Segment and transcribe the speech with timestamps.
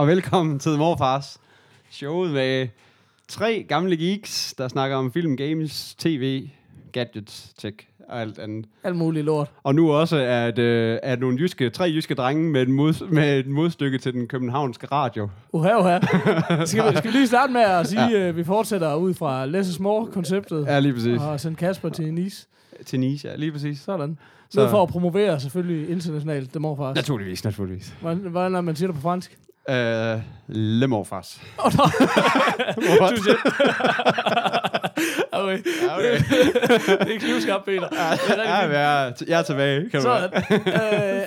[0.00, 1.40] og velkommen til Morfars.
[1.90, 2.68] Showet med
[3.28, 6.48] tre gamle geeks, der snakker om film, games, tv,
[6.92, 7.76] gadgets, tech
[8.08, 8.66] og alt andet.
[8.84, 9.50] Alt muligt lort.
[9.62, 13.38] Og nu også at, øh, at nogle jyske, tre jyske drenge med, en mod, med
[13.38, 15.28] et modstykke til den københavnske radio.
[15.52, 15.98] Uha, uha.
[16.64, 18.30] Skal vi, skal vi lige starte med at sige, ja.
[18.30, 20.66] vi fortsætter ud fra Less is More-konceptet.
[20.66, 21.20] Ja, lige præcis.
[21.20, 22.46] Og sende Kasper til Nice.
[22.86, 23.78] Til Nice, ja, lige præcis.
[23.78, 24.18] Sådan.
[24.50, 24.58] Så.
[24.58, 27.08] Noget for at promovere selvfølgelig internationalt, det må faktisk.
[27.08, 27.94] Naturligvis, naturligvis.
[28.00, 29.38] Hvordan, hvordan er man siger det på fransk?
[29.70, 31.40] Uh, Le Morfars.
[31.58, 33.10] Åh, oh, no.
[33.10, 33.36] du siger.
[35.32, 35.58] okay.
[35.82, 36.18] Ja, okay.
[37.06, 37.88] det er knivskarpt, Peter.
[37.88, 40.42] Det er Ja, jeg er, tilbage, kan Sådan.
[40.50, 40.62] øh,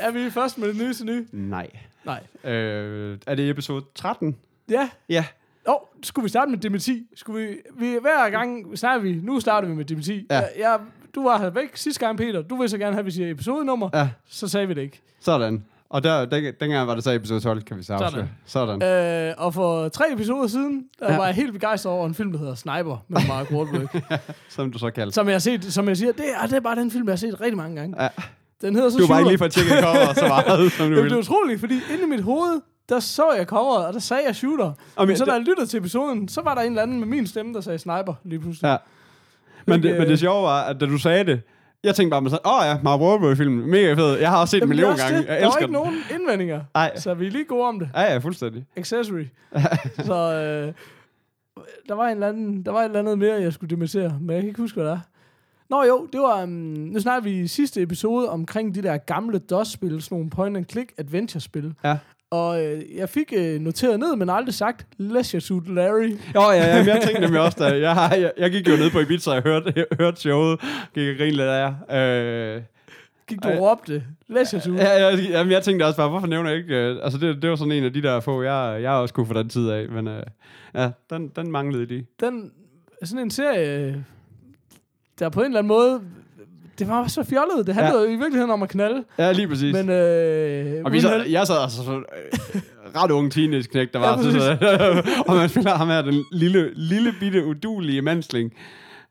[0.05, 1.25] er vi først med det nyeste nye?
[1.31, 1.69] Nej.
[2.03, 2.52] Nej.
[2.52, 4.38] Øh, er det episode 13?
[4.69, 4.89] Ja.
[5.09, 5.25] Ja.
[5.67, 7.07] Åh, oh, skulle vi starte med dementi?
[7.16, 10.25] Skulle vi, vi, hver gang snakker vi, nu starter vi med dementi.
[10.30, 10.35] Ja.
[10.35, 10.80] Jeg, jeg,
[11.16, 12.41] du var her væk sidste gang, Peter.
[12.41, 13.89] Du vil så gerne have, at vi siger episodenummer.
[13.94, 14.09] Ja.
[14.28, 15.02] Så sagde vi det ikke.
[15.19, 15.66] Sådan.
[15.94, 18.27] Og der, den, dengang var det så episode 12, kan vi så afsløre.
[18.45, 18.83] Sådan.
[18.83, 21.17] Øh, og for tre episoder siden, der Ja.
[21.17, 24.19] var jeg helt begejstret over en film, der hedder Sniper med Mark Wahlberg.
[24.50, 25.13] Som du så kaldte.
[25.16, 27.11] som jeg har set, som jeg siger, det er, det er bare den film, jeg
[27.11, 28.03] har set rigtig mange gange.
[28.03, 28.09] Ja.
[28.61, 30.95] Den hedder så Du var ikke lige for at tjekke cover så meget, som du
[30.95, 34.00] Jamen, det er utroligt, fordi inde i mit hoved, der så jeg coveret, og der
[34.00, 34.66] sagde jeg shooter.
[34.66, 37.00] Og men men så da jeg lyttede til episoden, så var der en eller anden
[37.00, 38.67] med min stemme, der sagde sniper lige pludselig.
[38.67, 38.78] Ja.
[39.67, 41.41] Men det, men øh, det sjove var, at da du sagde det,
[41.84, 44.20] jeg tænkte bare med sådan, åh oh ja, Mark Wahlberg-film, mega fed.
[44.20, 45.17] Jeg har også set en Jamen, er million gange.
[45.17, 45.73] Jeg der elsker ikke den.
[45.73, 46.62] nogen indvendinger.
[46.73, 46.95] Nej.
[46.95, 47.90] Så vi er lige gode om det.
[47.95, 48.66] Ja, ja, fuldstændig.
[48.75, 49.25] Accessory.
[50.09, 50.73] så øh,
[51.90, 54.30] der, var en eller anden, der var et eller andet mere, jeg skulle dementere, men
[54.30, 55.00] jeg kan ikke huske, hvad det er.
[55.70, 59.40] Nå jo, det var, um, nu snakker vi i sidste episode omkring de der gamle
[59.40, 61.74] DOS-spil, sådan nogle point-and-click adventure-spil.
[61.84, 61.97] Ja.
[62.33, 66.09] Og øh, jeg fik øh, noteret ned, men aldrig sagt, Leisure Suit Larry.
[66.35, 68.99] Jo, ja, ja, jeg tænkte nemlig også, da jeg, jeg, jeg gik jo ned på
[68.99, 70.59] Ibiza og hørte, hørte showet,
[70.94, 72.55] gik og grinede lidt af jer.
[72.55, 72.61] Øh,
[73.27, 74.79] Gik du og råbte, Leisure Suit.
[74.79, 76.75] ja, jeg, jamen, jeg tænkte også bare, hvorfor nævner jeg ikke...
[76.75, 79.25] Øh, altså, det, det var sådan en af de der få, jeg, jeg også kunne
[79.25, 80.23] få den tid af, men øh,
[80.75, 82.05] ja, den, den manglede de.
[82.19, 82.51] Den,
[83.03, 83.95] sådan en serie, øh,
[85.19, 86.01] der på en eller anden måde,
[86.79, 87.67] det var så fjollet.
[87.67, 88.09] Det handlede ja.
[88.13, 89.03] i virkeligheden om at knalde.
[89.17, 89.73] Ja, lige præcis.
[89.75, 91.28] Men, øh, Og vi så, held.
[91.28, 92.03] jeg sad altså sådan,
[92.56, 92.61] øh,
[92.95, 94.16] ret unge teenage-knæk, der Ja, var.
[94.16, 94.34] præcis.
[94.41, 94.57] så,
[95.28, 98.53] og man spiller ham her, den lille, lille bitte, udulige mandsling,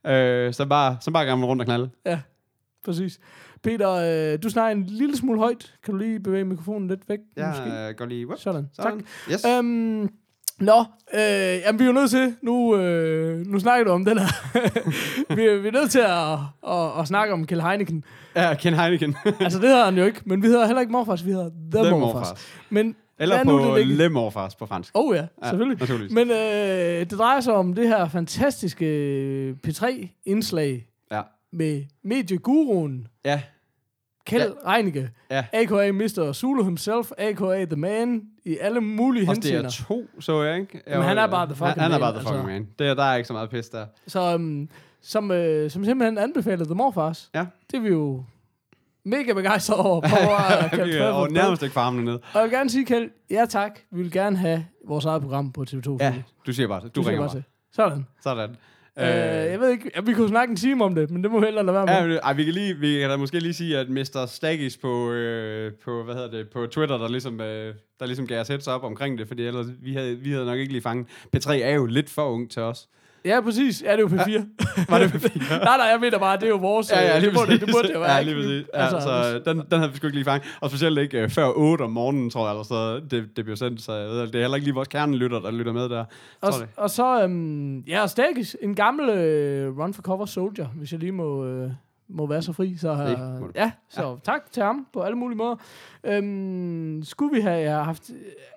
[0.06, 1.90] øh, som bare, som bare gerne rundt og knalde.
[2.06, 2.20] Ja,
[2.84, 3.18] præcis.
[3.62, 3.90] Peter,
[4.34, 5.74] øh, du snakker en lille smule højt.
[5.84, 7.18] Kan du lige bevæge mikrofonen lidt væk?
[7.36, 7.62] måske?
[7.62, 8.26] Jeg går lige...
[8.26, 8.98] Whoop, Sådan, sådan.
[8.98, 9.32] tak.
[9.32, 9.44] Yes.
[9.58, 10.08] Øhm,
[10.62, 10.84] nå,
[11.14, 11.20] øh,
[11.64, 14.26] jamen, vi er jo nødt til, nu, øh, nu snakker du om den her.
[15.36, 16.32] vi, er, vi er nødt til at,
[16.74, 18.04] at, at snakke om Kjell Heineken.
[18.36, 19.16] Ja, Ken Heineken.
[19.40, 21.82] Altså, det hedder han jo ikke, men vi hedder heller ikke Morfars, vi hedder The,
[21.84, 22.12] The Morfars.
[22.14, 22.46] Morfars.
[22.70, 23.76] Men Eller på.
[23.84, 24.90] Le Morfars på fransk.
[24.94, 25.80] Oh ja, selvfølgelig.
[25.80, 26.12] naturligvis.
[26.14, 31.20] Men øh, det drejer sig om det her fantastiske øh, P3-indslag Ja.
[31.52, 33.42] med medieguruen Ja.
[34.26, 34.70] Kjeld ja.
[34.70, 35.44] Reinicke, Ja.
[35.52, 35.92] a.k.a.
[35.92, 36.32] Mr.
[36.32, 37.64] Zulu himself, a.k.a.
[37.64, 39.66] The Man, i alle mulige Også det henseender.
[39.66, 40.82] er to, så jeg ikke?
[40.86, 42.32] Jamen, han er bare the fucking han, han er man, bare the altså.
[42.34, 42.68] fucking man.
[42.78, 43.86] Det, er- der er ikke så meget pis der.
[44.06, 44.68] Så, um,
[45.02, 47.30] som, øh, som simpelthen anbefalede The Morfars.
[47.34, 47.46] Ja.
[47.70, 48.24] Det er vi jo
[49.04, 50.00] mega begejstrede over.
[50.00, 50.06] På,
[51.16, 51.32] over på.
[51.34, 52.14] nærmest ikke farmene ned.
[52.14, 53.78] Og jeg vil gerne sige, Kjeld, ja tak.
[53.90, 55.96] Vi vil gerne have vores eget program på TV2.
[56.00, 56.14] Ja,
[56.46, 56.96] du siger bare det.
[56.96, 57.34] Du, Du ringer bare.
[57.34, 57.44] til.
[57.72, 58.06] Sådan.
[58.22, 58.56] Sådan.
[58.98, 59.06] Øh,
[59.52, 61.66] jeg ved ikke, vi kunne snakke en time om det, men det må vi hellere
[61.66, 61.94] lade være med.
[61.94, 64.26] Ja, men, ej, vi kan, lige, vi kan da måske lige sige, at Mr.
[64.26, 68.40] Staggis på, øh, på, hvad hedder det, på Twitter, der ligesom, øh, der ligesom gav
[68.40, 71.06] os heads up omkring det, fordi ellers, vi havde, vi havde nok ikke lige fanget.
[71.36, 72.88] P3 er jo lidt for ung til os.
[73.24, 73.82] Ja, præcis.
[73.82, 74.86] Ja, det er jo P4.
[74.88, 75.48] Var det P4?
[75.64, 76.90] nej, nej, jeg mener bare, det er jo vores...
[76.92, 78.12] Ja, ja, øh, lige det, burde, det burde det jo være.
[78.14, 78.64] Ja, lige præcis.
[78.74, 80.48] Ja, Altså, altså, så den, den havde vi sgu ikke lige fanget.
[80.60, 83.56] Og specielt ikke øh, før 8 om morgenen, tror jeg, eller så det, det blev
[83.56, 83.82] sendt.
[83.82, 86.04] Så jeg ved, det er heller ikke lige vores kernelytter, der lytter med der.
[86.40, 86.68] og, det.
[86.76, 91.12] og så, øhm, ja, Stakis, en gammel øh, run for cover soldier, hvis jeg lige
[91.12, 91.70] må, øh,
[92.14, 92.76] må være så fri.
[92.76, 94.14] Så, Det øh, ja, så ja.
[94.24, 95.56] tak til ham på alle mulige måder.
[96.04, 98.10] Øhm, skulle vi have haft...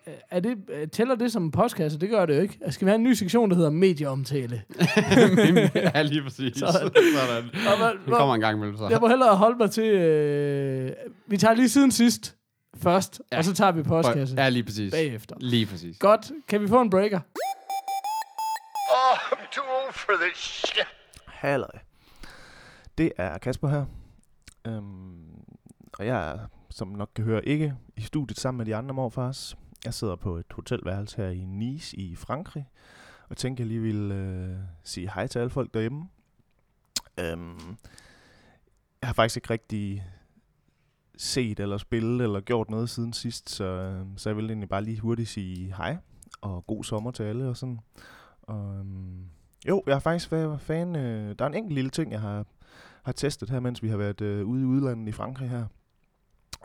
[0.08, 2.00] øh, Er det, øh, tæller det som en postkasse?
[2.00, 2.60] Det gør det jo ikke.
[2.70, 4.62] Skal vi have en ny sektion, der hedder medieomtale?
[5.96, 6.58] ja, lige præcis.
[6.58, 6.74] Sådan.
[6.74, 6.90] Sådan.
[7.82, 8.88] Og Det kommer en gang imellem, så.
[8.90, 9.84] Jeg må hellere holde mig til...
[9.94, 10.92] Øh,
[11.28, 12.36] vi tager lige siden sidst
[12.84, 13.22] først.
[13.32, 13.38] Ja.
[13.38, 14.94] og så tager vi postkasse Ja, lige præcis.
[14.94, 15.36] bagefter.
[15.40, 15.98] Lige præcis.
[16.00, 16.32] Godt.
[16.48, 17.20] Kan vi få en breaker?
[18.90, 20.88] Oh, I'm too old for this shit.
[21.28, 21.70] Halløj.
[22.98, 23.86] Det er Kasper her.
[24.66, 25.44] Øhm,
[26.00, 29.58] og jeg er, som nok kan høre, ikke i studiet sammen med de andre morfars.
[29.86, 32.70] Jeg sidder på et hotelværelse her i Nice i Frankrig,
[33.30, 36.10] og tænker, jeg lige vil øh, sige hej til alle folk derhjemme.
[37.20, 37.78] Øhm,
[39.02, 40.08] jeg har faktisk ikke rigtig
[41.18, 44.84] set eller spillet eller gjort noget siden sidst, så, øh, så jeg vil egentlig bare
[44.84, 45.98] lige hurtigt sige hej,
[46.42, 47.80] og god sommer til alle og sådan.
[48.42, 49.30] Og, øhm,
[49.68, 50.96] jo, jeg har faktisk været fan.
[50.96, 52.46] Øh, der er en enkelt lille ting, jeg har,
[53.06, 55.66] har testet her, mens vi har været øh, ude i udlandet i Frankrig her.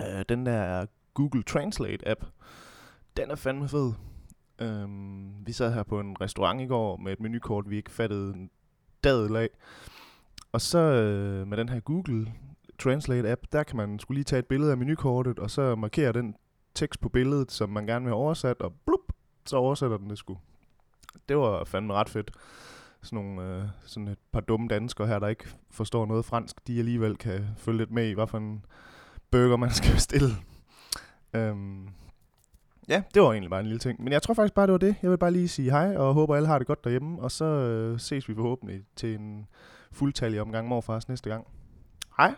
[0.01, 2.27] Øh, den der Google Translate-app,
[3.17, 3.93] den er fandme fed.
[4.59, 8.35] Øhm, vi sad her på en restaurant i går med et menukort, vi ikke fattede
[8.35, 8.51] en
[9.05, 9.49] dadel af.
[10.53, 12.33] Og så øh, med den her Google
[12.83, 16.35] Translate-app, der kan man skulle lige tage et billede af menukortet, og så markere den
[16.75, 19.13] tekst på billedet, som man gerne vil have oversat, og blup,
[19.47, 20.39] så oversætter den det sgu.
[21.29, 22.31] Det var fandme ret fedt.
[23.03, 26.79] Sådan, nogle, øh, sådan et par dumme danskere her, der ikke forstår noget fransk, de
[26.79, 28.65] alligevel kan følge lidt med i, hvad for en
[29.31, 30.29] burger man skal bestille.
[31.33, 31.89] Øhm,
[32.89, 34.03] ja, det var egentlig bare en lille ting.
[34.03, 34.97] Men jeg tror faktisk bare, det var det.
[35.03, 37.23] Jeg vil bare lige sige hej, og håber, alle har det godt derhjemme.
[37.23, 39.47] Og så øh, ses vi forhåbentlig til en
[39.93, 41.47] fuldtallig omgang morfars næste gang.
[42.17, 42.35] Hej!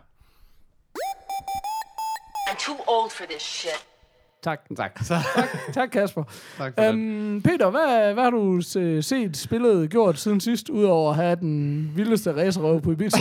[2.49, 3.92] I'm too old for this shit.
[4.43, 4.61] Tak.
[4.77, 4.99] Tak.
[5.05, 5.15] Så,
[5.73, 6.23] Tak, Kasper.
[6.59, 11.11] tak for Øhm, Peter, hvad, hvad har du se- set, spillet, gjort siden sidst, udover
[11.11, 13.19] at have den vildeste racerøv på Ibiza?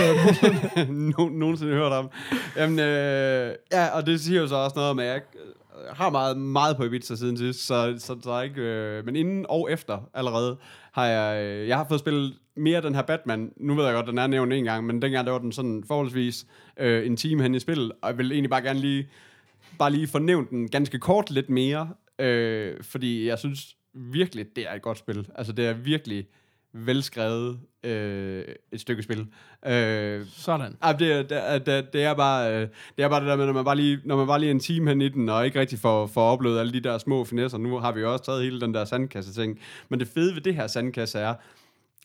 [0.90, 2.10] no, nogensinde hørt om.
[2.58, 6.10] Jamen, øh, ja, og det siger jo så også noget om, at jeg øh, har
[6.10, 8.62] meget, meget på Ibiza siden sidst, så, så der er ikke...
[8.62, 10.58] Øh, men inden og efter allerede
[10.94, 11.44] har jeg...
[11.46, 13.52] Øh, jeg har fået spillet mere den her Batman.
[13.58, 15.84] Nu ved jeg godt, den er nævnt en gang, men dengang der var den sådan
[15.88, 16.46] forholdsvis
[16.80, 19.08] øh, en time hen i spillet, og jeg vil egentlig bare gerne lige
[19.80, 21.90] bare lige fornævnt den ganske kort lidt mere,
[22.20, 25.28] øh, fordi jeg synes virkelig, det er et godt spil.
[25.36, 26.28] Altså, det er virkelig
[26.74, 29.28] velskrevet øh, et stykke spil.
[29.66, 30.78] Øh, Sådan.
[30.82, 31.24] Ah, det, er-
[31.58, 33.76] det, det, det, er bare, øh, det er bare det der med, når man bare
[33.76, 36.22] lige, når man bare lige en time hen i den, og ikke rigtig får, får
[36.32, 37.58] oplevet alle de der små finesser.
[37.58, 39.60] Nu har vi jo også taget hele den der sandkasse-ting.
[39.90, 41.34] Men det fede ved det her sandkasse er,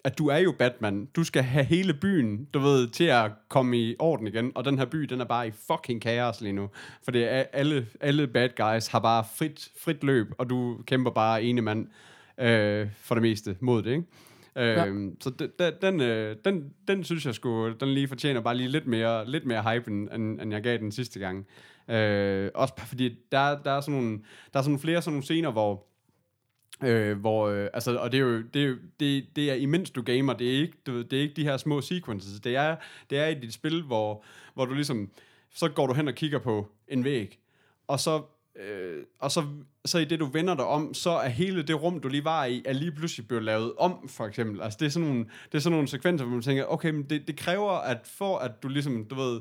[0.06, 1.08] at du er jo Batman.
[1.16, 4.52] Du skal have hele byen, du ved, til at komme i orden igen.
[4.54, 6.68] Og den her by, den er bare i fucking kaos lige nu.
[7.04, 11.10] For det er alle, alle bad guys har bare frit, frit løb, og du kæmper
[11.10, 11.86] bare ene mand
[12.40, 14.04] øh, for det meste mod det, ikke?
[14.56, 14.84] Øh, Ja.
[15.20, 18.68] Så den, den, den, øh, den, den synes jeg skulle, den lige fortjener bare lige
[18.68, 21.46] lidt mere, lidt mere hype, end, end jeg gav den sidste gang.
[21.88, 24.18] Øh, også fordi, der, der, er sådan nogle,
[24.52, 25.86] der er sådan flere sådan nogle scener, hvor
[26.84, 29.90] Øh, hvor, øh, altså, og det er jo, det er, jo, det, det er imens
[29.90, 32.56] du gamer, det er ikke, du, ved, det er ikke de her små sequences, det
[32.56, 32.76] er,
[33.10, 34.24] det er i dit spil, hvor,
[34.54, 35.10] hvor du ligesom,
[35.54, 37.38] så går du hen og kigger på en væg,
[37.86, 38.22] og så,
[38.56, 39.44] øh, og så,
[39.84, 42.44] så i det du vender dig om, så er hele det rum, du lige var
[42.44, 44.62] i, er lige pludselig blevet lavet om, for eksempel.
[44.62, 47.02] Altså det er sådan nogle, det er sådan nogle sekvenser, hvor man tænker, okay, men
[47.02, 49.40] det, det kræver, at for at du ligesom, du ved,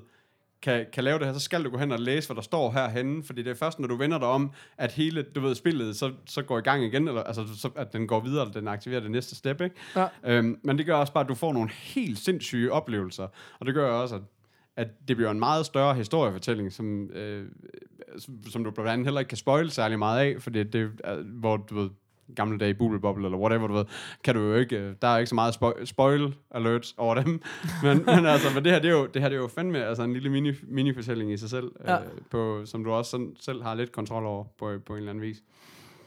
[0.66, 2.72] kan, kan lave det her, så skal du gå hen og læse, hvad der står
[2.72, 5.96] herhenne, fordi det er først, når du vender dig om, at hele, du ved, spillet,
[5.96, 8.68] så, så går i gang igen, eller altså, så, at den går videre, eller den
[8.68, 9.76] aktiverer det næste step, ikke?
[9.96, 10.08] Ja.
[10.24, 13.28] Øhm, men det gør også bare, at du får nogle helt sindssyge oplevelser,
[13.60, 14.22] og det gør også, at,
[14.76, 17.48] at det bliver en meget større historiefortælling, som, øh,
[18.50, 21.58] som, du blandt andet heller ikke kan spoil særlig meget af, fordi det er, hvor,
[21.58, 21.90] du ved,
[22.36, 23.86] gamle dage Bubble Bobble, eller whatever, du ved,
[24.24, 27.42] kan du jo ikke, øh, der er ikke så meget spoil, spoil alerts over dem,
[27.84, 29.84] men, men altså, men det her, det er jo, det her, det er jo fandme
[29.86, 31.96] altså en lille mini, mini-fortælling i sig selv, Ja.
[32.00, 35.10] øh, på, som du også sådan, selv har lidt kontrol over på, på en eller
[35.10, 35.38] anden vis.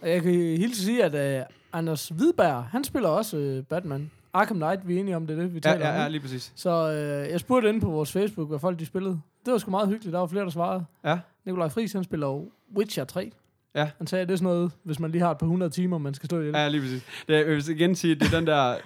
[0.03, 4.11] Jeg kan hilse sige, at uh, Anders Hvidberg, han spiller også uh, Batman.
[4.33, 6.01] Arkham Knight, vi er enige om, det er det, vi Ja, taler ja, om.
[6.01, 6.53] ja, lige præcis.
[6.57, 9.21] Så uh, jeg spurgte inde på vores Facebook, hvad folk de spillede.
[9.45, 10.13] Det var sgu meget hyggeligt.
[10.13, 10.85] Der var flere, der svarede.
[11.05, 12.45] Ja, Nikolaj Friis, han spiller
[12.77, 13.31] Witcher 3.
[13.75, 13.91] Ja.
[13.99, 15.99] Han sagde, at det er sådan noget, hvis man lige har et par hundrede timer,
[15.99, 16.55] man skal stå ihjel.
[16.57, 17.03] ja lige præcis.
[17.29, 18.77] Det, er- jeg vil igen sige, det er den der...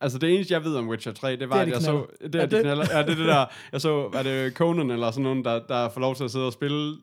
[0.00, 1.82] Altså det eneste, jeg ved om Witcher 3, det var, Det er, at de jeg
[1.82, 2.06] så...
[2.22, 2.84] Det er, Ja, de det- knaller.
[2.92, 3.44] Ja, det er det der...
[3.72, 6.46] Jeg så, er det Conan eller sådan nogen, der, der får lov til at sidde
[6.46, 6.96] og spille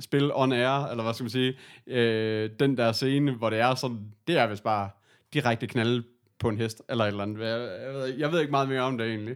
[0.00, 1.54] spille on air, eller hvad skal man sige,
[1.86, 4.88] øh, den der scene, hvor det er sådan, det er vist bare
[5.34, 6.02] direkte knalde
[6.38, 7.40] på en hest, eller et eller andet.
[7.40, 9.34] Jeg, jeg, ved, jeg ved ikke meget mere om det egentlig.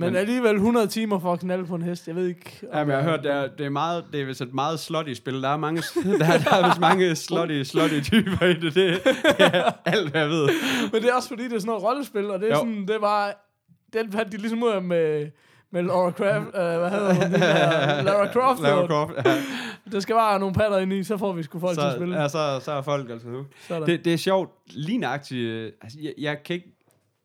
[0.00, 2.06] Men, men- alligevel 100 timer for at knalde på en hest.
[2.08, 2.60] Jeg ved ikke...
[2.62, 4.54] om Ja, men jeg har hørt, det er, det er, meget, det er vist et
[4.54, 5.42] meget slutty spil.
[5.42, 5.82] Der er mange,
[6.18, 8.74] der, er- der er vist mange slutty, slutty typer i det.
[8.74, 9.00] Det,
[9.38, 10.48] er alt, hvad jeg ved.
[10.92, 12.56] Men det er også fordi, det er sådan noget rollespil, og det er Jo.
[12.56, 13.46] sådan, det var...
[13.92, 15.26] Den fandt de ligesom ud af med,
[15.72, 17.32] med Laura Croft, øh, hvad hedder hun?
[17.32, 18.62] Der, Lara Croft.
[18.62, 19.12] Lara Croft.
[19.26, 19.34] Ja.
[19.92, 21.96] Der skal bare nogle patter ind i, så får vi sgu folk til at Så,
[21.98, 22.22] spille.
[22.22, 23.44] ja, så, så er folk altså nu.
[23.68, 23.86] Sådan.
[23.88, 24.50] Det, det er sjovt.
[24.66, 26.76] Lige nøjagtigt, øh, altså, jeg, jeg kan ikke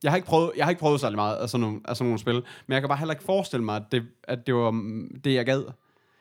[0.05, 2.07] jeg har, ikke prøvet, jeg har ikke prøvet særlig meget af sådan, nogle, af sådan
[2.07, 2.33] nogle spil,
[2.67, 4.71] men jeg kan bare heller ikke forestille mig, at det, at det var
[5.23, 5.63] det, jeg gad.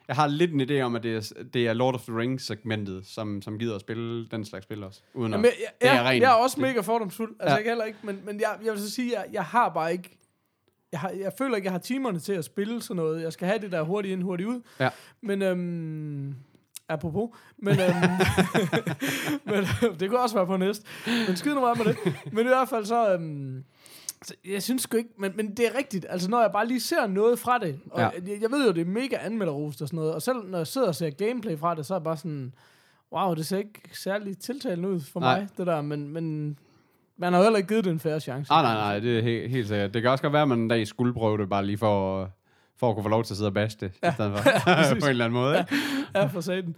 [0.08, 3.06] Jeg har lidt en idé om, at det er, det er Lord of the Rings-segmentet,
[3.06, 5.00] som, som gider at spille den slags spil også.
[5.14, 6.22] Uden Jamen, at, jeg, det er jeg, rent.
[6.22, 7.30] jeg er også mega fordomsfuld.
[7.40, 7.54] Altså, Ja.
[7.54, 9.68] jeg kan heller ikke, men, men jeg, jeg vil så sige, at jeg, jeg har
[9.68, 10.18] bare ikke...
[10.92, 13.22] Jeg, har, jeg føler ikke, jeg har timerne til at spille sådan noget.
[13.22, 14.60] Jeg skal have det der hurtigt ind, hurtigt ud.
[14.80, 14.88] Ja.
[15.22, 16.34] Men øhm,
[16.88, 17.30] Apropos.
[17.58, 17.94] Men, øhm,
[19.46, 20.82] men øh, det kunne også være på næst.
[21.28, 21.96] Men skid nu meget med det.
[22.32, 23.12] Men i hvert fald så...
[23.14, 23.64] Øhm,
[24.24, 26.06] så jeg synes sgu ikke, men, men det er rigtigt.
[26.08, 28.04] Altså, når jeg bare lige ser noget fra det, og Ja.
[28.04, 28.10] ja.
[28.32, 30.66] jeg, jeg ved jo, det er mega anmelderrost og sådan noget, og selv når jeg
[30.66, 32.54] sidder og ser gameplay fra det, så er jeg bare sådan,
[33.12, 35.38] wow, det ser ikke særlig tiltalende ud for Nej.
[35.40, 36.58] mig, det der, men, men
[37.16, 38.52] man har jo heller ikke givet det en færre chance.
[38.52, 39.94] Ah, nej, nej, det er helt, helt sikkert.
[39.94, 42.30] Det kan også godt være, at man en dag skulle prøve det, bare lige for,
[42.76, 44.10] for at kunne få lov til at sidde og baste det, ja.
[44.10, 44.50] i stedet for.
[45.00, 45.74] på en eller anden måde, ikke?
[46.14, 46.76] ja, for satan.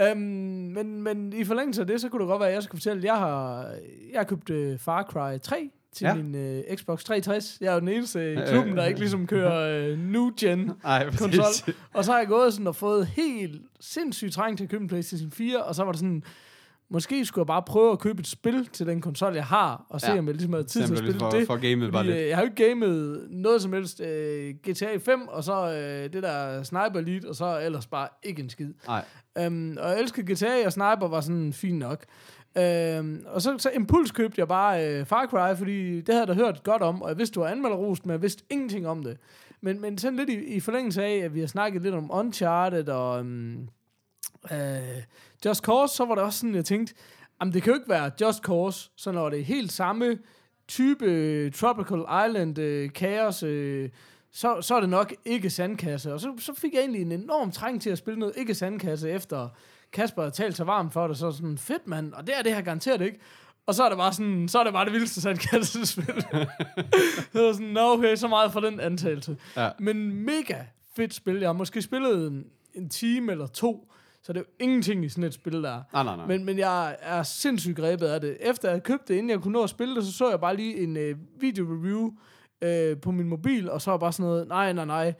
[0.00, 2.78] Øhm, men, men i forlængelse af det, så kunne det godt være, at jeg skulle
[2.80, 3.62] fortælle, at jeg har,
[4.12, 6.14] jeg har købt uh, Far Cry 3 til Ja.
[6.14, 7.58] min uh, Xbox 360.
[7.60, 11.20] Jeg er jo den eneste i klubben, der ikke ligesom kører new gen Nej, præcis.
[11.20, 11.74] konsol.
[11.94, 14.88] Og så har jeg gået sådan og fået helt sindssygt trang til at købe en
[14.88, 16.22] PlayStation 4, og så var det sådan,
[16.90, 20.00] måske skulle jeg bare prøve at købe et spil til den konsol, jeg har, og
[20.00, 20.18] se Ja.
[20.18, 21.46] om jeg ligesom havde tid til at spille for, det.
[21.46, 22.16] for gamet bare lidt.
[22.16, 26.12] øh, jeg har jo ikke gamet noget som helst øh, GTA 5, og så øh,
[26.12, 28.72] det der Sniper Elite, og så ellers bare ikke en skid.
[28.86, 29.04] Nej.
[29.46, 32.04] Um, og jeg elskede GTA, og Sniper var sådan fint nok.
[32.58, 36.28] Øh, og så, så impuls købte jeg bare øh, Far Cry, fordi det havde jeg
[36.28, 39.02] da hørt godt om, og jeg vidste, du var anmelderrost, men jeg vidste ingenting om
[39.02, 39.16] det.
[39.60, 42.88] Men, men sådan lidt i, i forlængelse af, at vi har snakket lidt om Uncharted
[42.88, 43.68] og um,
[44.50, 44.58] uh,
[45.44, 46.94] Just Cause, så var det også sådan, jeg tænkte,
[47.40, 50.18] jamen det kan jo ikke være Just Cause, så når det er helt samme
[50.68, 53.90] type øh, Tropical Island øh, kaos, øh,
[54.30, 56.14] så, så er det nok ikke sandkasse.
[56.14, 59.10] Og så, så fik jeg egentlig en enorm træng til at spille noget ikke sandkasse,
[59.10, 59.48] efter
[59.92, 62.54] Kasper havde talt så varmt for det, så sådan, fedt mand, og det er det
[62.54, 63.18] her garanteret ikke.
[63.66, 66.22] Og så er det bare sådan, så er det bare det vildeste sandkassespil.
[67.32, 69.36] så er sådan, nå okay, så meget for den antagelse.
[69.56, 69.70] Ja.
[69.78, 70.56] Men mega
[70.96, 71.38] fedt spil.
[71.38, 73.92] Jeg har måske spillet en, en time eller to,
[74.22, 75.82] så det er jo ingenting i sådan et spil der.
[75.92, 76.26] Nej, nej, nej.
[76.26, 78.36] Men, men jeg er sindssygt grebet af det.
[78.40, 80.56] Efter jeg købte det, inden jeg kunne nå at spille det, så så jeg bare
[80.56, 82.10] lige en øh, video-review
[82.62, 85.14] øh, på min mobil, og så var bare sådan noget, nej, nej, nej.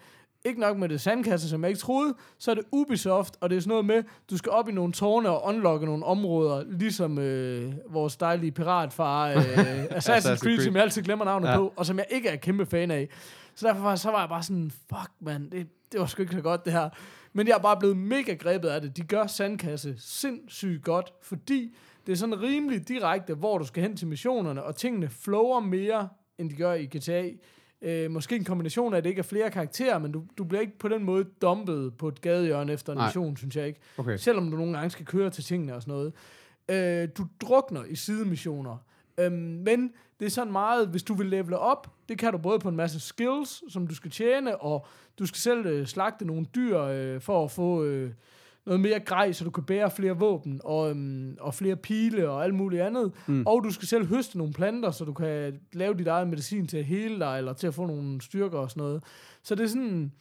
[0.45, 3.57] Ikke nok med det sandkasse, som jeg ikke troede, så er det Ubisoft, og det
[3.57, 7.19] er sådan noget med, du skal op i nogle tårne og unlocke nogle områder, ligesom
[7.19, 9.37] øh, vores dejlige piratfar, øh,
[9.99, 11.57] Assassin's, Creed, som jeg altid glemmer navnet Ja.
[11.57, 13.09] på, og som jeg ikke er kæmpe fan af.
[13.55, 16.41] Så derfor så var jeg bare sådan, fuck man, det, det var sgu ikke så
[16.41, 16.89] godt det her.
[17.33, 18.97] Men jeg er bare blevet mega grebet af det.
[18.97, 21.77] De gør sandkasse sindssygt godt, fordi
[22.07, 26.09] det er sådan rimelig direkte, hvor du skal hen til missionerne, og tingene flower mere,
[26.39, 27.23] end de gør i GTA.
[27.83, 30.61] Øh, måske en kombination af, at det ikke er flere karakterer, men du, du bliver
[30.61, 33.07] ikke på den måde dumpet på et gadehjørne efter en Nej.
[33.07, 33.81] mission, synes jeg ikke.
[33.97, 34.17] Okay.
[34.17, 36.13] Selvom du nogle gange skal køre til tingene og sådan noget.
[36.69, 38.77] Øh, du drukner i sidemissioner.
[39.19, 42.59] Øhm, men det er sådan meget, hvis du vil levele op, det kan du både
[42.59, 44.87] på en masse skills, som du skal tjene, og
[45.19, 48.11] du skal selv øh, slagte nogle dyr øh, for at få øh,
[48.69, 52.45] noget mere grej, så du kan bære flere våben og, øhm, og flere pile og
[52.45, 53.13] alt muligt andet.
[53.27, 53.43] Mm.
[53.47, 56.77] Og du skal selv høste nogle planter, så du kan lave dit eget medicin til
[56.77, 59.03] at hele dig, eller til at få nogle styrker og sådan noget.
[59.43, 60.13] Så det er sådan,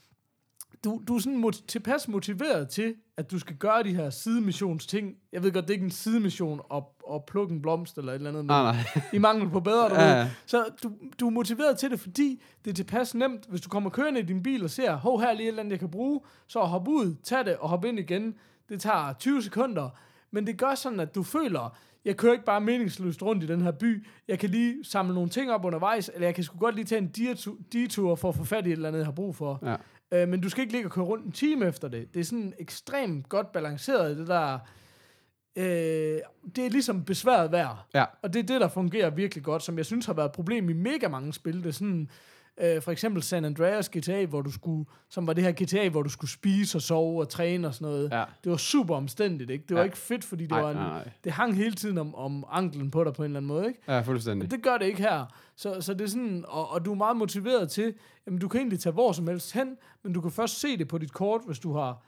[0.84, 5.16] du, du er sådan mot- tilpas motiveret til, at du skal gøre de her sidemissions-ting.
[5.32, 8.16] Jeg ved godt, det er ikke en sidemission at, at plukke en blomst eller et
[8.16, 8.64] eller andet, men Nej,
[8.96, 9.02] nej.
[9.14, 10.30] i mangel på bedre, du Ja, ja.
[10.46, 13.90] Så du, du er motiveret til det, fordi det er tilpas nemt, hvis du kommer
[13.90, 15.92] kørende i din bil og ser, hov, her er lige et eller andet, jeg kan
[15.92, 18.34] bruge, så hop ud, tag det og hop ind igen.
[18.70, 19.90] Det tager 20 sekunder,
[20.32, 23.62] men det gør sådan, at du føler, jeg kører ikke bare meningsløst rundt i den
[23.62, 26.76] her by, jeg kan lige samle nogle ting op undervejs, eller jeg kan sgu godt
[26.76, 27.08] lige tage en
[27.74, 29.60] detur for at få fat i et eller andet, jeg har brug for.
[29.66, 29.76] Ja.
[30.12, 32.14] Øh, men du skal ikke ligge og køre rundt en time efter det.
[32.14, 34.60] Det er sådan ekstremt godt balanceret, det der...
[35.56, 36.20] Øh,
[36.56, 37.88] det er ligesom besværet værd.
[37.94, 38.06] Ja.
[38.22, 40.70] Og det er det, der fungerer virkelig godt, som jeg synes har været et problem
[40.70, 41.58] i mega mange spil.
[41.58, 42.10] Det er sådan,
[42.62, 46.02] øh, for eksempel San Andreas GTA, hvor du skulle, som var det her GTA, hvor
[46.04, 48.12] du skulle spise og sove og træne og sådan noget.
[48.12, 48.24] Ja.
[48.44, 49.66] Det var super omstændigt, ikke?
[49.70, 49.86] Det var Ja.
[49.86, 52.92] ikke fedt, fordi det Nej, var en, nej, det hang hele tiden om, om anklen
[52.92, 53.80] på dig på en eller anden måde, ikke?
[53.88, 54.38] Ja, fuldstændig.
[54.44, 55.26] Men det gør det ikke her.
[55.56, 57.94] Så, så det er sådan, og, og du er meget motiveret til,
[58.28, 60.88] jamen du kan egentlig tage hvor som helst hen, men du kan først se det
[60.88, 62.04] på dit kort, hvis du har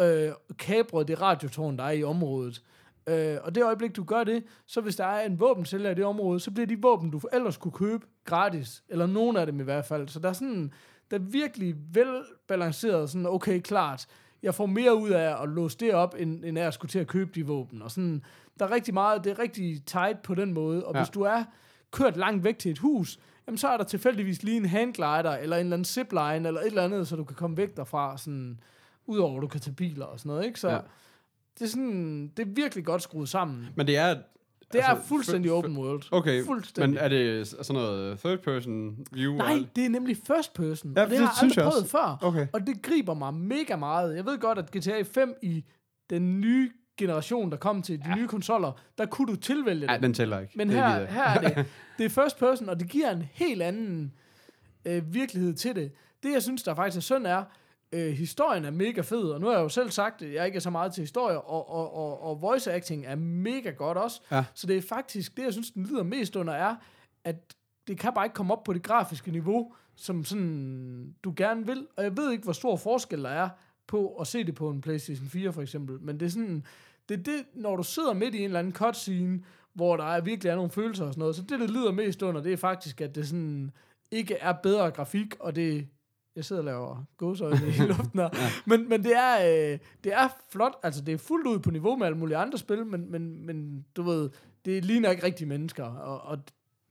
[0.00, 2.62] øh, kabret det radiotårn, der er i området.
[3.06, 6.04] Øh, og det øjeblik, du gør det, så hvis der er en våbensælger i det
[6.04, 8.82] område, så bliver de våben, du ellers kunne købe gratis.
[8.88, 10.08] Eller nogen af dem i hvert fald.
[10.08, 10.72] Så der er sådan,
[11.10, 14.06] der er virkelig velbalanceret, sådan, okay, klart,
[14.42, 17.06] jeg får mere ud af at låse det op, end, end at skulle til at
[17.06, 17.82] købe de våben.
[17.82, 18.22] Og sådan,
[18.58, 20.86] der er rigtig meget, det er rigtig tight på den måde.
[20.86, 21.00] Og ja.
[21.00, 21.44] hvis du er
[21.90, 25.56] kørt langt væk til et hus, jamen så er der tilfældigvis lige en handglider, eller
[25.56, 28.60] en eller anden zipline, eller et eller andet, så du kan komme væk derfra, sådan,
[29.06, 30.60] udover at du kan tage biler og sådan noget, ikke?
[30.60, 30.78] Så Ja.
[31.60, 31.64] Ja.
[31.64, 33.66] det er sådan, det er virkelig godt skruet sammen.
[33.76, 34.16] Men det er...
[34.72, 36.02] Det er altså, fuldstændig f- f- open world.
[36.10, 36.90] Okay, fuldstændig.
[36.90, 39.36] men er det sådan noget third person view?
[39.36, 40.92] Nej, det er nemlig first person.
[40.96, 42.18] Ja, og det, det har jeg aldrig prøvet før.
[42.22, 42.46] Okay.
[42.52, 44.16] Og det griber mig mega meget.
[44.16, 45.64] Jeg ved godt, at GTA 5 i
[46.10, 48.14] den nye generation, der kom til de ja.
[48.14, 50.02] nye konsoller, der kunne du tilvælge Nej, det.
[50.02, 50.52] den tæller ikke.
[50.56, 51.66] Men Det her, her er det,
[51.98, 54.12] det er first person, og det giver en helt anden
[54.84, 55.92] øh, virkelighed til det.
[56.22, 57.44] Det, jeg synes, der faktisk er synd er,
[57.94, 60.56] Øh, historien er mega fed, og nu har jeg jo selv sagt, at jeg ikke
[60.56, 64.20] er så meget til historie, og, og, og, og voice acting er mega godt også.
[64.30, 64.44] Ja.
[64.54, 66.76] Så det er faktisk, det jeg synes, den lider mest under, er,
[67.24, 67.54] at
[67.86, 71.86] det kan bare ikke komme op på det grafiske niveau, som sådan, du gerne vil.
[71.96, 73.48] Og jeg ved ikke, hvor stor forskel der er
[73.86, 76.00] på at se det på en PlayStation 4 for eksempel.
[76.00, 76.66] Men det er sådan,
[77.08, 80.20] det er det, når du sidder midt i en eller anden cutscene, hvor der er
[80.20, 82.56] virkelig er nogle følelser og sådan noget, så det, det lider mest under, det er
[82.56, 83.70] faktisk, at det sådan
[84.10, 85.88] ikke er bedre grafik, og det
[86.36, 88.28] jeg sidder og laver gåsøjne i luften her.
[88.66, 89.34] Men, men det, er,
[89.72, 92.58] øh, det er flot, altså det er fuldt ud på niveau med alle mulige andre
[92.58, 94.30] spil, men, men, men du ved,
[94.64, 96.38] det ligner ikke rigtige mennesker, og, og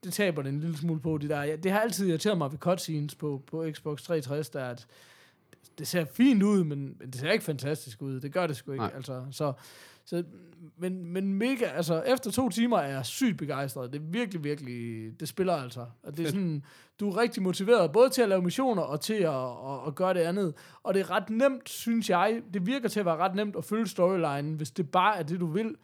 [0.03, 1.17] det taber det en lille smule på.
[1.17, 1.55] Det, der.
[1.55, 4.87] det har altid irriteret mig ved cutscenes på, på Xbox 360, der at
[5.77, 8.19] det ser fint ud, men, men det ser ikke fantastisk ud.
[8.19, 8.83] Det gør det sgu ikke.
[8.83, 8.91] Nej.
[8.95, 9.53] Altså, så,
[10.05, 10.23] så,
[10.77, 13.93] men, men mega, altså efter to timer er jeg sygt begejstret.
[13.93, 15.85] Det er virkelig, virkelig, det spiller altså.
[16.03, 16.63] Og det er sådan,
[16.99, 20.13] du er rigtig motiveret, både til at lave missioner og til at, at, at gøre
[20.13, 20.53] det andet.
[20.83, 23.65] Og det er ret nemt, synes jeg, det virker til at være ret nemt at
[23.65, 25.75] følge storylinen, hvis det bare er det, du vil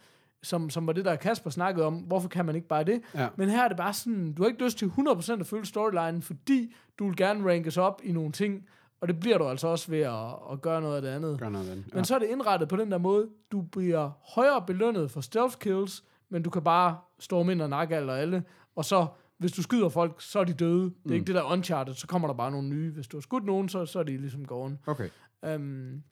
[0.43, 1.95] som, som var det, der Kasper snakkede om.
[1.95, 3.01] Hvorfor kan man ikke bare det?
[3.15, 3.27] Ja.
[3.35, 6.21] Men her er det bare sådan, du har ikke lyst til 100% at følge storylinen,
[6.21, 8.65] fordi du vil gerne rankes op i nogle ting,
[9.01, 11.39] og det bliver du altså også ved at, at gøre noget af det andet.
[11.39, 11.93] Gør noget af det.
[11.93, 15.57] Men så er det indrettet på den der måde, du bliver højere belønnet for stealth
[15.57, 18.43] kills, men du kan bare storme ind og nakke alle og alle,
[18.75, 20.83] og så, hvis du skyder folk, så er de døde.
[20.83, 21.13] Det er Mm.
[21.13, 22.91] ikke det der uncharted, så kommer der bare nogle nye.
[22.91, 24.77] Hvis du har skudt nogen, så, så er de ligesom gone.
[24.87, 25.09] Okay.
[25.55, 26.03] Um,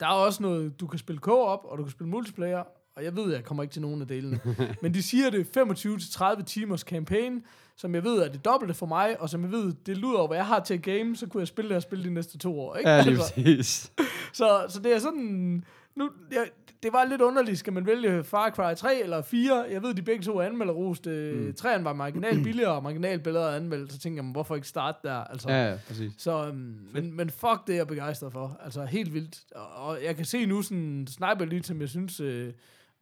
[0.00, 2.62] der er også noget, du kan spille co-op, og du kan spille multiplayer,
[2.96, 4.40] og jeg ved, jeg kommer ikke til nogen af delene.
[4.82, 7.42] men de siger, det er 25-30 timers campaign,
[7.76, 10.36] som jeg ved er det dobbelte for mig, og som jeg ved, det lyder hvad
[10.36, 12.60] jeg har til at game, så kunne jeg spille det og spille de næste to
[12.60, 12.76] år.
[12.76, 12.90] Ikke?
[12.90, 13.92] Ja, lige Altså, præcis.
[14.38, 15.64] så, så det er sådan...
[15.96, 16.46] Nu, jeg,
[16.82, 17.58] det var lidt underligt.
[17.58, 19.66] Skal man vælge Far Cry 3 eller 4?
[19.70, 21.06] Jeg ved, de begge to er anmelderost.
[21.06, 21.54] Mm.
[21.60, 23.92] 3'eren var marginalt billigere og marginalt bedre anmeldt.
[23.92, 25.14] Så tænker jeg, hvorfor ikke starte der?
[25.24, 26.12] Altså, Ja, ja, præcis.
[26.18, 28.60] så, um, men, men fuck, det er jeg begejstret for.
[28.64, 29.38] Altså helt vildt.
[29.54, 32.52] Og, og jeg kan se nu sådan Sniper Elite, som jeg synes øh,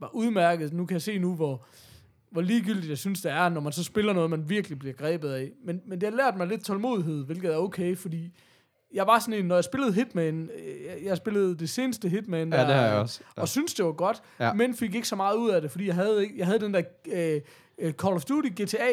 [0.04, 0.72] var udmærket.
[0.72, 1.64] Nu kan jeg se nu, hvor,
[2.30, 5.30] hvor ligegyldigt jeg synes, det er, når man så spiller noget, man virkelig bliver grebet
[5.30, 5.50] af.
[5.64, 8.30] Men, men det har lært mig lidt tålmodighed, hvilket er okay, fordi
[8.94, 12.52] jeg var sådan en, når jeg spillede Hitman, øh, jeg, jeg spillede det seneste Hitman,
[12.52, 13.20] Ja, det har jeg også.
[13.36, 13.42] Ja.
[13.42, 14.52] og synes det var godt, Ja.
[14.52, 16.82] men fik ikke så meget ud af det, fordi jeg havde, jeg havde den der
[17.12, 17.40] øh,
[17.78, 18.90] øh, Call of Duty GTA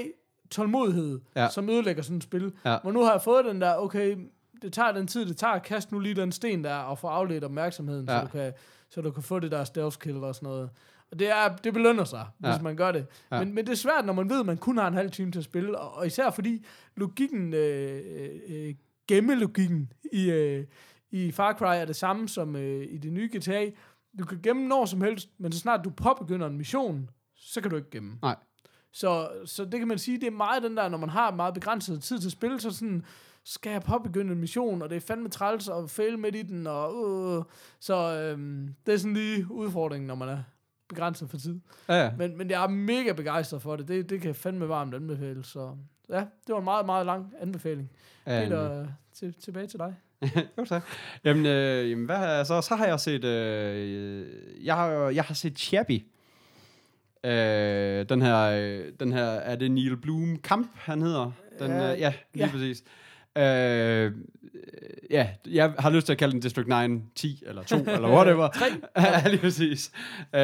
[0.52, 1.42] tålmodighed, Ja.
[1.42, 1.50] ja.
[1.50, 2.54] som ødelægger sådan et spil.
[2.66, 2.78] Ja.
[2.84, 4.18] Men nu har jeg fået den der, okay,
[4.62, 7.44] det tager den tid, det tager, kast nu lige den sten der, og få afledt
[7.44, 8.20] opmærksomheden, Ja.
[8.20, 8.54] så, du kan,
[8.90, 10.70] så du kan få det der stealth kill og sådan noget.
[11.20, 12.52] Det, er, det belønner sig, Ja.
[12.52, 13.06] hvis man gør det.
[13.32, 13.40] Ja.
[13.40, 15.32] Men, men det er svært, når man ved, at man kun har en halv time
[15.32, 18.02] til at spille, og, og især fordi logikken, øh,
[18.50, 18.76] øh,
[19.08, 20.66] gemmelogikken i, øh,
[21.12, 23.66] i Far Cry er det samme som øh, i det nye GTA.
[24.20, 27.70] Du kan gemme når som helst, men så snart du påbegynder en mission, så kan
[27.72, 28.18] du ikke gemme.
[28.22, 28.36] Nej.
[28.94, 31.54] Så, så det kan man sige, det er meget den der, når man har meget
[31.54, 33.06] begrænset tid til at spille, så sådan,
[33.46, 36.68] skal jeg påbegynde en mission, og det er fandme træls at fail midt i den,
[36.68, 37.44] og øh,
[37.80, 40.44] så øhm, det er sådan lige udfordringen, når man er
[40.96, 41.60] begrænset for tid.
[41.90, 42.12] Ja, ja.
[42.18, 43.88] Men, men jeg er mega begejstret for det.
[43.88, 44.10] det.
[44.10, 45.44] Det kan fandme varmt anbefale.
[45.44, 45.76] Så
[46.10, 47.92] ja, det var en meget, meget lang anbefaling.
[48.28, 49.96] Ja, Peter, til, tilbage til dig.
[50.58, 50.84] jo, tak.
[51.24, 52.62] Jamen, øh, jamen hvad så?
[52.62, 53.24] Så har jeg set...
[53.24, 54.28] Øh,
[54.66, 56.04] jeg, har, jeg har set Chappie.
[57.24, 61.32] Øh, den her, øh, den her, er det Neil Bloom Kamp, han hedder?
[61.60, 62.52] Den, Ja, øh, ja lige ja.
[62.52, 62.84] præcis.
[63.38, 64.12] Øh,
[65.12, 68.48] ja, jeg har lyst til at kalde den District 9 10 eller 2 eller whatever.
[68.60, 68.66] 3.
[69.02, 69.92] ja, lige præcis.
[70.36, 70.42] Øh,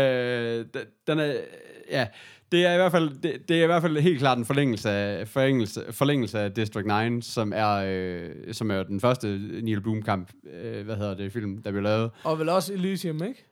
[0.73, 1.33] den- den er,
[1.91, 2.07] ja,
[2.51, 4.89] det er i hvert fald, det, det er i hvert fald helt klart en forlængelse
[4.89, 9.27] af, forlængelse, forlængelse af District 9, som er, øh, som er den første
[9.61, 12.11] Neil Blomkamp, øh, hvad hedder det, film, der blev lavet.
[12.23, 13.45] Og vel også Elysium, ikke?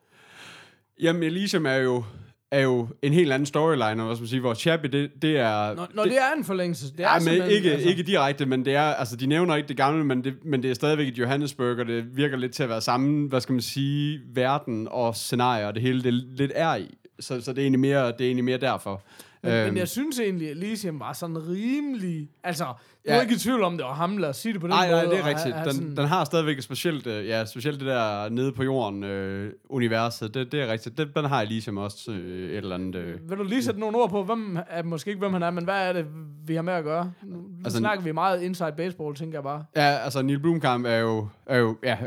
[1.01, 2.03] Jamen, Elysium er jo,
[2.51, 5.37] er jo en helt anden storyline, og hvad skal man sige, hvor Chappie, det, det
[5.37, 5.75] er...
[5.75, 6.91] Når, når det, det er en forlængelse.
[6.91, 7.89] Det er Ja, men ikke, altså.
[7.89, 10.71] ikke direkte, men det er, altså, de nævner ikke det gamle, men det, men det
[10.71, 13.61] er stadigvæk et Johannesburg, og det virker lidt til at være samme, hvad skal man
[13.61, 16.97] sige, verden og scenarier, og det hele det lidt er i.
[17.19, 19.01] Så, så det, er egentlig mere, det er egentlig mere derfor.
[19.43, 22.29] Men, Øhm, men jeg synes egentlig, at Elysium var sådan rimelig...
[22.43, 22.65] Altså,
[23.05, 23.17] jeg Ja.
[23.17, 24.87] er ikke i tvivl om, det var ham, lad os sige det på den Nej,
[24.91, 25.01] måde.
[25.01, 25.55] nej, det er og rigtigt.
[25.65, 29.03] Den, sådan- den har stadigvæk et specielt, øh, ja, specielt det der nede på jorden
[29.03, 30.33] øh, universet.
[30.33, 30.97] Det, det er rigtigt.
[30.97, 32.95] Den, den har Elysium også øh, et eller andet.
[32.95, 33.29] Øh.
[33.29, 35.63] Vil du lige sætte nogle ord på, hvem er, måske ikke hvem han er, men
[35.63, 36.05] hvad er det,
[36.47, 37.11] vi har med at gøre?
[37.23, 39.63] Nu Altså, snakker vi meget inside baseball, tænker jeg bare.
[39.75, 41.97] Ja, altså Neil Blomkamp er jo, er jo ja,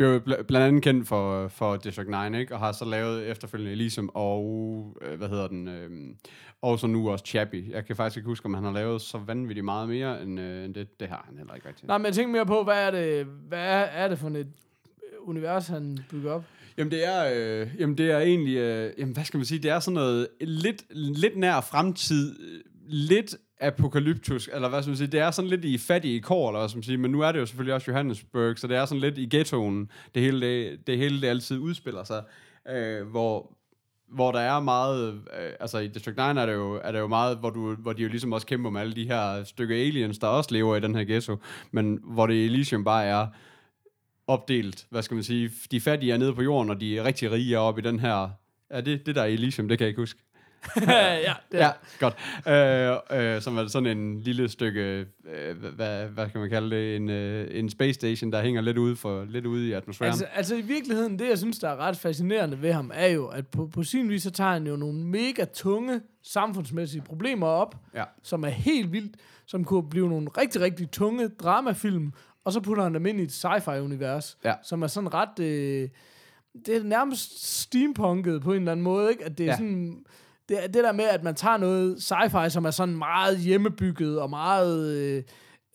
[0.00, 2.54] jo bl- blandt andet kendt for, for District 9, ikke?
[2.54, 5.90] og har så lavet efterfølgende Elysium og, øh, hvad hedder den, øh,
[6.62, 7.64] og så nu også Chappie.
[7.70, 10.64] Jeg kan faktisk ikke huske, om han har lavet så vanvittigt meget mere, end, øh,
[10.64, 11.86] end det, det har han heller ikke rigtigt.
[11.86, 14.48] Nej, men jeg tænker mere på, hvad er det, hvad er, er det for et
[15.20, 16.44] univers, han bygger op?
[16.76, 19.70] Jamen det er, øh, jamen det er egentlig, øh, jamen hvad skal man sige, det
[19.70, 25.06] er sådan noget lidt, lidt nær fremtid, øh, lidt apokalyptisk, eller hvad skal man sige,
[25.06, 27.32] det er sådan lidt i fattige kår, eller hvad skal man sige, men nu er
[27.32, 30.86] det jo selvfølgelig også Johannesburg, så det er sådan lidt i ghettoen, det hele det,
[30.86, 32.22] det, hele det altid udspiller sig,
[32.68, 33.56] øh, hvor,
[34.10, 37.06] hvor der er meget, øh, altså i District 9 er det jo, er det jo
[37.06, 40.18] meget, hvor, du, hvor de jo ligesom også kæmper med alle de her stykker aliens,
[40.18, 41.36] der også lever i den her ghetto,
[41.70, 43.26] men hvor det i Elysium bare er
[44.26, 47.54] opdelt, hvad skal man sige, de fattige er nede på jorden, og de rigtig rige
[47.54, 48.28] er oppe i den her,
[48.70, 50.20] er det det der er Elysium, det kan jeg ikke huske.
[51.26, 52.16] ja, det Ja, godt.
[52.48, 56.96] Øh, øh, som er sådan en lille stykke, øh, hvad, hvad kan man kalde det,
[56.96, 60.10] en, øh, en space station, der hænger lidt ude, for, lidt ude i atmosfæren.
[60.10, 63.26] Altså, altså i virkeligheden, det jeg synes, der er ret fascinerende ved ham, er jo,
[63.26, 67.76] at på, på sin vis, så tager han jo nogle mega tunge samfundsmæssige problemer op,
[67.94, 68.04] Ja.
[68.22, 72.12] som er helt vildt, som kunne blive nogle rigtig, rigtig tunge dramafilm,
[72.44, 74.54] og så putter han dem ind i et sci-fi-univers, Ja.
[74.62, 75.38] som er sådan ret...
[75.38, 75.88] Øh,
[76.66, 79.24] det er nærmest steampunket på en eller anden måde, ikke?
[79.24, 79.52] At det er Ja.
[79.52, 79.56] ja.
[79.56, 80.04] sådan...
[80.50, 84.30] Det, det der med, at man tager noget sci-fi, som er sådan meget hjemmebygget og
[84.30, 84.96] meget...
[84.96, 85.22] Øh,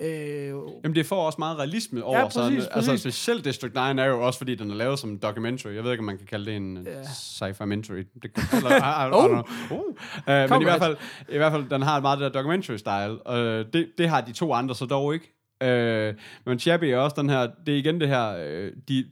[0.01, 0.47] øh,
[0.83, 2.17] Jamen, det får også meget realisme over.
[2.17, 3.01] Ja, præcis, sådan, Altså, præcis.
[3.01, 5.71] specielt District 9 er jo også, fordi den er lavet som en documentary.
[5.73, 6.91] Jeg ved ikke, om man kan kalde det en Ja.
[6.97, 7.03] ja.
[7.03, 8.03] sci-fi-mentary.
[8.21, 9.31] Det kan, eller, I, I, I Oh.
[9.31, 10.49] Uh.
[10.49, 10.97] Men i hvert, fald,
[11.29, 13.31] i hvert fald, den har meget det der documentary-style.
[13.31, 15.31] Uh, det, det har de to andre så dog ikke.
[15.63, 19.05] Uh, men Chappie er også den her, det er igen det her, uh, de,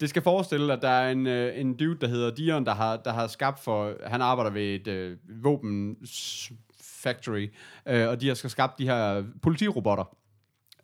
[0.00, 2.96] det skal forestille, at der er en, øh, en dude, der hedder Dion, der har,
[2.96, 3.92] der har skabt for...
[4.06, 5.96] Han arbejder ved et øh, våben
[6.80, 7.48] factory,
[7.88, 10.16] øh, og de har skal skabt de her politirobotter.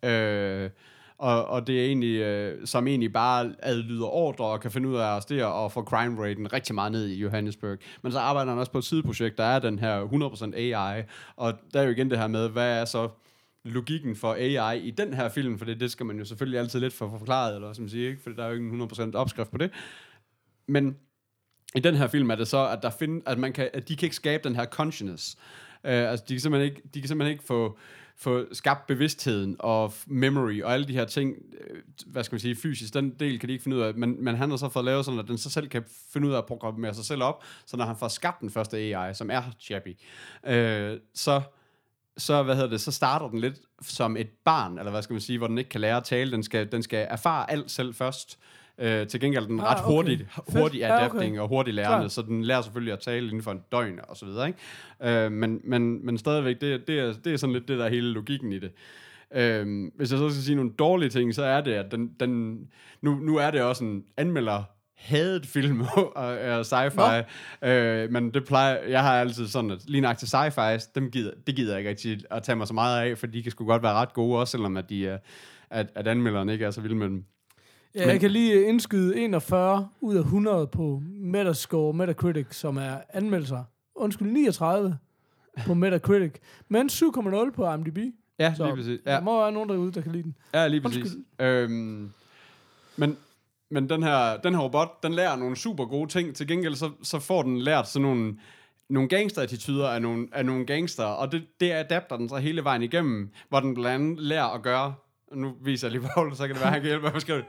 [0.03, 0.69] Øh,
[1.17, 4.95] og, og det er egentlig, øh, som egentlig bare adlyder ordre og kan finde ud
[4.95, 7.77] af at arrestere og få crime raten rigtig meget ned i Johannesburg.
[8.01, 10.05] Men så arbejder han også på et sideprojekt, der er den her
[10.53, 11.03] 100% AI,
[11.35, 13.09] og der er jo igen det her med, hvad er så
[13.65, 16.79] logikken for AI i den her film, for det, det skal man jo selvfølgelig altid
[16.79, 18.21] lidt for forklaret, eller som man sige, ikke?
[18.21, 19.71] for der er jo ikke en 100% opskrift på det.
[20.67, 20.97] Men
[21.75, 23.95] i den her film er det så, at, der find, at, man kan, at de
[23.95, 25.37] kan ikke skabe den her consciousness.
[25.83, 27.77] Uh, altså, de kan simpelthen ikke, de kan simpelthen ikke få,
[28.17, 32.55] få skabt bevidstheden og memory og alle de her ting, øh, hvad skal man sige,
[32.55, 34.85] fysisk, den del kan de ikke finde ud af, men, men han har så fået
[34.85, 37.43] lavet sådan, at den så selv kan finde ud af at programmere sig selv op,
[37.65, 39.95] så når han får skabt den første AI, som er Chappie,
[40.47, 41.41] øh, så
[42.17, 45.21] så, hvad hedder det, så starter den lidt som et barn, eller hvad skal man
[45.21, 46.31] sige, hvor den ikke kan lære at tale.
[46.31, 48.39] Den skal, den skal erfare alt selv først.
[48.77, 49.93] Øh, til gengæld er den Ah, ret okay.
[50.59, 51.05] hurtig Ja, okay.
[51.05, 52.11] adapting og hurtig lærende, Klart.
[52.11, 54.47] så den lærer selvfølgelig at tale inden for en døgn og så videre.
[54.47, 54.59] Ikke?
[55.25, 58.11] Øh, men, men, men stadigvæk, det, det, er, det er sådan lidt det der hele
[58.13, 58.71] logikken i det.
[59.35, 62.59] Øh, hvis jeg så skal sige nogle dårlige ting, så er det, at den, den,
[63.01, 64.63] nu, nu er det også en anmelder
[64.95, 67.23] hadet film og, og sci-fi,
[67.67, 71.31] øh, men det plejer, jeg har altid sådan, at lige nok til sci-fi, dem gider,
[71.47, 73.65] det gider jeg ikke rigtig at tage mig så meget af, for de kan sgu
[73.65, 75.17] godt være ret gode, også selvom at, de er,
[75.69, 77.25] at, at anmelderen ikke er så vild med dem.
[77.95, 82.97] Ja, Men- jeg kan lige indskyde 41 ud af 100 på Metascore, Metacritic, som er
[83.09, 83.63] anmeldelser.
[83.95, 84.97] Undskyld, 39
[85.65, 86.31] på Metacritic,
[86.69, 87.97] men 7,0 på IMDb.
[88.39, 88.99] Ja, Så lige præcis.
[89.05, 89.11] ja.
[89.11, 89.17] Ja.
[89.17, 90.35] der må være nogen derude, der kan lide den.
[90.53, 90.97] Ja, lige præcis.
[91.03, 91.23] Undskyld.
[91.47, 92.11] Øhm,
[92.97, 93.17] men
[93.73, 96.35] men den, her, den her robot, den lærer nogle super gode ting.
[96.35, 98.37] Til gengæld så, så får den lært sådan nogle,
[98.89, 102.83] nogle gangster-attityder af nogle, af nogle gangster, og det, det adapter den så hele vejen
[102.83, 104.93] igennem, hvor den blandt andet lærer at gøre
[105.33, 107.07] og nu viser jeg lige Paul, så kan det være, at han kan hjælpe mig
[107.07, 107.45] at beskrive det.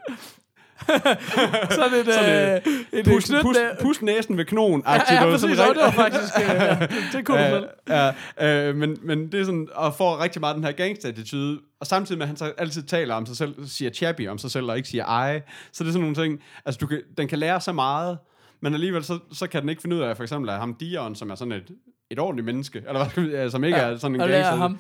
[1.70, 4.82] Sådan et, Sådan øh, et Pus, knyt pus, pus næsen ved knogen.
[4.86, 5.58] Ja, ja, præcis.
[5.58, 6.22] Og det var faktisk...
[6.40, 7.66] Øh, ja, det selv.
[7.88, 8.10] Ja,
[8.40, 11.86] ja, øh, men, men det er sådan, og får rigtig meget den her gangster-attitude, og
[11.86, 14.70] samtidig med, at han så altid taler om sig selv, siger Chappie om sig selv,
[14.70, 17.38] og ikke siger ej, så det er sådan nogle ting, altså du kan, den kan
[17.38, 18.18] lære så meget,
[18.60, 21.14] men alligevel så, så kan den ikke finde ud af, for eksempel at ham Dion,
[21.14, 21.70] som er sådan et,
[22.10, 24.28] et ordentligt menneske, eller hvad skal vi, ja, som ikke Ja, er sådan en og
[24.28, 24.56] lærer gangster.
[24.58, 24.78] ham.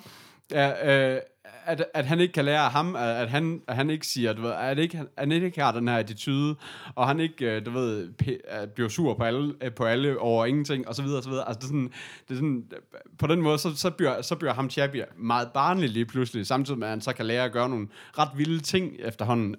[0.52, 1.20] Ja, øh,
[1.66, 4.32] at, at han ikke kan lære af ham, at, at, han, at han ikke siger,
[4.32, 6.56] du ved, at, ikke, at han ikke har den her attitude,
[6.94, 10.18] og han ikke, øh, du ved, p- øh, bliver sur på alle, øh, på alle
[10.18, 11.48] over ingenting, og så videre, og så videre.
[11.48, 11.92] Altså, det er sådan,
[12.28, 12.64] det er sådan
[13.18, 16.78] på den måde, så, så, bliver, så bliver ham Chappie meget barnlig lige pludselig, samtidig
[16.78, 19.56] med, at han så kan lære at gøre nogle ret vilde ting efterhånden.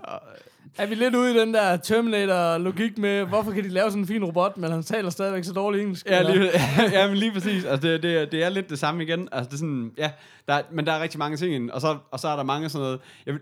[0.77, 4.07] Er vi lidt ude i den der Terminator-logik med, hvorfor kan de lave sådan en
[4.07, 6.05] fin robot, men han taler stadigvæk så dårligt engelsk?
[6.05, 6.49] Ja, lige,
[6.99, 7.65] ja, men lige præcis.
[7.65, 9.29] Altså, det, det, er- det er lidt det samme igen.
[9.31, 10.11] Altså, det er sådan, ja,
[10.47, 12.69] der, er- men der er rigtig mange ting og så, og så er der mange
[12.69, 13.35] sådan noget, jeg,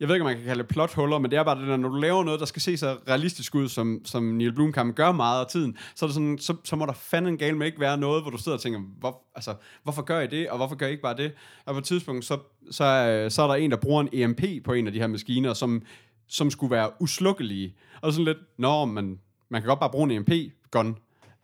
[0.00, 1.76] jeg ved ikke, om man kan kalde det plothuller, men det er bare det der,
[1.76, 5.12] når du laver noget, der skal se så realistisk ud, som, som Neil Blomkamp gør
[5.12, 7.80] meget af tiden, så, er det sådan, så, så må der fanden gale med ikke
[7.80, 10.76] være noget, hvor du sidder og tænker, hvor, altså, hvorfor gør I det, og hvorfor
[10.76, 11.32] gør I ikke bare det?
[11.66, 12.38] Og på et tidspunkt, så,
[12.70, 15.06] så, er- så er der en, der bruger en EMP på en af de her
[15.06, 15.82] maskiner, som,
[16.28, 17.74] som skulle være uslukkelige.
[18.00, 20.96] Og sådan lidt, nå, men man kan godt bare bruge en EMP-gun,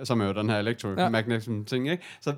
[0.04, 2.02] som er jo den her electromagnetism ting, ikke?
[2.20, 2.34] Så,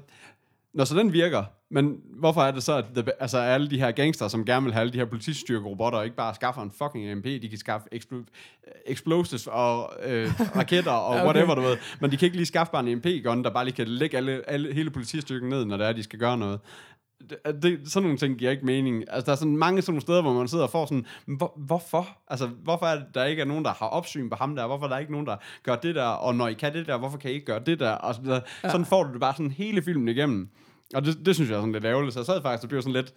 [0.73, 3.91] når så den virker, men hvorfor er det så, at the, altså alle de her
[3.91, 7.25] gangster, som gerne vil have alle de her politistyrkerobotter, ikke bare skaffer en fucking EMP,
[7.25, 8.25] de kan skaffe explo-
[8.87, 11.27] explosives og øh, raketter og Ja, okay.
[11.27, 11.77] whatever, du ved.
[12.01, 14.43] Men de kan ikke lige skaffe bare en EMP-gun, der bare lige kan lægge alle,
[14.51, 16.61] alle, hele politistyrken ned, når det er, de skal gøre noget.
[17.31, 19.05] Det, det, sådan nogle ting giver ikke mening.
[19.11, 21.37] Altså, der er sådan mange sådan nogle steder, hvor man sidder og får sådan, "Men
[21.37, 22.09] hvor, hvorfor?
[22.29, 24.67] Altså, hvorfor er det, der ikke er nogen, der har opsyn på ham der?
[24.67, 26.05] Hvorfor er der ikke nogen, der gør det der?
[26.05, 27.91] Og når I kan det der, hvorfor kan I ikke gøre det der?
[27.91, 28.41] Og så, videre.
[28.63, 30.49] sådan får du det bare sådan hele filmen igennem.
[30.95, 32.15] Og det, det synes jeg er sådan lidt ærgerligt.
[32.15, 33.15] Så jeg sad faktisk og blev sådan lidt,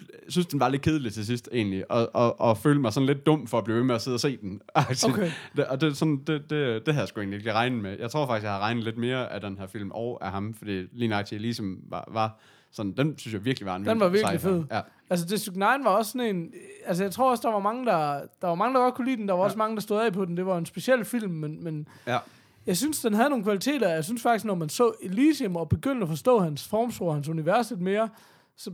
[0.00, 3.06] jeg synes, den var lidt kedelig til sidst, egentlig, og, og, og følte mig sådan
[3.06, 4.60] lidt dum for at blive ved med at sidde og se den.
[5.10, 5.30] Okay.
[5.56, 7.96] det, og det, sådan, det, det, det havde jeg sgu egentlig ikke regnet med.
[7.98, 10.54] Jeg tror faktisk, jeg har regnet lidt mere af den her film og af ham,
[10.54, 12.38] fordi lige nøjagtigt ligesom var, var
[12.76, 14.48] sådan, den synes jeg virkelig var en Den var virkelig sci-fi.
[14.48, 14.64] fed.
[14.70, 14.80] Ja.
[15.10, 16.52] Altså, District 9 var også sådan en...
[16.86, 19.16] Altså, jeg tror også, der var mange, der, der var mange, der godt kunne lide
[19.16, 19.28] den.
[19.28, 19.44] Der var ja.
[19.44, 20.36] også mange, der stod af på den.
[20.36, 22.18] Det var en speciel film, men, men ja.
[22.66, 23.88] jeg synes, den havde nogle kvaliteter.
[23.88, 27.70] Jeg synes faktisk, når man så Elysium og begyndte at forstå hans formsprog, hans univers
[27.70, 28.08] lidt mere,
[28.56, 28.70] så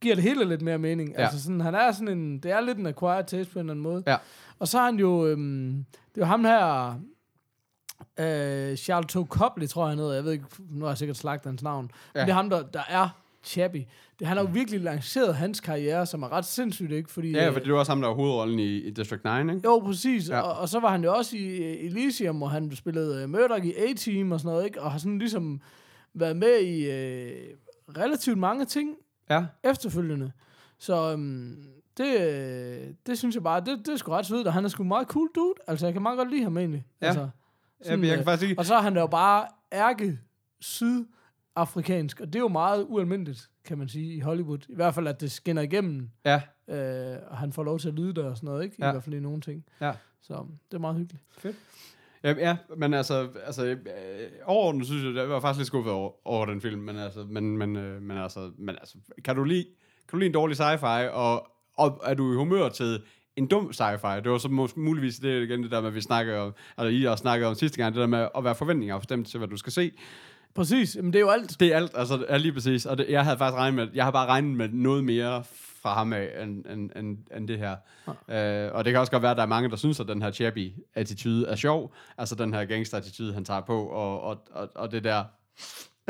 [0.00, 1.10] giver det hele lidt mere mening.
[1.12, 1.22] Ja.
[1.22, 2.38] Altså sådan, han er sådan en...
[2.38, 4.02] Det er lidt en acquired taste på en eller anden måde.
[4.06, 4.16] Ja.
[4.58, 5.26] Og så er han jo...
[5.26, 6.94] Øhm, det er jo ham her...
[8.18, 10.14] Øh, Charles Copley, tror jeg han hedder.
[10.14, 11.90] Jeg ved ikke, nu har jeg sikkert slagt hans navn.
[12.14, 12.20] Ja.
[12.20, 13.08] Men det er ham, der, der er
[13.44, 13.86] Chappie.
[14.18, 17.10] Det, han har jo virkelig lanceret hans karriere, som er ret sindssygt, ikke?
[17.10, 19.30] Fordi, Ja, øh, for det var også ham, der var hovedrollen i, i District 9,
[19.40, 19.60] ikke?
[19.64, 20.28] jo, præcis.
[20.28, 20.40] Ja.
[20.40, 23.74] Og, og så var han jo også i Elysium, hvor han spillede uh, Murdoch i
[23.74, 24.82] A-Team og sådan noget, ikke?
[24.82, 25.60] Og har sådan ligesom
[26.14, 27.56] været med i uh,
[27.98, 28.90] relativt mange ting
[29.30, 29.44] Ja.
[29.64, 30.32] efterfølgende.
[30.78, 31.56] Så um,
[31.96, 34.84] det, det synes jeg bare, det, det er sgu ret svedigt, og han er sgu
[34.84, 35.54] meget cool dude.
[35.66, 36.84] Altså, jeg kan meget godt lide ham egentlig.
[37.02, 37.06] Ja.
[37.06, 37.28] Altså,
[37.84, 38.60] ja jeg kan øh, faktisk ikke...
[38.60, 40.18] og så er han da jo bare ærke
[40.60, 44.58] sydafrikansk, og det er jo meget ualmindeligt, kan man sige, i Hollywood.
[44.68, 47.94] I hvert fald, at det skinner igennem, Ja, øh, og han får lov til at
[47.94, 48.76] lyde der og sådan noget, ikke?
[48.78, 48.90] I Ja.
[48.92, 49.64] hvert fald i nogle ting.
[49.80, 49.92] ja.
[50.22, 51.24] Så det er meget hyggeligt.
[52.24, 53.76] Ja, ja, men altså, altså øh,
[54.44, 57.58] overordnet synes jeg, jeg var faktisk lidt skuffet over, over den film, men altså, men,
[57.58, 59.64] men, øh, men altså, men altså, kan du lide,
[60.08, 63.02] kan du lide en dårlig sci-fi, og, og er du i humør til
[63.38, 64.20] en dum sci-fi?
[64.20, 66.90] Det var så mås- muligvis det igen det der med, at vi snakker om, eller
[66.90, 69.48] I også snakkede om sidste gang, det der med at være forventninger bestemt til, hvad
[69.48, 69.92] du skal se.
[70.54, 71.60] Præcis, men det er jo alt.
[71.60, 74.04] Det er alt, altså er lige præcis, og det, jeg havde faktisk regnet med, jeg
[74.04, 75.44] har bare regnet med noget mere
[75.82, 77.76] fra ham af, end, end, end, end det her.
[78.06, 80.22] Uh, og det kan også godt være, at der er mange, der synes, at den
[80.22, 81.94] her Chappie-attitude er sjov.
[82.18, 85.24] Altså den her gangster-attitude, han tager på, og, og, og, og det der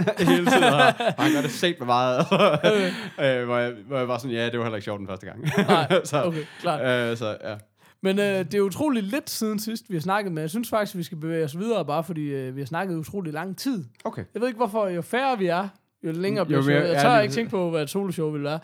[0.19, 0.65] hele tiden.
[0.65, 2.19] Og han gør det med meget.
[2.21, 5.27] uh, hvor, jeg, hvor jeg var sådan, ja, det var heller ikke sjovt den første
[5.27, 5.41] gang.
[5.69, 7.11] Nej, så, okay, klart.
[7.13, 7.55] uh, så ja.
[8.03, 10.43] Men øh, det er utroligt lidt siden sidst, vi har snakket med.
[10.43, 13.33] Jeg synes faktisk, vi skal bevæge os videre, bare fordi øh, vi har snakket utrolig
[13.33, 13.85] lang tid.
[14.05, 14.25] Okay.
[14.35, 15.69] Jeg ved ikke, hvorfor jo færre vi er,
[16.05, 16.77] jo længere bliver showet.
[16.81, 18.59] Jeg ja, tør lige- ikke tænke på, hvad et soloshow vil være.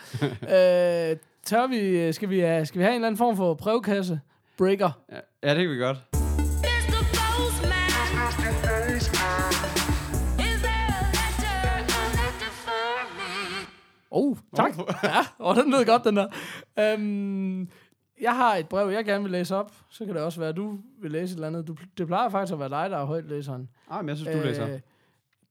[1.12, 4.20] øh, tør vi, skal, vi have, skal vi have en eller anden form for brevkasse?
[4.58, 4.90] Breaker.
[5.12, 5.98] Ja, ja, det kan vi godt.
[14.16, 14.76] Oh, tak.
[15.02, 16.26] ja, og den lød godt, den der.
[16.78, 17.68] Øhm,
[18.20, 19.72] jeg har et brev, jeg gerne vil læse op.
[19.90, 21.68] Så kan det også være, at du vil læse et eller andet.
[21.68, 23.68] Du, det plejer faktisk at være dig, der er højt læseren.
[23.90, 24.68] Ah, men jeg synes, du læser.
[24.74, 24.80] Øh,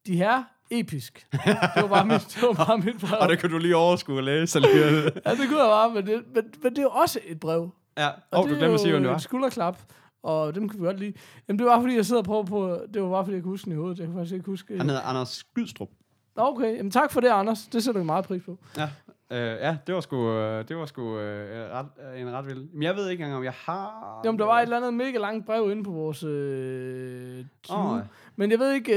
[0.07, 1.27] de her episk.
[1.31, 1.41] det
[1.75, 3.19] var bare mit, det var bare mit brev.
[3.21, 4.93] Og det kan du lige overskue at læse alligevel.
[5.25, 7.69] Ja, det kunne jeg bare, men det, men, men det er jo også et brev.
[7.97, 9.17] ja, Og oh, du glemte at sige, jo det var.
[9.17, 9.79] skulderklap,
[10.23, 11.13] og dem kan vi godt lide.
[11.47, 12.79] Jamen, det var fordi, jeg sidder og prøver på...
[12.93, 13.99] Det var bare fordi, jeg kunne huske den i hovedet.
[13.99, 14.77] Jeg kan faktisk ikke huske...
[14.77, 15.89] Han hedder Anders Skydstrup.
[16.35, 17.67] Okay, jamen tak for det, Anders.
[17.67, 18.57] Det sætter vi meget pris på.
[18.77, 18.89] Ja,
[19.31, 22.67] øh, ja det var sgu, øh, det var sgu øh, ret, øh, en ret vild.
[22.73, 24.21] Men jeg ved ikke engang, om jeg har...
[24.25, 26.23] Jamen, der var et eller andet mega langt brev inde på vores...
[26.23, 27.99] Øh, oh.
[28.35, 28.93] Men jeg ved ikke...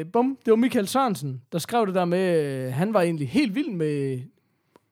[0.00, 2.44] Øh, bum, det var Michael Sørensen, der skrev det der med...
[2.66, 4.20] Øh, han var egentlig helt vild med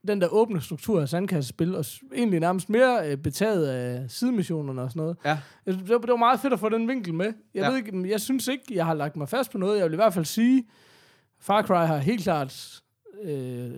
[0.08, 4.90] den der åbne struktur af sandkassespil, og egentlig nærmest mere øh, betaget af sidemissionerne og
[4.90, 5.16] sådan noget.
[5.24, 5.38] Ja.
[5.66, 7.26] Jeg, det, var, det var meget fedt at få den vinkel med.
[7.26, 7.68] Jeg Ja.
[7.68, 9.76] ved ikke, jeg synes ikke, jeg har lagt mig fast på noget.
[9.78, 10.64] Jeg vil i hvert fald sige,
[11.40, 12.80] Far Cry har helt klart
[13.24, 13.70] øh,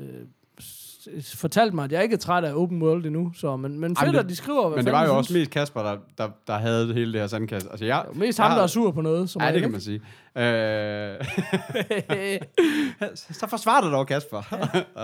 [1.34, 3.32] fortalt mig, at jeg ikke er træt af open world endnu.
[3.34, 5.82] Så, men, men fedt, at de skriver, hvad Men det var jo også mest Kasper,
[5.82, 7.68] der, der, der havde hele det her sandkasse.
[7.70, 9.30] Altså, jeg, Det er mest jeg ham, der er sur på noget.
[9.30, 10.00] Som Ja, det kan ikke- man sige.
[10.36, 11.24] Øh,
[13.40, 14.42] så forsvar dig dog, Kasper.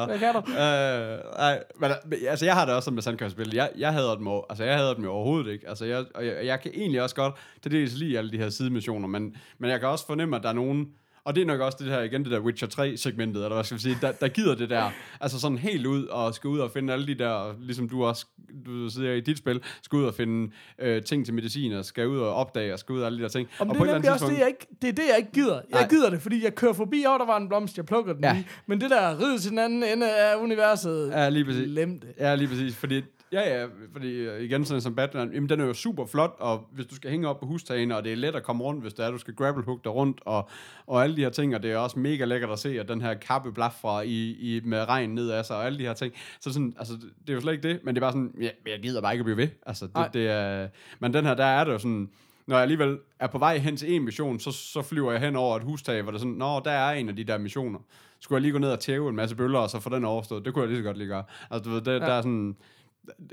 [0.06, 0.38] Hvad kan du?
[0.62, 3.54] øh, nej, men, men, altså, jeg har det også med sandkassespil.
[3.54, 5.68] Jeg, jeg hader dem, altså, jeg hader dem jo overhovedet ikke.
[5.68, 8.48] Altså, jeg, og jeg, jeg kan egentlig også godt til dels lide alle de her
[8.48, 10.86] sidemissioner, men, men jeg kan også fornemme, at der er nogen,
[11.24, 13.76] og det er nok også det her, igen det der Witcher 3-segmentet, eller hvad skal
[13.76, 16.70] vi sige, der, der gider det der, altså sådan helt ud, og skal ud og
[16.70, 18.26] finde alle de der, ligesom du også,
[18.66, 22.08] du sidder i dit spil, skal ud og finde øh, ting til medicin, og skal
[22.08, 23.48] ud og opdage, og skal ud og alle de der ting.
[23.58, 25.54] Om og det er nemlig også det, jeg ikke, det er det, jeg ikke gider.
[25.54, 25.88] Jeg Nej.
[25.88, 28.36] gider det, fordi jeg kører forbi, og der var en blomst, jeg plukker den Ja.
[28.38, 28.44] i.
[28.66, 31.66] Men det der ride til den anden ende af universet, Ja, lige præcis.
[31.72, 32.08] glem det.
[32.18, 32.76] Ja, lige præcis.
[32.76, 36.36] Fordi, ja, ja, fordi øh, igen sådan som Batman, jamen, den er jo super flot,
[36.38, 38.82] og hvis du skal hænge op på hustagene, og det er let at komme rundt,
[38.82, 40.48] hvis det er, du skal grapple hook dig rundt, og,
[40.86, 43.00] og alle de her ting, og det er også mega lækkert at se, at den
[43.00, 46.14] her kappe blafra i, i, med regn ned af sig, og alle de her ting.
[46.40, 48.50] Så sådan, altså, det er jo slet ikke det, men det er bare sådan, ja,
[48.66, 49.48] jeg gider bare ikke at blive ved.
[49.66, 52.10] Altså, det, det er, men den her, der er det jo sådan,
[52.46, 55.36] når jeg alligevel er på vej hen til en mission, så, så flyver jeg hen
[55.36, 57.78] over et hustag, hvor der er sådan, nå, der er en af de der missioner.
[58.20, 60.44] Skulle jeg lige gå ned og tæve en masse bøller, og så få den overstået?
[60.44, 61.24] Det kunne jeg lige så godt lige gøre.
[61.50, 61.98] Altså, du ved, det, ja.
[61.98, 62.56] der er sådan...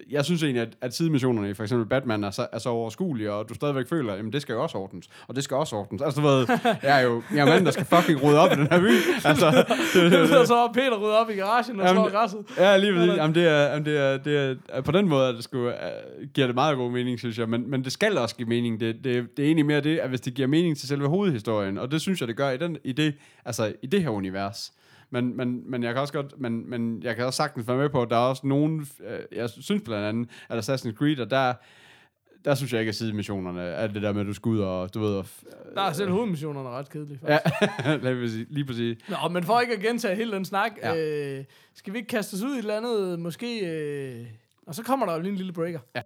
[0.10, 3.34] Jeg synes egentlig, at, at sidemissionerne i for eksempel Batman er så, er så overskuelige,
[3.34, 6.02] og du stadigvæk føler, at det skal jo også ordnes, og det skal også ordnes.
[6.02, 6.48] Altså, du ved,
[6.84, 8.92] jeg er jo jeg er mand, der skal fucking rydde op i den her by.
[9.26, 12.40] Altså, det, det, Og så Peter ryddet op i garagen og Jamen, slår græsset.
[12.58, 13.16] Ja, lige præcis.
[13.16, 16.30] Jamen, det er, jamen, det er, det er, på den måde at det skulle, uh,
[16.34, 17.50] giver det meget god mening, synes jeg.
[17.50, 18.80] Men, men det skal også give mening.
[18.80, 21.78] Det, det, det er egentlig mere det, at hvis det giver mening til selve hovedhistorien,
[21.78, 23.14] og det synes jeg, det gør i, den, i, det,
[23.46, 24.74] altså, i det her univers.
[25.14, 27.90] Men, men, men jeg kan også godt, men, men jeg kan også sagtens være med
[27.90, 31.32] på, at der er også nogen, øh, jeg synes blandt andet, at Assassin's Creed, og
[31.32, 31.54] der,
[32.46, 34.94] der synes jeg ikke, at sidemissionerne er det der med, at du skal ud og,
[34.94, 35.26] du ved, og,
[35.76, 38.04] Der er selv hovedmissionerne ret kedelige, ja, faktisk.
[38.04, 38.48] lige præcis.
[38.50, 38.98] Lige præcis.
[39.10, 40.94] Nå, men for ikke at gentage hele den snak, Ja.
[40.94, 41.38] ja.
[41.40, 41.46] øh,
[41.76, 43.60] skal vi ikke kaste os ud i et eller andet, måske...
[43.66, 44.26] Øh,
[44.68, 45.80] og så kommer der jo lige en lille breaker.
[45.96, 46.02] Ja.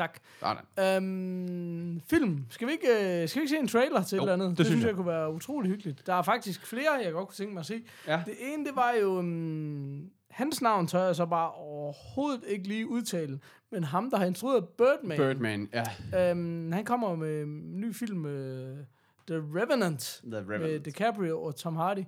[0.00, 0.18] Tak.
[0.40, 1.02] Sådan.
[1.02, 2.44] Øhm, film.
[2.50, 2.88] Skal vi, ikke,
[3.22, 4.48] øh, skal vi ikke se en trailer til Jo, et eller andet?
[4.50, 4.88] det Det, synes jeg.
[4.88, 4.96] jeg.
[4.96, 6.06] kunne være utrolig hyggeligt.
[6.06, 7.82] Der er faktisk flere, jeg godt kunne tænke mig at se.
[8.06, 8.22] Ja.
[8.26, 9.18] Det ene, det var jo...
[9.18, 13.40] Um, hans navn tør jeg så bare overhovedet ikke lige udtale.
[13.72, 15.16] Men ham, der har instrueret Birdman.
[15.16, 15.68] Birdman,
[16.12, 16.30] ja.
[16.30, 18.30] Øhm, han kommer med en ny film, uh,
[19.28, 20.20] The Revenant.
[20.32, 22.04] The med DiCaprio og Tom Hardy.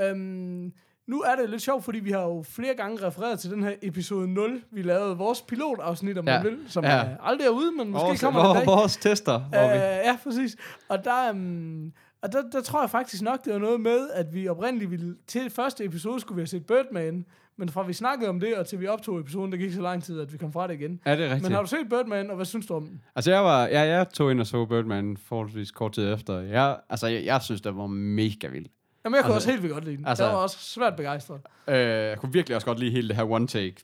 [0.00, 0.72] Øhm,
[1.10, 3.72] nu er det lidt sjovt, fordi vi har jo flere gange refereret til den her
[3.82, 6.42] episode 0, vi lavede vores pilotafsnit, om Ja.
[6.42, 6.90] vil, som Ja.
[6.90, 8.66] er aldrig er ude, men måske Vores, kommer vores, dag.
[8.66, 9.78] vores tester, hvor vi...
[10.08, 10.56] ja, præcis.
[10.88, 11.92] Og der, um,
[12.22, 15.14] og der, der tror jeg faktisk nok, det var noget med, at vi oprindeligt ville,
[15.26, 17.24] til første episode skulle vi have set Birdman,
[17.58, 20.02] men fra vi snakkede om det, og til vi optog episoden, der gik så lang
[20.02, 21.00] tid, at vi kom fra det igen.
[21.06, 21.42] Ja, det er rigtigt.
[21.42, 23.00] Men har du set Birdman, og hvad synes du om den?
[23.16, 26.40] Altså, jeg var, ja, jeg tog ind og så Birdman forholdsvis kort tid efter.
[26.40, 28.68] Jeg, altså, jeg, jeg synes, det var mega vildt.
[29.04, 30.06] Jamen, jeg kunne Altså- også helt vildt godt lide den.
[30.06, 31.40] altså- jeg var også svært begejstret.
[31.68, 33.76] Øh, jeg kunne virkelig også godt lide hele det her one take.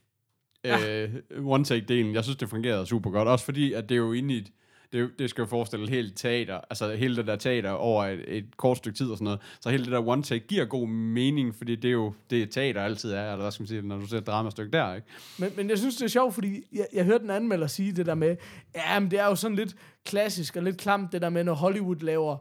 [0.65, 2.15] Øh, one take delen.
[2.15, 3.29] Jeg synes, det fungerede super godt.
[3.29, 4.47] Også fordi, at det er jo inde i et,
[4.93, 8.57] det, det skal jo forestille helt teater, altså hele det der teater over et, et
[8.57, 9.41] kort stykke tid og sådan noget.
[9.61, 12.83] Så hele det der one take giver god mening, fordi det er jo det teater
[12.83, 15.07] altid er, eller hvad skal man sige, når du ser et dramastykke der, ikke?
[15.39, 18.07] Men, men jeg synes, det er sjovt, fordi jeg, jeg hørte en anmelder sige det
[18.07, 18.37] der med,
[18.75, 19.75] ja, men det er jo sådan lidt
[20.05, 22.37] klassisk og lidt klamt, det der med, når Hollywood laver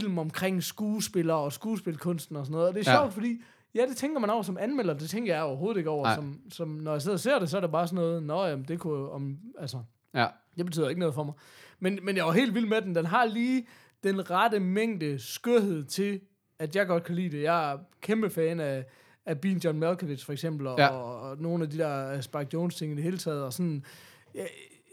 [0.00, 2.68] film omkring skuespillere og skuespilkunsten og sådan noget.
[2.68, 2.98] Og det er Ja.
[2.98, 3.42] sjovt, fordi,
[3.74, 6.14] ja, det tænker man over som anmelder, det tænker jeg overhovedet ikke over.
[6.14, 8.44] Som, som, når jeg sidder og ser det, så er det bare sådan noget, nå,
[8.44, 9.78] jamen, det kunne om, altså,
[10.14, 10.26] Ja.
[10.56, 11.34] det betyder ikke noget for mig.
[11.80, 12.94] Men, men jeg var helt vild med den.
[12.94, 13.66] Den har lige
[14.04, 16.20] den rette mængde skørhed til,
[16.58, 17.42] at jeg godt kan lide det.
[17.42, 18.84] Jeg er kæmpe fan af,
[19.26, 20.84] af Bean John Malkovich for eksempel, og, Ja.
[20.84, 20.90] ja.
[20.90, 23.42] og, og nogle af de der Spike Jones ting i det hele taget.
[23.42, 23.84] Og sådan,
[24.34, 24.48] jeg,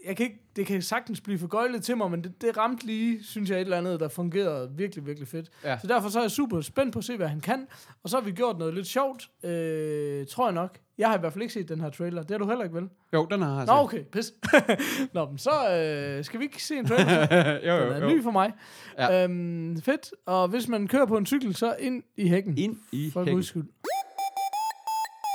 [0.06, 2.86] jeg kan ikke, det kan sagtens blive for gøjlet til mig, men det, det ramte
[2.86, 5.50] lige, synes jeg, et eller andet, der fungerede virkelig, virkelig fedt.
[5.64, 5.78] Ja.
[5.78, 7.66] Så derfor så er jeg super spændt på at se, hvad han kan.
[8.02, 10.78] Og så har vi gjort noget lidt sjovt, øh, tror jeg nok.
[10.98, 12.22] Jeg har i hvert fald ikke set den her trailer.
[12.22, 12.88] Det har du heller ikke, vel?
[13.12, 14.32] Jo, den har jeg Nå, okay, pis.
[15.14, 17.26] Nå, men så øh, skal vi ikke se en trailer?
[17.26, 17.34] så?
[17.66, 18.08] jo, Den jo, er jo.
[18.16, 18.52] ny for mig.
[18.98, 19.24] Ja.
[19.24, 20.10] Øhm, fedt.
[20.26, 22.58] Og hvis man kører på en cykel, så ind i hækken.
[22.58, 23.34] Ind i For hækken.
[23.34, 23.64] guds skyld.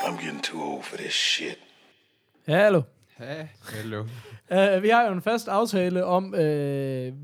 [0.02, 1.58] I'm getting too old for this shit.
[2.48, 2.82] Ja, hallo.
[3.20, 4.02] Ja, hello.
[4.52, 6.40] Uh, vi har jo en fast aftale om, uh,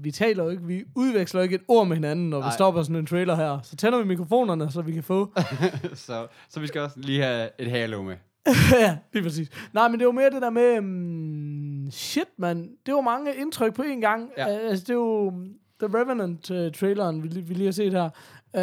[0.04, 2.48] vi taler jo ikke, vi udveksler ikke et ord med hinanden, når Ej.
[2.48, 3.60] Vi stopper sådan en trailer her.
[3.64, 5.34] Så tænder vi mikrofonerne, så vi kan få...
[5.94, 8.16] så, så vi skal også lige have et halo med.
[8.82, 9.50] ja, lige præcis.
[9.74, 12.70] Nej, men det var mere det der med, um, shit, man.
[12.86, 14.30] Det var mange indtryk på en gang.
[14.38, 14.46] Ja.
[14.46, 15.46] Uh, altså, det er jo um,
[15.80, 18.10] The Revenant-traileren, vi, lige- vi lige har set her.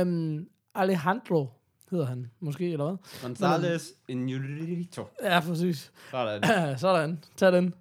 [0.02, 1.46] Um, Alejandro
[1.90, 2.96] hedder han, måske, eller hvad?
[3.30, 5.04] González Iñárritu.
[5.22, 5.92] Ja, præcis.
[6.10, 6.42] Sådan.
[6.78, 7.74] Sådan, tag den.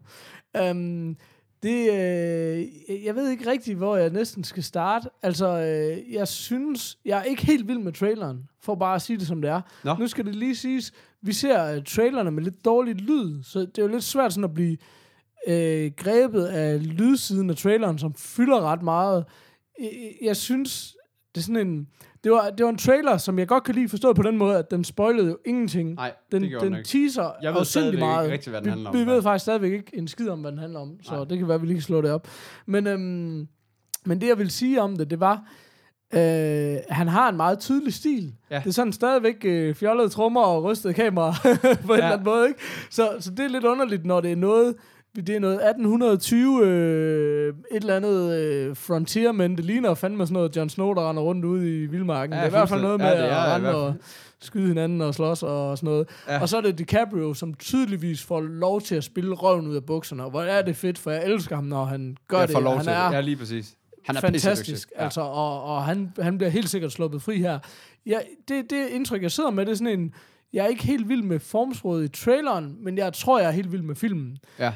[0.72, 1.18] Um,
[1.64, 2.66] det, øh,
[3.06, 5.10] jeg ved ikke rigtigt, hvor jeg næsten skal starte.
[5.22, 9.18] Altså, øh, jeg synes, jeg er ikke helt vild med traileren, for bare at sige
[9.20, 9.62] det som det er.
[9.84, 9.96] Nå.
[9.96, 13.78] Nu skal det lige siges, vi ser uh, trailerne med lidt dårlig lyd, så det
[13.78, 14.78] er jo lidt svært sådan at blive
[15.48, 19.26] øh, grebet af lydsiden af traileren, som fylder ret meget.
[19.80, 19.92] Jeg,
[20.22, 20.96] jeg synes,
[21.36, 21.88] det er sådan en...
[22.24, 24.58] Det var, det var en trailer, som jeg godt kan lide forstået på den måde,
[24.58, 25.94] at den spoilede jo ingenting.
[25.94, 26.88] Nej, Den, det gjorde den den ikke.
[26.90, 28.32] teaser Jeg ved stadigvæk ikke meget.
[28.32, 29.24] rigtig, hvad den vi, handler om, Vi ved faktisk.
[29.24, 31.24] faktisk stadigvæk ikke en skid om, hvad den handler om, så Nej.
[31.24, 32.28] det kan være, at vi lige kan slå det op.
[32.66, 33.48] Men, øhm,
[34.06, 35.44] men det, jeg vil sige om det, det var,
[36.14, 38.34] øh, han har en meget tydelig stil.
[38.52, 38.60] Ja.
[38.60, 41.34] Det er sådan stadigvæk øh, fjollede trommer og rystede kamera
[41.86, 42.06] på en Ja.
[42.06, 42.48] eller anden måde.
[42.48, 42.60] Ikke?
[42.90, 44.76] Så, så det er lidt underligt, når det er noget...
[45.16, 50.34] Det er noget 1820, øh, et eller andet øh, frontier, men det ligner fandme sådan
[50.34, 52.34] noget Jon Snow, der render rundt ude i vildmarken.
[52.34, 53.08] Ja, det er i hvert fald noget med.
[53.08, 53.94] Ja, det er at rende og
[54.42, 56.08] skyde hinanden og slås og sådan noget.
[56.28, 56.42] Ja.
[56.42, 59.84] Og så er det DiCaprio, som tydeligvis får lov til at spille røven ud af
[59.86, 60.24] bukserne.
[60.24, 62.64] Og hvor er det fedt, for jeg elsker ham, når han gør Jeg det.
[62.64, 63.16] lov han til er det.
[63.16, 63.76] Ja, lige præcis.
[64.06, 65.04] Han er fantastisk, ja.
[65.04, 67.60] altså, og, og han, han bliver helt sikkert sluppet fri her.
[68.06, 68.18] Ja,
[68.48, 70.14] det, det indtryk, jeg sidder med, det er sådan en,
[70.54, 73.72] jeg er ikke helt vild med formsproget i traileren, men jeg tror, jeg er helt
[73.72, 74.38] vild med filmen.
[74.60, 74.72] Ja.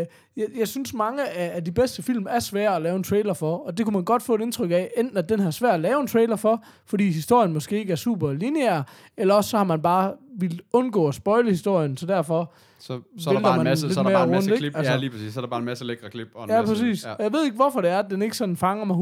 [0.00, 0.06] Øh,
[0.36, 3.34] jeg, jeg synes, mange af, af de bedste film er svære at lave en trailer
[3.34, 5.50] for, og det kunne man godt få et indtryk af, enten at den her er
[5.50, 8.82] svær at lave en trailer for, fordi historien måske ikke er super lineær,
[9.16, 12.52] eller også så har man bare vil undgå at spoile historien, så derfor...
[12.78, 14.76] Så, så er der bare en masse, så er der bare en masse rundt, klip.
[14.76, 15.32] Altså, ja, lige præcis.
[15.34, 16.28] Så er der bare en masse lækre klip.
[16.34, 17.04] Og en Ja, masse, præcis.
[17.04, 17.14] Ja.
[17.18, 18.96] Jeg ved ikke, hvorfor det er, at den ikke sådan fanger mig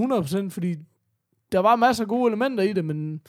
[0.44, 0.74] 100%, fordi
[1.52, 3.20] der var masser af gode elementer i det, men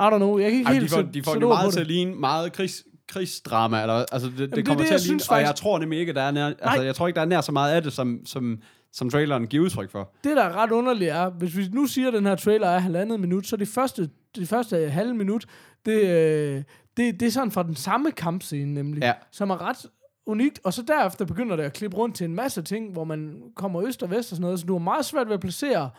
[0.00, 1.80] I don't know, jeg kan ikke Ej, helt de får, de får det meget til
[1.80, 5.00] at ligne meget krigs, krigsdrama, eller, altså det, det det er kommer det, til at
[5.00, 6.84] ligne, synes og jeg faktisk- tror nemlig ikke, der er nær, altså, Nej.
[6.84, 8.58] jeg tror ikke, der er nær så meget af det, som, som,
[8.92, 10.10] som traileren giver udtryk for.
[10.24, 12.78] det, der er ret underligt, er, hvis vi nu siger, at den her trailer er
[12.78, 15.44] halvandet minut, så det første, det første halve minut,
[15.86, 16.62] det, øh,
[16.96, 19.12] det, det er sådan fra den samme kampscene, nemlig, Ja.
[19.30, 19.86] som er ret
[20.26, 23.42] unikt, og så derefter begynder det at klippe rundt til en masse ting, hvor man
[23.56, 25.90] kommer øst og vest og sådan noget, så du har meget svært ved at placere,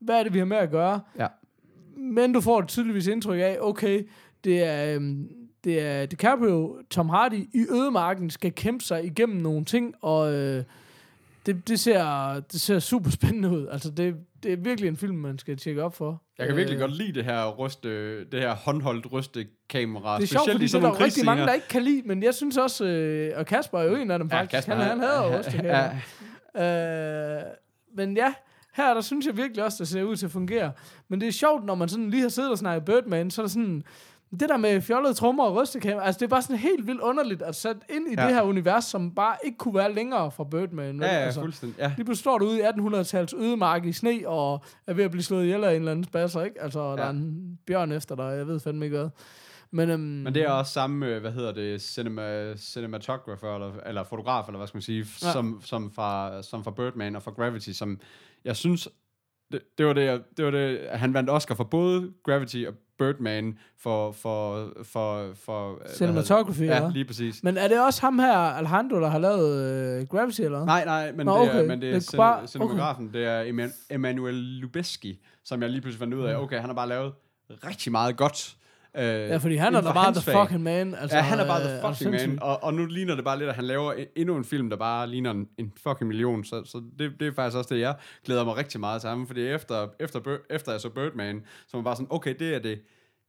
[0.00, 1.00] hvad er det, vi har med at gøre.
[1.18, 1.26] Ja.
[2.00, 4.08] Men du får et tydeligvis indtryk af, okay,
[4.44, 5.28] det er, øhm,
[5.64, 10.64] det er DiCaprio, Tom Hardy i ødemarken skal kæmpe sig igennem nogle ting, og øh,
[11.46, 13.66] det, det, ser, det ser super spændende ud.
[13.72, 16.22] Altså, det, det er virkelig en film, man skal tjekke op for.
[16.38, 20.16] Jeg kan virkelig Øh, godt lide det her, ryste, det her håndholdt rystekamera.
[20.16, 21.68] Det er sjovt, fordi i det er sådan der nogle jo rigtig mange, der ikke
[21.68, 24.50] kan lide, men jeg synes også, øh, og Kasper er jo en af dem faktisk,
[24.50, 25.90] Kasper, han, han hader jo det her.
[26.54, 27.38] ja.
[27.38, 27.42] Øh,
[27.96, 28.34] men ja,
[28.74, 30.72] her der synes jeg virkelig også, det ser ud til at fungere.
[31.08, 33.46] Men det er sjovt, når man sådan lige har siddet og snakket Birdman, så er
[33.46, 33.82] der sådan,
[34.40, 37.42] det der med fjollede trommer og rystekamera, altså det er bare sådan helt vildt underligt
[37.42, 38.26] at sætte ind i Ja.
[38.26, 41.00] det her univers, som bare ikke kunne være længere fra Birdman.
[41.00, 41.78] Ja, ja, altså, fuldstændig.
[41.78, 41.92] Ja.
[41.96, 45.22] lige pludselig står du ude i 1800-tals ødemark i sne, og er ved at blive
[45.22, 46.62] slået ihjel af en eller anden spasser, ikke?
[46.62, 46.96] Altså, ja.
[46.96, 49.08] der er en bjørn efter dig, jeg ved fandme ikke hvad.
[49.72, 54.04] Men, øhm, Men det er også samme, øh, hvad hedder det, cinema, cinematographer, eller, eller
[54.04, 55.32] fotograf, eller hvad skal man sige, ja.
[55.32, 57.98] som, som, fra, som fra Birdman og fra Gravity, som
[58.44, 58.88] jeg synes,
[59.52, 62.74] det, det var det, jeg, det var det, han vandt Oscar for både Gravity og
[62.98, 65.90] Birdman for, for, for, for det?
[65.96, 67.42] Cinematography, Ja, lige præcis.
[67.42, 70.64] Men er det også ham her, Alejandro, der har lavet øh, Gravity, eller?
[70.64, 73.18] Nej, nej, men, Nå, det, er, men det er, Det er bare- bare, cinematografen, okay.
[73.18, 76.74] det er Eman- Emanuel Lubezki, som jeg lige pludselig fandt ud af, okay, han har
[76.74, 77.12] bare lavet
[77.66, 78.56] rigtig meget godt.
[78.96, 80.34] Øh, Ja, fordi han er da bare the fag.
[80.42, 80.94] fucking man.
[80.94, 83.24] Altså, Ja, han er bare øh, the du fucking man, og, og nu ligner det
[83.24, 86.08] bare lidt, at han laver en- endnu en film, der bare ligner en, en fucking
[86.08, 89.10] million, så, så det, det er faktisk også det, jeg glæder mig rigtig meget til
[89.10, 90.20] ham, fordi efter, efter,
[90.50, 92.80] efter jeg så Birdman, så var bare sådan, okay, det er det,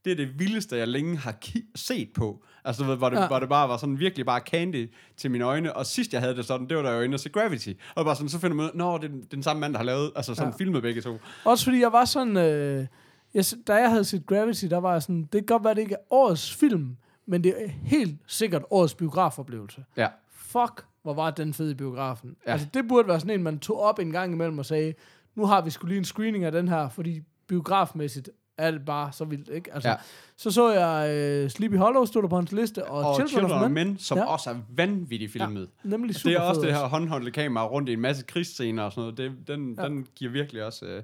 [0.05, 1.35] det er det vildeste, jeg længe har
[1.75, 2.43] set på.
[2.65, 3.27] Altså, du ved, hvor det, Ja.
[3.27, 5.75] hvor det bare var sådan virkelig bare candy til mine øjne.
[5.75, 7.69] Og sidst jeg havde det sådan, det var da jeg var inde og se Gravity.
[7.95, 9.79] Og bare sådan, så finder man ud, nå, det er den, den samme mand, der
[9.79, 10.57] har lavet, altså sådan ja.
[10.57, 11.17] filmet begge to.
[11.45, 12.37] Også fordi jeg var sådan...
[12.37, 12.85] Øh,
[13.33, 15.21] jeg, da jeg havde set Gravity, der var jeg sådan...
[15.21, 18.93] Det kan godt være, det ikke er årets film, men det er helt sikkert årets
[18.95, 19.83] biografoplevelse.
[19.97, 20.07] Ja.
[20.31, 22.35] Fuck, hvor var den fed i biografen.
[22.47, 22.51] Ja.
[22.51, 24.93] Altså, det burde være sådan en, man tog op en gang imellem og sagde,
[25.35, 29.11] nu har vi skulle lige en screening af den her, fordi biografmæssigt er det bare
[29.11, 29.73] så vildt, ikke?
[29.73, 29.95] Altså, ja.
[30.37, 33.61] Så så jeg øh, Sleepy Hollow, stod der på hans liste, og, Og Children, of
[33.61, 34.25] Men, Men, som Ja.
[34.25, 35.69] også er vanvittigt filmet.
[35.83, 35.89] Ja.
[35.89, 38.91] nemlig super Det er også det her håndholdte kamera rundt i en masse krigsscener og
[38.91, 39.17] sådan noget.
[39.17, 39.87] Det, den, ja.
[39.87, 40.85] den giver virkelig også...
[40.85, 41.03] Øh,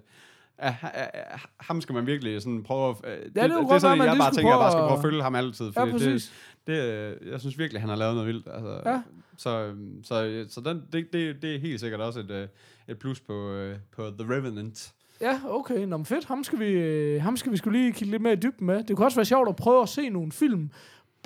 [0.63, 2.95] ja, ha- ha- ham skal man virkelig sådan prøve at...
[3.03, 4.79] Øh, det, kunne det, godt det er sådan, være, jeg bare tænker, jeg bare skal
[4.81, 5.65] prøve at- at følge ham altid.
[5.75, 6.33] Ja, Fordi præcis.
[6.67, 6.83] det, det,
[7.25, 8.47] øh, jeg synes virkelig, han har lavet noget vildt.
[8.53, 9.01] Altså, Ja.
[9.37, 12.47] Så, så, så den, det, det, det er helt sikkert også et, øh,
[12.87, 14.91] et plus på, øh, på The Revenant.
[15.21, 15.85] Ja, okay.
[15.85, 16.25] Nå, men fedt.
[16.25, 18.83] Ham skal, vi, øh, ham skal vi skulle lige kigge lidt mere i dybden med.
[18.83, 20.71] Det kunne også være sjovt at prøve at se nogle film,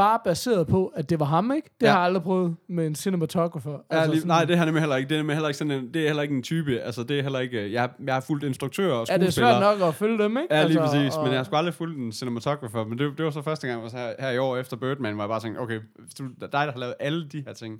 [0.01, 1.69] bare baseret på, at det var ham, ikke?
[1.81, 1.91] Det Ja.
[1.91, 3.71] har jeg aldrig prøvet med en cinematographer.
[3.71, 5.09] Ja, Altså lige, nej, det er nemlig heller ikke.
[5.09, 6.79] Det er nemlig heller ikke sådan en, det er heller ikke en type.
[6.79, 7.61] Altså, det er heller ikke...
[7.65, 9.61] øh, Jeg, jeg har fulgt instruktører og Ja, det er skuespillere.
[9.61, 10.55] svært nok at følge dem, ikke?
[10.55, 11.15] Ja, lige altså, præcis.
[11.17, 12.83] og- Men jeg har sgu aldrig fulgt en cinematographer.
[12.85, 15.13] Men det, det var så første gang, jeg var her, her i år efter Birdman,
[15.13, 15.79] hvor jeg bare tænkte, okay,
[16.19, 17.79] du, dig, der har lavet alle de her ting,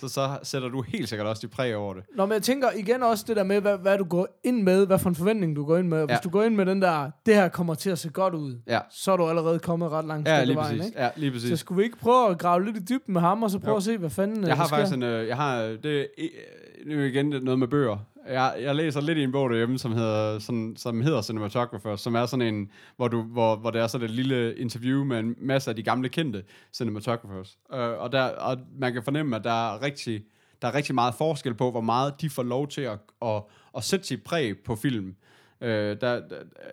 [0.00, 2.02] så, så sætter du helt sikkert også de præg over det.
[2.16, 4.86] Nå, men jeg tænker igen også det der med, hvad, hvad du går ind med,
[4.86, 5.98] hvad for en forventning du går ind med.
[6.00, 6.18] Hvis Ja.
[6.24, 8.80] du går ind med den der, det her kommer til at se godt ud, Ja,
[8.90, 10.86] så er du allerede kommet ret langt ja lige vejen, præcis.
[10.86, 11.02] ikke?
[11.02, 11.60] Ja, lige Så præcis.
[11.60, 13.76] skulle vi ikke prøve at grave lidt i dybden med ham, og så prøve Jo.
[13.76, 14.76] at se, hvad fanden øh, Jeg har der sker?
[14.76, 17.96] faktisk en, øh, jeg har, øh, det er øh, nu igen noget med bøger.
[18.28, 22.14] Jeg, jeg læser lidt i en bog derhjemme, som hedder, sådan, som hedder Cinematographer, som
[22.14, 25.34] er sådan en, hvor, du, hvor, hvor det er sådan et lille interview med en
[25.40, 27.58] masse af de gamle kendte cinematographers.
[27.72, 30.22] Uh, og, der, og man kan fornemme, at der er rigtig,
[30.62, 33.42] der er rigtig meget forskel på, hvor meget de får lov til at, at,
[33.76, 35.14] at sætte sit præg på film.
[35.60, 36.20] Uh, der, der,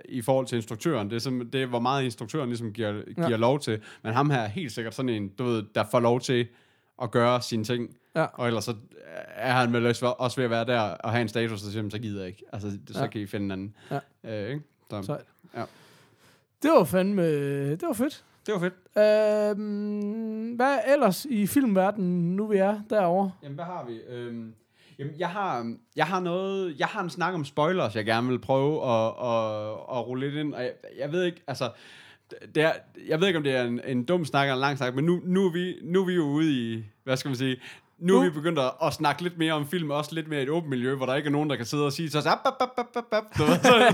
[0.05, 1.09] I forhold til instruktøren.
[1.09, 3.35] Det er, som, det er, hvor meget instruktøren ligesom giver, giver Ja.
[3.35, 3.81] lov til.
[4.03, 6.47] Men ham her er helt sikkert sådan en, du ved, der får lov til
[7.01, 7.97] at gøre sine ting.
[8.15, 8.25] Ja.
[8.33, 8.75] Og ellers så
[9.35, 11.65] er han vel også også ved at være der og have en status, og så
[11.65, 12.43] siger, "Jamen, så gider jeg ikke.
[12.53, 13.07] Altså, så Ja.
[13.07, 13.75] kan I finde en anden.
[13.91, 13.99] Ja.
[14.43, 14.61] Øh, ikke?
[14.89, 15.25] Så, Sejt.
[15.55, 15.63] Ja.
[16.63, 17.23] Det var fandme,
[17.71, 18.23] det var fedt.
[18.45, 18.73] det var fedt.
[19.57, 23.31] Øhm, hvad ellers i filmverdenen, nu vi er derovre?
[23.43, 23.93] Jamen, hvad har vi?
[24.09, 24.53] Øhm,
[24.99, 28.39] jamen, jeg har, jeg har noget, jeg har en snak om spoilers, jeg gerne vil
[28.39, 31.69] prøve at, at, at rulle lidt ind, og jeg, jeg ved ikke, altså,
[32.55, 32.71] det er,
[33.07, 35.05] jeg ved ikke, om det er en, en dum snak eller en lang snak, men
[35.05, 37.57] nu, nu, er vi, nu er vi jo ude i, hvad skal man sige,
[37.99, 40.43] nu er vi begyndt at, at snakke lidt mere om film, også lidt mere i
[40.43, 42.25] et åbent miljø, hvor der ikke er nogen, der kan sidde og sige, så ap,
[42.25, 43.23] ap, ap, ap.
[43.37, 43.93] Du ved, så, så,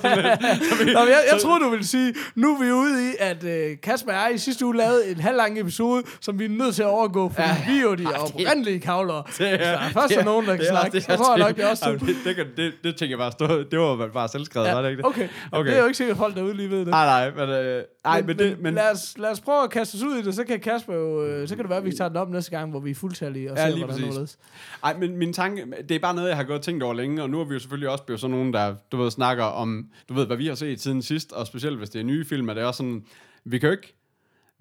[0.78, 3.16] så, vi- Nå, men jeg, jeg troede, du ville sige, nu er vi ude i,
[3.20, 6.46] at øh, Kasper og jeg i sidste uge lavede en halv lang episode, som vi
[6.46, 7.72] er nødt til at overgå, fordi ja.
[7.72, 9.24] vi er jo de oprindelige kavlere.
[9.26, 11.70] Hvis der er først er nogen, der kan snakke, så tror jeg nok, det er
[11.70, 14.82] også Jamen, det, det, det, det, tænker jeg bare stå, det var bare selvskrevet, var
[14.82, 15.06] det ikke det?
[15.10, 15.60] Okay, okay.
[15.60, 15.70] Okay.
[15.70, 16.88] det er jo ikke sikkert, at folk derude lige ved det.
[16.88, 19.95] Nej, nej, men, øh, ej, men, det, men, lad, os, lad os prøve at kaste
[19.95, 21.91] os ud i det, så kan Kasper jo, øh, så kan det være, at vi
[21.91, 24.38] tager den op næste gang, hvor vi er fuldtallige og Ja, ser, lige hvordan det
[24.84, 27.24] Ej, men min tanke, det er bare noget, jeg har gået og tænkt over længe,
[27.24, 29.86] og nu er vi jo selvfølgelig også blevet sådan nogen, der, du ved, snakker om,
[30.10, 32.50] du ved, hvad vi har set siden sidst, og specielt hvis det er nye film,
[32.50, 33.06] er det også sådan,
[33.45, 33.99] vi kan jo ikke,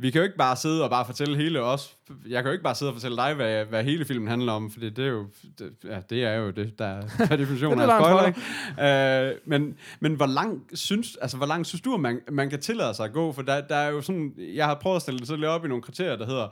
[0.00, 1.96] vi kan jo ikke bare sidde og bare fortælle hele os.
[2.28, 4.70] Jeg kan jo ikke bare sidde og fortælle dig, hvad, hvad hele filmen handler om,
[4.70, 5.26] for det, det er jo,
[5.58, 9.30] det, ja, det er jo det, der er per definition Det af er spoiler, ikke?
[9.30, 12.60] Øh, men, men hvor langt synes, altså hvor langt synes du, at man, man kan
[12.60, 13.32] tillade sig at gå?
[13.32, 15.64] For der, der er jo sådan, jeg har prøvet at stille det så lidt op
[15.64, 16.48] i nogle kriterier, der hedder,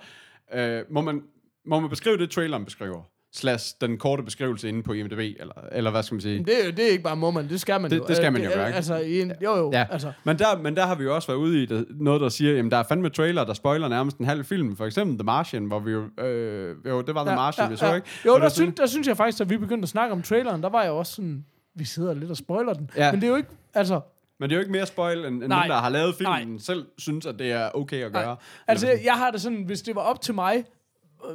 [0.55, 1.23] øh, må, man,
[1.67, 3.03] må man beskrive det, traileren beskriver?
[3.37, 6.39] Slash den korte beskrivelse inde på IMDb, eller, eller hvad skal man sige?
[6.45, 8.05] Det, er jo- det er ikke bare må man, det skal man Det- jo.
[8.09, 8.77] det skal Øh, man jo gøre, ikke?
[8.77, 10.13] Altså, i en, jo jo, Ja, altså.
[10.25, 12.53] men, der, men der har vi jo også været ude i det, noget, der siger,
[12.53, 14.77] jamen der er fandme trailer, der spoiler nærmest en halv film.
[14.77, 17.95] For eksempel The Martian, hvor vi jo, øh, jo det var The Martian, vi så,
[17.95, 18.07] ikke?
[18.27, 20.63] Jo, der, der synes, der synes jeg faktisk, at vi begyndte at snakke om traileren,
[20.63, 22.91] der var jeg også sådan, vi sidder lidt og spoiler den.
[22.97, 23.13] Ja.
[23.13, 24.01] Men det er jo ikke, altså,
[24.41, 25.63] Men det er jo ikke mere spoil, end, end Nej.
[25.63, 26.59] dem, der har lavet filmen, Nej.
[26.59, 28.25] selv synes, at det er okay at gøre.
[28.27, 28.35] Nej.
[28.67, 30.65] altså jeg har det sådan, hvis det var op til mig,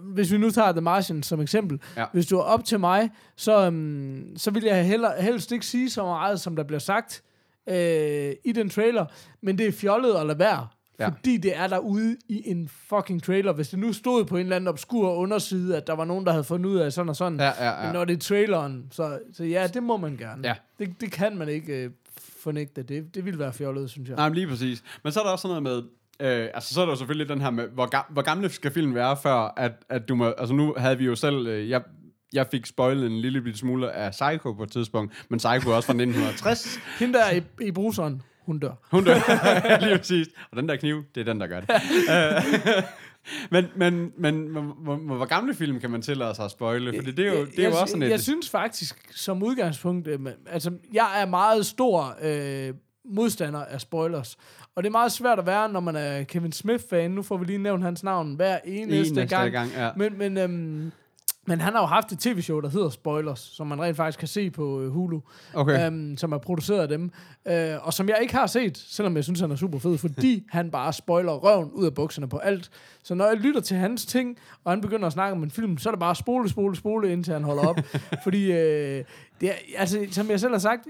[0.03, 2.05] hvis vi nu tager The Martian som eksempel, Ja.
[2.13, 5.89] hvis det var op til mig, så, um, så ville jeg heller, helst ikke sige
[5.89, 7.23] så meget, som der bliver sagt
[7.69, 9.05] øh, i den trailer,
[9.41, 10.67] men det er fjollet at lade være.
[10.99, 11.07] Ja.
[11.07, 13.53] Fordi det er derude i en fucking trailer.
[13.53, 16.32] Hvis det nu stod på en eller anden obskur underside, at der var nogen, der
[16.32, 17.39] havde fundet ud af sådan og sådan.
[17.39, 17.84] Ja, ja, ja.
[17.86, 20.47] Men når det er traileren, så, så ja, det må man gerne.
[20.47, 20.55] Ja.
[20.79, 21.91] Det, det kan man ikke øh,
[22.43, 22.84] fornægte.
[22.84, 24.15] Det, det ville være fjollet, synes jeg.
[24.17, 24.84] Nej, men lige præcis.
[25.03, 25.89] Men så er der også sådan noget med,
[26.22, 28.72] øh, altså så er der jo selvfølgelig den her med, hvor, ga- hvor gamle skal
[28.72, 31.82] filmen være, før at, at du må, altså nu havde vi jo selv, øh, jeg,
[32.34, 35.76] jeg fik spoilet en lille bitte smule af Psycho på et tidspunkt, men Psycho er
[35.76, 36.80] også fra 1960.
[36.99, 38.72] Hende der i, i bruseren, hun dør.
[38.91, 39.15] Hun dør.
[39.86, 40.28] lige præcis.
[40.51, 41.69] Og den der kniv, det er den, der gør det.
[42.09, 42.84] Øh,
[43.51, 46.93] men, men, men hvor, hvor, gamle film kan man tillade sig at spoile?
[46.95, 48.11] For det er jo, det er jo jeg, også sådan jeg, et...
[48.11, 52.74] jeg synes faktisk, som udgangspunkt, øh, altså, jeg er meget stor øh,
[53.06, 54.38] modstander af spoilers.
[54.76, 57.12] Og det er meget svært at være, når man er Kevin Smith-fan.
[57.12, 59.52] Nu får vi lige nævnt hans navn hver eneste, Eneste gang.
[59.52, 59.89] gang, ja.
[59.95, 60.91] Men, men, øhm,
[61.47, 64.28] men han har jo haft et tv-show, der hedder Spoilers, som man rent faktisk kan
[64.28, 65.20] se på øh, Hulu,
[65.54, 65.88] Okay.
[65.88, 67.12] øhm, som er produceret af dem.
[67.47, 70.43] Øh, og som jeg ikke har set, selvom jeg synes, han er super fed, fordi
[70.49, 72.70] han bare spoiler røven ud af bukserne på alt.
[73.04, 75.78] Så når jeg lytter til hans ting, og han begynder at snakke om en film,
[75.78, 77.80] så er det bare spole, spole, spole, indtil han holder op.
[78.24, 79.04] fordi, øh,
[79.41, 80.88] det er, altså, som jeg selv har sagt,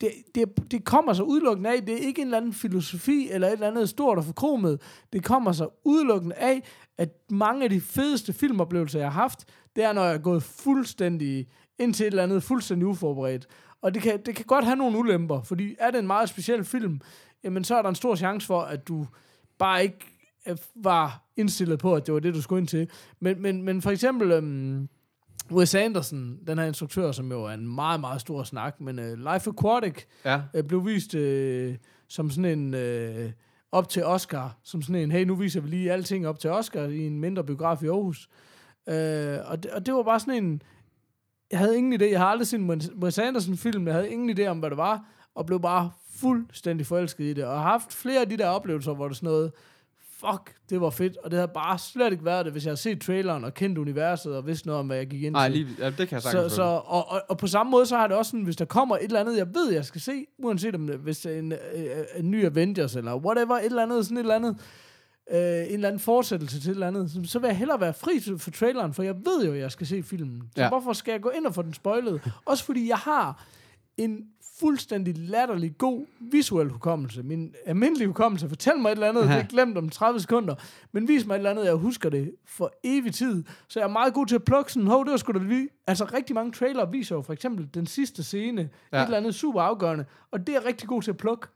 [0.00, 3.46] det, det, det kommer så udelukkende af, det er ikke en eller anden filosofi, eller
[3.46, 4.80] et eller andet stort og forkromet.
[5.12, 6.62] Det kommer så udelukkende af,
[6.98, 9.44] at mange af de fedeste filmoplevelser, jeg har haft,
[9.76, 11.48] det er, når jeg er gået fuldstændig
[11.78, 13.46] ind til et eller andet fuldstændig uforberedt.
[13.82, 16.64] Og det kan, det kan godt have nogle ulemper, fordi er det en meget speciel
[16.64, 17.00] film,
[17.44, 19.06] jamen så er der en stor chance for, at du
[19.58, 19.98] bare ikke
[20.48, 22.90] øh, var indstillet på, at det var det, du skulle ind til.
[23.20, 24.88] Men, men, men for eksempel øhm,
[25.52, 29.18] Wes Anderson, den her instruktør, som jo er en meget, meget stor snak, men øh,
[29.18, 29.94] Life Aquatic
[30.24, 30.40] Ja.
[30.54, 31.76] øh, blev vist øh,
[32.08, 32.74] som sådan en...
[32.74, 33.30] Øh,
[33.72, 36.84] op til Oscar, som sådan en, hey, nu viser vi lige alting op til Oscar
[36.84, 38.28] i en mindre biograf i Aarhus.
[38.88, 40.62] Øh, og, det, og det var bare sådan en...
[41.50, 42.70] Jeg havde ingen idé, jeg har aldrig set en
[43.04, 47.24] Wes- Anderson-film, jeg havde ingen idé om, hvad det var, og blev bare fuldstændig forelsket
[47.24, 49.52] i det, og har haft flere af de der oplevelser, hvor det sådan noget,
[50.20, 52.80] fuck, det var fedt, og det havde bare slet ikke været det, hvis jeg havde
[52.80, 55.58] set traileren og kendt universet, og vidste noget om, hvad jeg gik ind Nej, til.
[55.58, 57.96] lige, ja, det kan jeg Så, sagtens så, og, og, og på samme måde, så
[57.96, 60.24] har det også sådan, hvis der kommer et eller andet, jeg ved, jeg skal se,
[60.38, 61.58] uanset om det, hvis en, øh,
[62.16, 64.56] en ny Avengers, eller whatever, et eller andet, sådan et eller andet,
[65.32, 67.94] øh, en eller anden fortsættelse til et eller andet, så, så vil jeg hellere være
[67.94, 70.42] fri for traileren, for jeg ved jo, at jeg skal se filmen.
[70.56, 70.68] Så ja.
[70.68, 72.32] hvorfor skal jeg gå ind og få den spoilet?
[72.44, 73.44] Også fordi jeg har
[73.96, 74.24] en
[74.60, 77.22] fuldstændig latterlig god visuel hukommelse.
[77.22, 78.48] Min almindelige hukommelse.
[78.48, 79.34] Fortæl mig et eller andet, Ja.
[79.34, 80.54] det er glemt om 30 sekunder.
[80.92, 83.44] Men vis mig et eller andet, jeg husker det for evig tid.
[83.68, 85.68] Så jeg er meget god til at plukke sådan, hov, det var sgu da lige...
[85.86, 88.98] Altså rigtig mange trailer viser jo for eksempel den sidste scene, Ja.
[89.00, 90.04] et eller andet super afgørende.
[90.30, 91.46] Og det er jeg rigtig god til at plukke.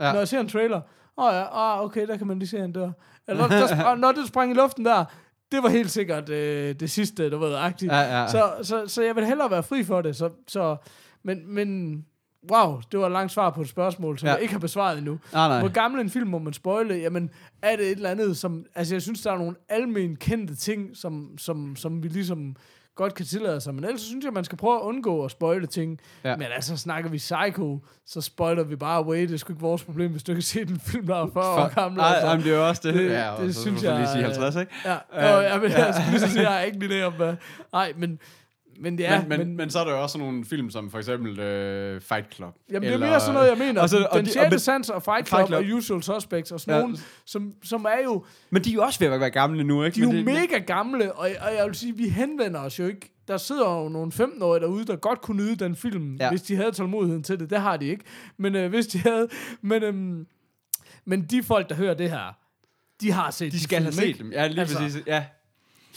[0.00, 0.12] Ja.
[0.12, 0.80] Når jeg ser en trailer,
[1.16, 1.44] åh oh ja,
[1.76, 2.90] ah, okay, der kan man lige se, han dør.
[3.28, 5.04] Eller der, der, når det sprang i luften der,
[5.52, 7.92] det var helt sikkert øh, det sidste, du ved, agtigt.
[7.92, 8.28] Ja, ja.
[8.28, 10.16] Så, så, så jeg vil hellere være fri for det.
[10.16, 10.76] Så, så,
[11.22, 11.96] men, men
[12.52, 14.30] wow, det var et langt svar på et spørgsmål, som Ja.
[14.30, 14.34] ja.
[14.34, 15.18] jeg ikke har besvaret endnu.
[15.32, 15.58] Nej, nej.
[15.60, 16.94] Hvor gammel en film må man spoile?
[16.94, 17.30] Jamen,
[17.62, 18.64] er det et eller andet, som...
[18.74, 22.56] Altså, jeg synes, der er nogle almen kendte ting, som, som, som vi ligesom
[22.94, 23.74] godt kan tillade sig.
[23.74, 26.00] Men ellers synes jeg, man skal prøve at undgå at spoile ting.
[26.24, 26.30] Ja.
[26.30, 26.36] Ja.
[26.36, 29.20] Men altså, snakker vi Psycho, så spoiler vi bare away.
[29.22, 31.26] Det er sgu ikke vores problem, hvis du ikke kan se den film, der er
[31.32, 31.98] 40 år gammel.
[31.98, 32.26] Nej, altså.
[32.28, 32.94] jamen, det er jo også det.
[32.94, 34.72] Det- ja, det så, synes får lige jeg, sige øh, 50, ikke?
[34.84, 35.38] Ja, Ja.
[35.38, 37.12] øh, jeg, vil, jeg skulle lige sige, jeg har ikke idé om.
[37.72, 38.18] Nej, men,
[38.82, 39.20] men det er...
[39.20, 41.38] men, men, men, men så er der jo også sådan nogle film, som for eksempel
[41.40, 42.54] øh, Fight Club.
[42.70, 43.82] Jamen, det er mere sådan noget, jeg mener.
[43.82, 45.58] og så- den og det- og sjette sans og Fight Club, Fight Club.
[45.70, 46.76] og Usual Suspects og sådan Ja.
[46.78, 46.82] ja.
[46.82, 48.24] nogle, som, som er jo...
[48.50, 49.94] Men de er jo også ved at være gamle nu, ikke?
[49.94, 52.86] De er jo det, mega gamle, og, og jeg vil sige, vi henvender os jo
[52.86, 53.08] ikke.
[53.28, 56.24] Der sidder jo nogle 15-årige derude, der godt kunne nyde den film, Ja.
[56.24, 56.30] ja.
[56.30, 57.50] hvis de havde tålmodigheden til det.
[57.50, 58.04] Det har de ikke.
[58.38, 59.28] Men øh, hvis de havde...
[59.62, 60.26] Men, øhm,
[61.04, 62.36] men de folk, der hører det her,
[63.00, 64.18] de har set De skal film, have set ikke?
[64.18, 64.32] dem.
[64.32, 65.02] Ja, lige Altså, præcis.
[65.06, 65.24] Ja.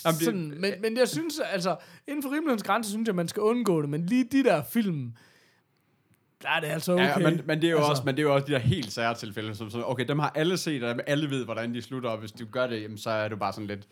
[0.05, 1.75] Jamen, det, Sådan, men, men jeg synes, altså,
[2.07, 3.89] inden for rimelighedens grænse, synes jeg, man skal undgå det.
[3.89, 5.13] Men lige de der film,
[6.41, 7.03] der er det altså okay.
[7.03, 8.59] Ja, men, men, det er jo Altså- også, men det er jo også de der
[8.59, 11.73] helt sære tilfælde, som sådan, okay, dem har alle set, og dem alle ved, hvordan
[11.73, 13.87] de slutter, og hvis du gør det, jamen, så er du bare sådan lidt,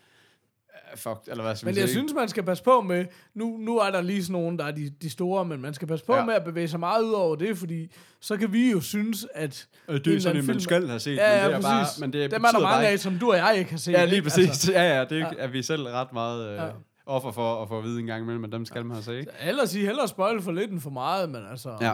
[0.96, 3.04] fuck, eller hvad skal Men jeg sige, synes, man skal passe på med,
[3.34, 5.88] nu, nu er der lige sådan nogle, der er de, de store, men man skal
[5.88, 6.18] passe på Ja.
[6.20, 6.24] ja.
[6.26, 9.66] med at bevæge sig meget ud over det, fordi så kan vi jo synes, at...
[9.88, 11.60] Øh, det er sådan, at man film- skal have set, Ja, men ja, det er
[11.60, 12.00] bare, præcis.
[12.00, 13.78] men det Dem er der bare mange af, ikke- som du og jeg ikke har
[13.78, 13.92] set.
[13.92, 14.22] Ja, lige ikke?
[14.28, 14.48] præcis.
[14.48, 16.66] Altså, ja, ja, det er, er vi selv ret meget øh, Ja.
[17.06, 19.18] offer for at få at vide en gang imellem, men dem skal man have set.
[19.18, 19.30] ikke?
[19.42, 21.70] ellers sige, hellere spoil for lidt end for meget, men altså...
[21.80, 21.92] Ja.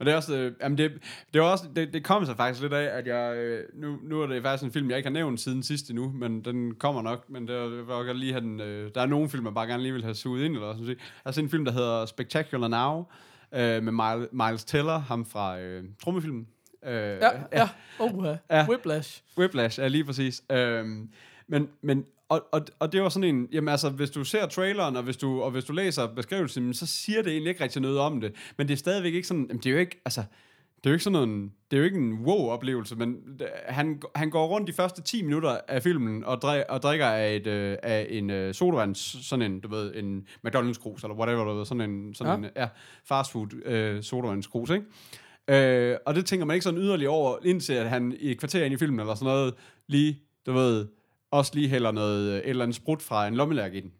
[0.00, 0.92] Men det er også, øh, jamen det,
[1.32, 4.22] det, var også, det, det kom så faktisk lidt af, at jeg, øh, nu, nu
[4.22, 7.02] er det faktisk en film, jeg ikke har nævnt siden sidste nu, men den kommer
[7.02, 9.66] nok, men det var, godt lige have den, øh, der er nogle film, jeg bare
[9.66, 13.06] gerne lige vil have suget ind, eller sådan set en film, der hedder Spectacular Now,
[13.54, 16.46] øh, med Miles, Miles Teller, ham fra øh, trommefilmen.
[16.84, 17.68] Øh, Ja, ja.
[17.98, 18.36] Oh, ja.
[18.50, 18.66] Ja.
[18.68, 19.22] Whiplash.
[19.38, 20.42] Whiplash, ja, lige præcis.
[20.52, 21.08] Øhm,
[21.48, 24.96] men, men og, og, og det var sådan en, jamen altså, hvis du ser traileren,
[24.96, 27.98] og hvis du, og hvis du læser beskrivelsen, så siger det egentlig ikke rigtig noget
[27.98, 28.32] om det.
[28.58, 30.20] Men det er stadigvæk ikke sådan, jamen, det er jo ikke, altså,
[30.76, 34.02] det er jo ikke sådan en, det er jo ikke en wow-oplevelse, men det, han,
[34.14, 37.46] han går rundt de første 10 minutter af filmen og, drik, og drikker af, et,
[37.46, 41.64] øh, af en øh, sodavand, sådan en, du ved, en McDonald's-krus, eller whatever, du ved,
[41.66, 42.48] sådan en, sådan Ja.
[42.48, 42.68] en ja,
[43.04, 44.84] fast food øh, sodavandskrus, ikke?
[45.48, 48.64] Øh, og det tænker man ikke sådan yderligere over, indtil at han i et kvarter
[48.64, 49.54] ind i filmen, eller sådan noget,
[49.86, 50.86] lige, du ved,
[51.30, 53.92] også lige hælder noget, øh, et eller andet sprut fra en lommelærk i den.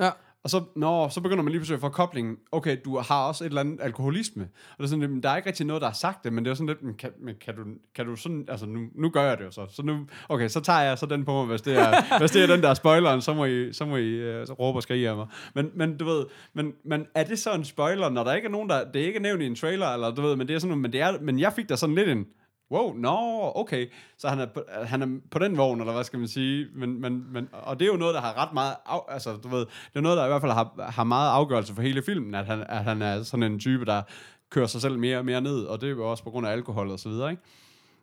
[0.00, 0.10] Ja.
[0.46, 3.44] Og så, nå, så begynder man lige pludselig at få koblingen, okay, du har også
[3.44, 4.42] et eller andet alkoholisme.
[4.42, 6.44] Og det er sådan, lidt, der er ikke rigtig noget, der har sagt det, men
[6.44, 7.62] det er sådan lidt, men kan, men kan, du,
[7.94, 9.66] kan du sådan, altså nu, nu gør jeg det jo så.
[9.70, 12.42] Så nu, okay, så tager jeg så den på mig, hvis det er, hvis det
[12.42, 15.08] er den der er spoileren, så må I, så må I uh, råbe og skrige
[15.08, 15.26] af mig.
[15.54, 16.24] Men, men du ved,
[16.54, 19.06] men, men er det så en spoiler, når der ikke er nogen, der, det er
[19.06, 21.20] ikke nævnt i en trailer, eller du ved, men det er sådan, men det er,
[21.20, 22.26] men jeg fik da sådan lidt en,
[22.70, 23.86] Wow, nå, no, okay.
[24.18, 26.66] Så han er, på, øh, han er på den vogn, eller hvad skal man sige.
[26.74, 28.74] Men, men, men, og det er jo noget, der har ret meget...
[28.86, 31.74] Af, altså, du ved, det er noget, der i hvert fald har, har meget afgørelse
[31.74, 34.02] for hele filmen, at han, at han er sådan en type, der
[34.50, 36.52] kører sig selv mere og mere ned, og det er jo også på grund af
[36.52, 37.42] alkohol og så videre, ikke?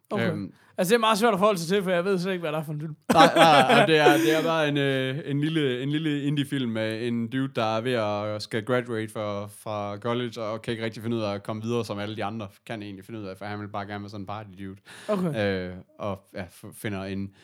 [0.09, 0.31] Okay.
[0.31, 2.41] Øhm, Altså, det er meget svært at forholde sig til, for jeg ved slet ikke,
[2.41, 2.95] hvad der er for en film.
[3.13, 6.71] nej, nej, nej, det er, det er bare en, øh, en, lille, en lille indie-film
[6.71, 10.83] med en dude, der er ved at skal graduate fra, fra college, og kan ikke
[10.83, 13.25] rigtig finde ud af at komme videre, som alle de andre kan egentlig finde ud
[13.25, 14.77] af, for han vil bare gerne være sådan en party dude.
[15.07, 15.69] Okay.
[15.69, 17.35] øh, og ja, finder en,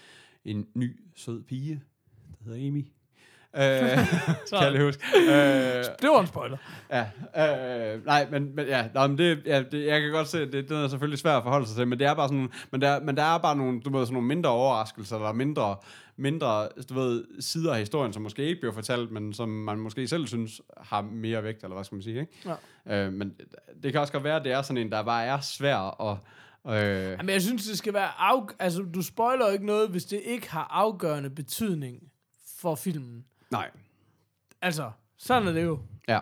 [0.46, 1.82] en ny, sød pige,
[2.40, 2.86] der hedder Amy.
[3.56, 3.62] Øh,
[4.50, 5.04] kan jeg lige huske.
[5.18, 6.58] Øh, Det var en spoiler.
[6.92, 7.06] ja,
[7.96, 10.70] øh, nej, men, men ja, nå, men det, ja det, jeg kan godt se, det,
[10.70, 13.00] det er selvfølgelig svært at forholde sig til, men det er bare sådan, men der,
[13.00, 15.76] men der er bare nogle, du ved, sådan nogle mindre overraskelser, eller mindre,
[16.18, 20.08] mindre, du ved, sider af historien, som måske ikke bliver fortalt, men som man måske
[20.08, 22.56] selv synes har mere vægt, eller hvad skal man sige, ikke?
[22.88, 23.06] Ja.
[23.06, 23.34] Øh, men
[23.84, 26.18] det kan også godt være, at det er sådan en, der bare er svær at,
[26.68, 28.40] øh, Jamen, jeg synes, det skal være af...
[28.60, 32.00] Altså, du spoiler ikke noget, hvis det ikke har afgørende betydning
[32.62, 33.26] for filmen.
[33.52, 33.70] Nej,
[34.62, 35.80] Altså, sådan er det jo.
[36.08, 36.20] ja.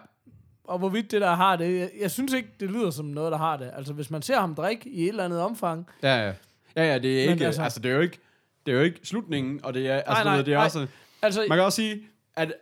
[0.64, 1.80] Og hvorvidt det der har det...
[1.80, 3.72] Jeg, jeg synes ikke, det lyder som noget, der har det.
[3.76, 5.88] Altså, hvis man ser ham drikke i et eller andet omfang...
[6.04, 6.34] Ja, ja.
[6.76, 8.20] Ja, ja, det er ikke, altså, altså- det er jo ikke,
[8.66, 10.66] det er jo ikke slutningen, og det er, altså, Nej, nej, ved, det er nej.
[10.66, 10.88] også,
[11.22, 12.02] Altså, man kan også sige,
[12.36, 12.54] at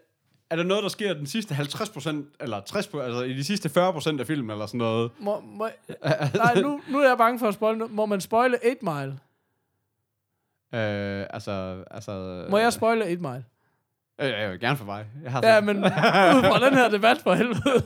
[0.49, 2.09] er der noget, der sker den sidste 50%,
[2.39, 5.11] eller 60%, altså i de sidste 40% af filmen, eller sådan noget?
[5.19, 5.69] må, må,
[6.35, 7.87] nej, nu, nu er jeg bange for at spoile.
[7.87, 9.19] Må man spoile 8 Mile?
[10.73, 12.45] Øh, altså, altså...
[12.49, 13.45] Må jeg spoile 8 Mile?
[14.21, 15.05] Øh, jeg vil gerne for mig.
[15.23, 15.89] Jeg har Ja, set- men ud
[16.51, 17.61] fra den her debat for helvede.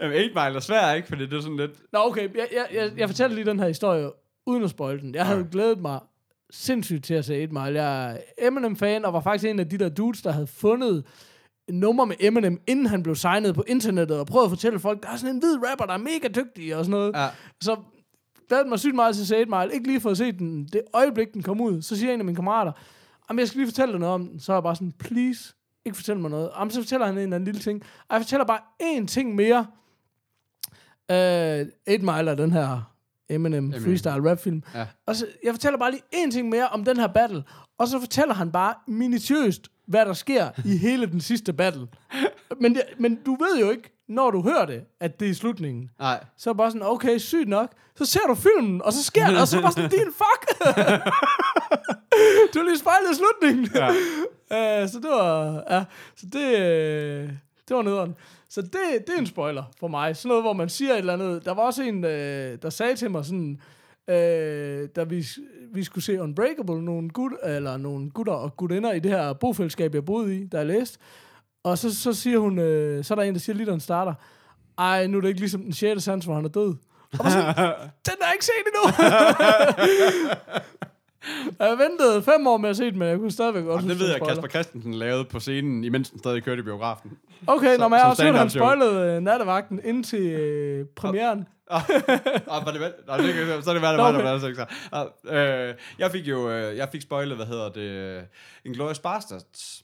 [0.00, 1.08] Jamen, 8 Mile er svært, ikke?
[1.08, 1.70] Fordi det er sådan lidt...
[1.92, 2.22] Nå, okay.
[2.36, 4.10] Jeg, jeg, jeg, jeg fortæller lige den her historie,
[4.46, 5.14] uden at spoil den.
[5.14, 5.50] Jeg havde Okay.
[5.50, 6.00] glædet mig
[6.50, 7.82] sindssygt til at se 8 Mile.
[7.82, 11.04] Jeg er Eminem-fan, og var faktisk en af de der dudes, der havde fundet
[11.70, 15.08] nummer med Eminem, inden han blev signet på internettet, og prøvede at fortælle folk, der
[15.08, 17.12] er sådan en hvid rapper, der er mega dygtig, og sådan noget.
[17.16, 17.28] Ja.
[17.60, 17.76] Så
[18.48, 19.74] glædede mig sygt meget til at se 8 Mile.
[19.74, 21.82] Ikke lige for at se den, det øjeblik, den kom ud.
[21.82, 22.72] Så siger en af mine kammerater,
[23.28, 24.40] jamen jeg skal lige fortælle dig noget om den.
[24.40, 25.54] Så er jeg bare sådan, please,
[25.84, 26.50] ikke fortæl mig noget.
[26.58, 27.82] Jamen så fortæller han en eller anden lille ting.
[28.08, 29.66] Og jeg fortæller bare én ting mere.
[31.08, 32.92] Uh, 8 Mile er den her
[33.30, 33.82] Eminem, Eminem.
[33.84, 34.62] freestyle rap film.
[34.74, 34.86] Ja.
[35.06, 37.44] Og så, jeg fortæller bare lige én ting mere om den her battle.
[37.78, 41.86] Og så fortæller han bare minutiøst, hvad der sker i hele den sidste battle.
[42.60, 45.90] Men, det, men du ved jo ikke, når du hører det, at det er slutningen.
[45.98, 46.24] Nej.
[46.36, 47.72] Så er bare sådan, okay, sygt nok.
[47.96, 50.68] Så ser du filmen, og så sker det, og så er bare sådan, din fuck!
[52.54, 53.70] du har lige spejlet slutningen.
[53.74, 53.90] Ja.
[54.52, 55.84] Uh, så det var, ja,
[56.16, 57.30] så det, øh,
[57.68, 58.14] det var nederen.
[58.48, 58.72] Så det,
[59.06, 60.16] det er en spoiler for mig.
[60.16, 61.44] Sådan noget, hvor man siger et eller andet.
[61.44, 63.60] Der var også en, øh, der sagde til mig sådan,
[64.08, 65.26] øh, da vi,
[65.74, 69.94] vi skulle se Unbreakable, nogle, gut, eller nogle gutter og gutinder i det her bofællesskab,
[69.94, 70.98] jeg boede i, da jeg læste.
[71.64, 74.14] Og så, så siger hun, øh, så er der en, der siger, literen starter.
[74.78, 76.02] Ej, nu er det ikke ligesom den 6.
[76.02, 76.74] sans, hvor han er død.
[77.18, 77.38] Og så,
[78.06, 78.84] den jeg ikke set endnu.
[81.60, 83.98] jeg ventede fem år med at se den, men jeg kunne stadigvæk også Jamen, det
[83.98, 84.48] ved jeg, Kasper.
[84.48, 87.18] Christensen lavede på scenen, imens den stadig kørte i biografen.
[87.46, 91.48] Okay, når man har også han spoilede øh, nattevagten indtil øh, premieren.
[91.70, 91.82] Ah,
[92.66, 92.92] var det vel?
[93.06, 94.46] Nå, det, kan- så er det værd, okay.
[94.48, 94.66] det, så.
[94.92, 98.22] Ah, øh, jeg fik jo, øh, jeg fik spoilet, hvad hedder det, øh,
[98.64, 99.82] Inglourious Bastards.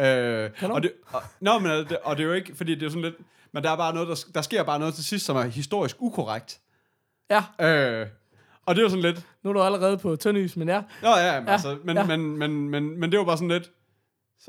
[0.00, 2.88] Øh, og det, og, nå, men, det, og det er jo ikke, fordi det er
[2.90, 3.14] sådan lidt,
[3.52, 5.96] men der er bare noget, der, der sker bare noget til sidst, som er historisk
[5.98, 6.60] ukorrekt.
[7.30, 7.42] Ja,
[8.00, 8.06] Øh,
[8.66, 10.82] og det er jo sådan lidt, nu er du allerede på tyndis, men ja.
[11.02, 12.06] nå ja, Ja, altså, men, ja.
[12.06, 13.70] men, men, men, men det var bare sådan lidt,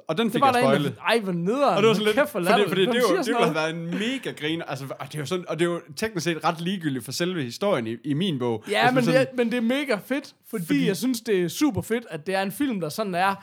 [0.07, 1.75] og den Det fik var jeg en, der, ej, hvor nederen.
[1.77, 3.69] Og det var sådan lidt, Kæft, fordi, fordi det, er jo, det ville have været
[3.75, 6.43] en mega griner, altså, og det er jo sådan, og det er jo teknisk set
[6.43, 8.63] ret ligegyldigt for selve historien i, i min bog.
[8.69, 11.43] Ja, men, sådan, det, er- men det er mega fedt, fordi, fordi jeg synes, det
[11.43, 13.35] er super fedt, at det er en film, der sådan er,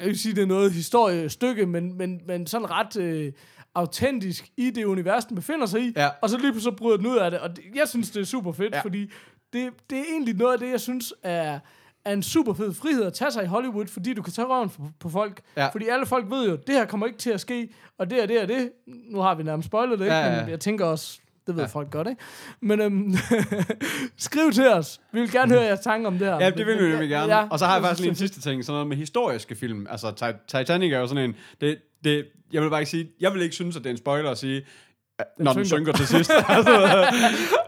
[0.00, 3.32] jeg vil sige, det er noget historiestykke, men, men, men sådan ret øh,
[3.74, 6.08] autentisk i det univers, den befinder sig i, Ja.
[6.22, 8.24] og så lige pludselig bryder den ud af det, og det, jeg synes, det er
[8.24, 8.76] super fedt, Ja.
[8.76, 8.82] ja.
[8.82, 9.10] fordi
[9.52, 11.58] det, det er egentlig noget af det, jeg synes er,
[12.04, 14.68] er en super fed frihed at tage sig i Hollywood, fordi du kan tage røven
[14.70, 15.40] på, på folk.
[15.56, 15.68] Ja.
[15.68, 17.68] Fordi alle folk ved jo, det her kommer ikke til at ske,
[17.98, 18.70] og det er det og det.
[18.86, 20.14] Nu har vi nærmest spoilet det, ikke?
[20.16, 20.40] Ja, ja, ja.
[20.40, 21.68] men jeg tænker også, det ved Ja.
[21.68, 22.22] folk godt, ikke?
[22.60, 23.14] Men øhm,
[24.16, 25.00] skriv til os.
[25.12, 26.34] Vi vil gerne høre jeres tanker om det her.
[26.40, 27.34] Ja, det vil vi nemlig gerne.
[27.36, 29.86] Ja, og så har jeg faktisk lige en sidste ting, sådan noget med historiske film.
[29.90, 31.36] Altså, Ti- Titanic er jo sådan en...
[31.60, 33.10] Det, det, jeg vil bare ikke sige...
[33.20, 34.66] Jeg vil ikke synes, at det er en spoiler at sige,
[35.18, 35.76] at- når den synker.
[35.78, 36.30] synker til sidst.
[36.48, 36.70] altså,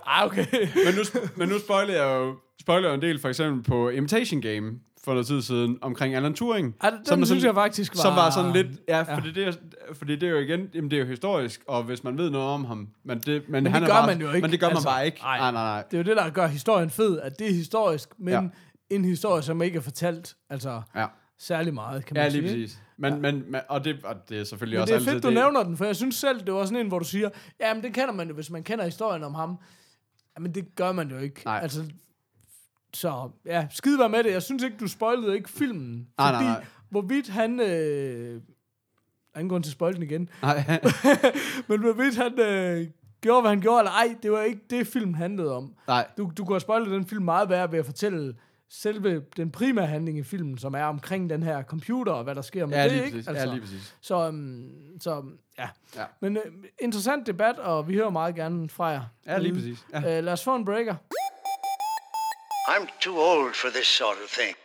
[0.06, 0.44] Ah, okay.
[0.86, 4.40] men, nu, men nu spoiler jeg jo spoiler jeg en del, for eksempel på Imitation
[4.40, 4.72] Game
[5.04, 6.74] for noget tid siden, omkring Alan Turing.
[6.80, 8.02] Ej, den Som er synes sådan- jeg faktisk var...
[8.02, 8.66] Som var sådan lidt...
[8.88, 9.14] Ja, Ja.
[9.16, 9.52] fordi, det er,
[9.92, 10.68] fordi det er jo igen...
[10.74, 12.88] Jamen, det er jo historisk, og hvis man ved noget om ham...
[13.04, 14.76] Men det, men det han er gør bare, man jo ikke, Men det gør man
[14.76, 14.88] altså.
[14.88, 15.20] bare ikke.
[15.22, 15.38] Nej.
[15.38, 15.82] Nej, nej.
[15.90, 18.42] Det er jo det, der gør historien fed, at det er historisk, men ja.
[18.90, 21.06] en historie, som ikke er fortalt, altså Ja.
[21.38, 22.40] Særlig meget, kan man Ja, sige.
[22.42, 22.64] lige ikke?
[22.64, 22.82] præcis.
[22.96, 25.22] Men, men, men, og, det, og det er selvfølgelig Men også det er fedt, altid
[25.22, 27.30] du det, nævner den, for jeg synes selv, det var sådan en, hvor du siger,
[27.60, 29.56] jamen det kender man jo, hvis man kender historien om ham.
[30.36, 31.42] Jamen det gør man jo ikke.
[31.44, 31.58] Nej.
[31.62, 31.84] Altså,
[32.94, 34.32] så ja, skide være med det.
[34.32, 36.08] Jeg synes ikke, du spoilede ikke filmen.
[36.18, 36.64] Nej, fordi nej, nej.
[36.90, 37.60] hvorvidt han...
[37.60, 38.40] Øh,
[39.36, 40.28] ingen grund til at spoil den igen.
[40.42, 40.80] Nej.
[41.68, 42.86] Men hvorvidt han øh,
[43.20, 45.74] gjorde, hvad han gjorde, eller ej, det var ikke det, filmen handlede om.
[45.86, 46.06] nej.
[46.16, 48.34] Du, du kunne have spoilet den film meget værre ved at fortælle
[48.70, 52.42] selve den primære handling i filmen, som er omkring den her computer, og hvad der
[52.42, 53.16] sker med Ja, det, lige ikke?
[53.16, 53.40] præcis.
[53.40, 53.94] Ja, lige præcis.
[54.00, 55.22] Så, um, så
[55.58, 55.68] ja.
[55.96, 56.04] Ja.
[56.20, 56.42] Men uh,
[56.78, 59.02] interessant debat, og vi hører meget gerne fra jer.
[59.26, 59.78] Ja, lige præcis.
[59.92, 59.98] Ja.
[60.18, 60.94] Uh, lad os få en breaker.
[62.68, 64.56] I'm too old for this sort of thing.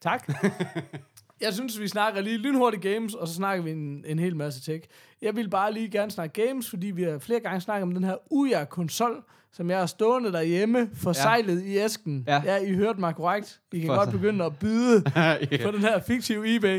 [0.00, 0.28] Tak.
[1.40, 4.60] Jeg synes, vi snakker lige lynhurtigt games, og så snakker vi en, en hel masse
[4.60, 4.88] tech.
[5.22, 8.04] Jeg vil bare lige gerne snakke games, fordi vi har flere gange snakket om den
[8.04, 11.66] her Uja-konsol, som jeg er stående derhjemme, forsejlet ja.
[11.68, 12.24] i æsken.
[12.26, 12.42] Ja.
[12.44, 13.60] ja, I hørte mig korrekt.
[13.72, 15.36] I kan For- godt begynde at byde ja.
[15.64, 16.78] på den her fiktive eBay.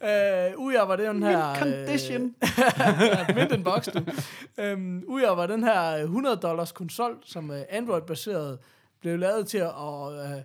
[0.00, 1.54] Uh, Uja var den her...
[1.58, 2.34] condition.
[2.42, 4.00] Uh, mint in box, du.
[4.62, 8.58] Um, Uja var den her 100 dollars konsol, som uh, Android-baseret
[9.00, 10.42] blev lavet til at uh,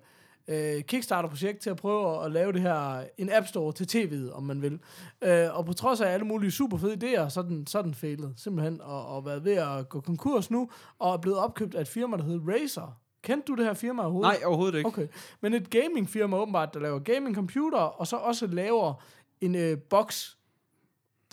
[0.48, 4.34] uh, Kickstarter-projekt til at prøve at, at lave det her, en App Store til tv'et,
[4.34, 4.74] om man vil.
[5.22, 7.82] Uh, og på trods af alle mulige super fede idéer, så er den, så er
[7.82, 10.70] den fejlet, simpelthen, og, og været ved at gå konkurs nu,
[11.00, 13.00] og er blevet opkøbt af et firma, der hedder Razer.
[13.22, 14.32] Kendte du det her firma overhovedet?
[14.34, 14.88] Nej, overhovedet ikke.
[14.88, 15.08] Okay.
[15.42, 18.94] Men et gamingfirma åbenbart, der laver gaming-computer, og så også laver
[19.42, 20.38] en øh, boks,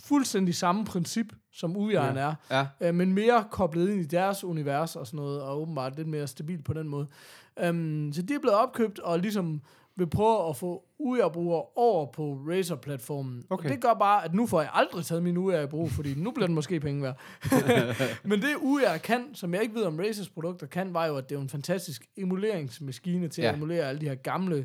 [0.03, 2.23] fuldstændig samme princip, som Ujaren ja.
[2.23, 2.35] er,
[2.81, 2.89] Ja.
[2.89, 6.27] øh, men mere koblet ind i deres univers og sådan noget, og åbenbart lidt mere
[6.27, 7.07] stabil på den måde.
[7.69, 9.61] Um, så de er blevet opkøbt, og ligesom
[9.97, 13.45] vil prøve at få UR-brugere over på Razer-platformen.
[13.51, 13.65] Okay.
[13.65, 16.15] Og det gør bare, at nu får jeg aldrig taget min UR i brug, fordi
[16.15, 17.21] nu bliver den måske penge værd.
[18.31, 21.29] Men det UR kan, som jeg ikke ved om Razers produkter kan, var jo, at
[21.29, 23.49] det er en fantastisk emuleringsmaskine til ja.
[23.49, 24.57] At emulere alle de her gamle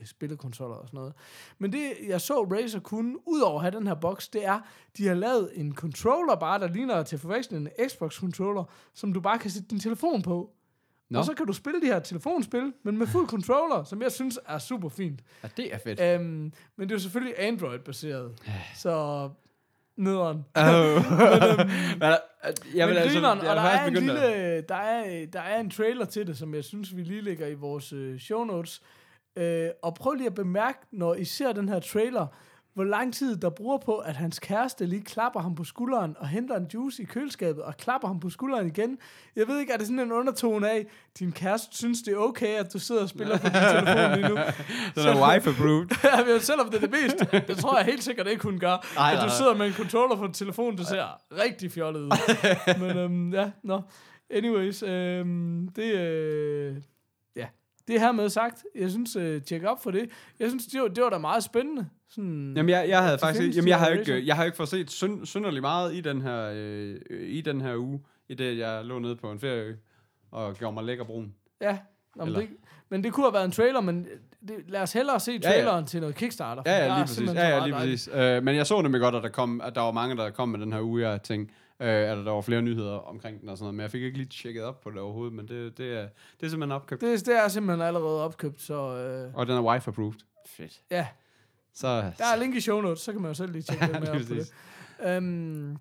[0.00, 1.12] øh, spillekonsoller og sådan noget.
[1.58, 4.60] Men det, jeg så Razer kunne, udover at have den her boks, det er,
[4.96, 8.64] de har lavet en controller bare, der ligner til forveksling en Xbox-controller,
[8.94, 10.50] som du bare kan sætte din telefon på.
[11.14, 11.18] Nå.
[11.18, 14.38] Og så kan du spille de her telefonspil, men med fuld controller, som jeg synes
[14.48, 15.20] er super fint.
[15.42, 16.20] ja, det er fedt.
[16.20, 18.32] Um, men det er jo selvfølgelig Android-baseret.
[18.76, 19.30] så
[19.96, 20.44] nederen.
[20.56, 20.64] Oh.
[22.00, 24.74] Men, øh, jeg vil men altså, grineren, jeg og der er, en at- lille, der,
[24.74, 27.92] er, der er en trailer til det, som jeg synes, vi lige lægger i vores
[27.92, 28.82] øh, show notes.
[29.36, 32.26] Øh, og prøv lige at bemærke, når I ser den her trailer,
[32.74, 36.28] hvor lang tid der bruger på, at hans kæreste lige klapper ham på skulderen og
[36.28, 38.98] henter en juice i køleskabet og klapper ham på skulderen igen.
[39.36, 40.86] Jeg ved ikke, er det sådan en undertone af,
[41.18, 44.28] din kæreste synes, det er okay, at du sidder og spiller på din telefon lige
[44.28, 44.34] nu.
[44.94, 45.86] Den er wife approved.
[46.28, 48.86] Ja, selvom det er det mest, det tror jeg helt sikkert ikke, hun gør.
[48.98, 52.10] Ej, at du sidder med en controller på en telefon, der ser rigtig fjollet ud.
[52.80, 53.82] men øhm, ja, nå.
[54.30, 56.76] Anyways, øhm, det, øh,
[57.88, 58.64] det er hermed sagt.
[58.74, 60.10] Jeg synes, øh, tjek op for det.
[60.40, 61.86] Jeg synes, det var, det var da meget spændende.
[62.10, 64.24] Sådan, Jamen, jeg, jeg havde faktisk findes jamen, jeg har her jo ikke, racer.
[64.24, 67.76] jeg har ikke fået set synd, synderligt meget i den her, øh, i den her
[67.76, 69.76] uge, i det, jeg lå nede på en ferie
[70.30, 71.34] og gjorde mig lækker brun.
[71.60, 71.78] Ja,
[72.16, 72.48] Nå, men, det,
[72.88, 74.06] men det kunne have været en trailer, men
[74.48, 75.54] det, lad os hellere se Ja, ja.
[75.54, 76.62] traileren til noget Kickstarter.
[76.66, 77.30] Ja, ja, lige præcis.
[77.34, 78.08] Ja, ja, lige præcis.
[78.14, 80.48] Øh, men jeg så nemlig godt, at der, kom, at der var mange, der kom
[80.48, 83.58] med den her uge, jeg tænkte, øh, at der var flere nyheder omkring den og
[83.58, 85.92] sådan noget, men jeg fik ikke lige tjekket op på det overhovedet, men det, det,
[85.92, 86.08] er,
[86.40, 87.00] det er simpelthen opkøbt.
[87.00, 90.18] Det, det er simpelthen allerede opkøbt, så øh, Og den er wife approved.
[90.46, 90.80] Fedt.
[90.90, 91.06] ja.
[91.74, 91.86] Så,
[92.18, 94.10] Der er link i show notes, så kan man jo selv lige tjekke lidt mere
[94.10, 95.18] op på det.
[95.18, 95.76] Um,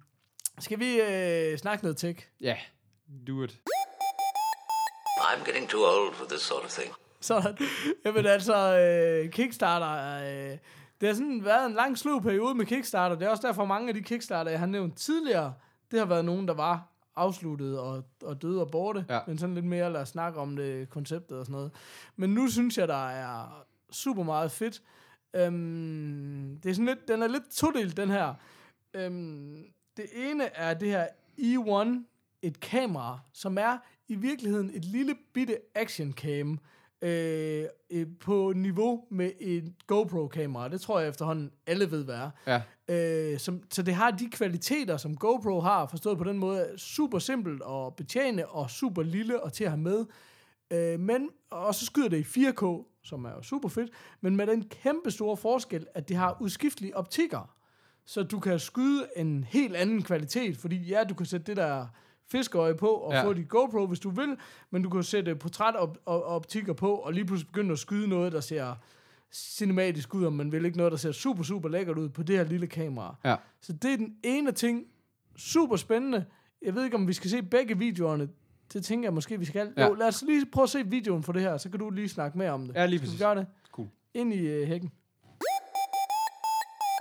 [0.60, 2.28] skal vi øh, snakke noget tech?
[2.42, 2.58] Ja,
[3.28, 3.60] do it.
[5.18, 6.94] I'm getting too old for this sort of thing.
[7.22, 7.54] Så,
[8.06, 10.58] jamen altså, øh, Kickstarter, øh,
[11.02, 13.16] det har sådan været en lang slug periode med Kickstarter.
[13.16, 15.54] Det er også derfor, mange af de Kickstarter, jeg har nævnt tidligere,
[15.94, 19.06] det har været nogen, der var afsluttet og, og døde og borte.
[19.10, 19.20] Ja.
[19.28, 21.72] Men sådan lidt mere, lad os snakke om det, konceptet og sådan noget.
[22.16, 24.82] Men nu synes jeg, der er super meget fedt.
[25.34, 28.34] Øhm, det er sådan lidt, den er lidt todelt, den her.
[28.94, 29.66] Øhm,
[29.98, 31.08] det ene er det her
[31.40, 32.04] E1,
[32.42, 33.78] et kamera, som er
[34.08, 36.60] i virkeligheden et lille bitte action cam
[37.04, 40.68] øh, øh, på niveau med et GoPro-kamera.
[40.68, 42.30] Det tror jeg efterhånden alle ved, hvad er.
[42.48, 42.62] Ja.
[43.34, 47.20] Øh, som, så det har de kvaliteter, som GoPro har, forstået på den måde, super
[47.20, 50.06] simpelt at betjene og super lille og til at have med.
[50.72, 53.92] Øh, men, og så skyder det i 4K, som er jo super fedt,
[54.22, 57.56] men med den kæmpe store forskel, at det har udskiftelige optikker.
[58.06, 61.88] Så du kan skyde en helt anden kvalitet, fordi ja, du kan sætte det der
[62.38, 63.24] fiskeøje på og Ja.
[63.24, 64.38] få dit GoPro, hvis du vil,
[64.72, 68.76] men du kan sætte portrætoptikker på og lige pludselig begynde at skyde noget, der ser
[69.32, 72.38] cinematisk ud, om man vil ikke noget, der ser super, super lækkert ud på det
[72.38, 73.16] her lille kamera.
[73.26, 73.36] Ja.
[73.62, 74.84] Så det er den ene ting.
[75.38, 76.26] Super spændende.
[76.62, 78.30] Jeg ved ikke, om vi skal se begge videoerne.
[78.74, 79.74] Det tænker jeg måske, vi skal.
[79.78, 79.88] Ja.
[79.88, 82.10] Jo, lad os lige prøve at se videoen for det her, så kan du lige
[82.10, 82.76] snakke mere om det.
[82.76, 83.46] Ja, lige Skal vi gøre det?
[83.72, 83.88] Cool.
[84.14, 84.92] Ind i uh, hækken.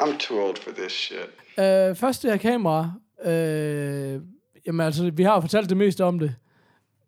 [0.00, 1.28] I'm too old for this shit.
[1.58, 2.92] Uh, først det her kamera.
[3.24, 4.22] Uh,
[4.66, 6.34] jamen altså, vi har jo fortalt det meste om det.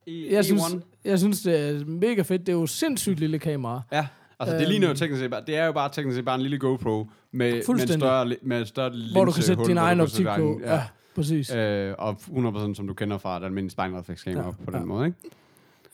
[0.09, 0.42] E- Jeg E1.
[0.42, 0.62] synes,
[1.05, 2.46] jeg synes, det er mega fedt.
[2.46, 3.82] Det er jo sindssygt lille kamera.
[3.92, 4.07] Ja,
[4.40, 6.40] altså det ligner jo teknisk set bare, det er jo bare teknisk set bare en
[6.42, 8.00] lille GoPro med, med en Fuldstændig.
[8.00, 10.61] større, li- med et større linse, Hvor du kan sætte din egen optik på.
[10.64, 10.74] Ja.
[10.74, 10.82] Ja,
[11.14, 11.55] præcis.
[11.55, 14.78] Øh, og 100% som du kender fra et almindeligt spejlreflekskamera Ja, på ja.
[14.78, 15.18] den måde, ikke?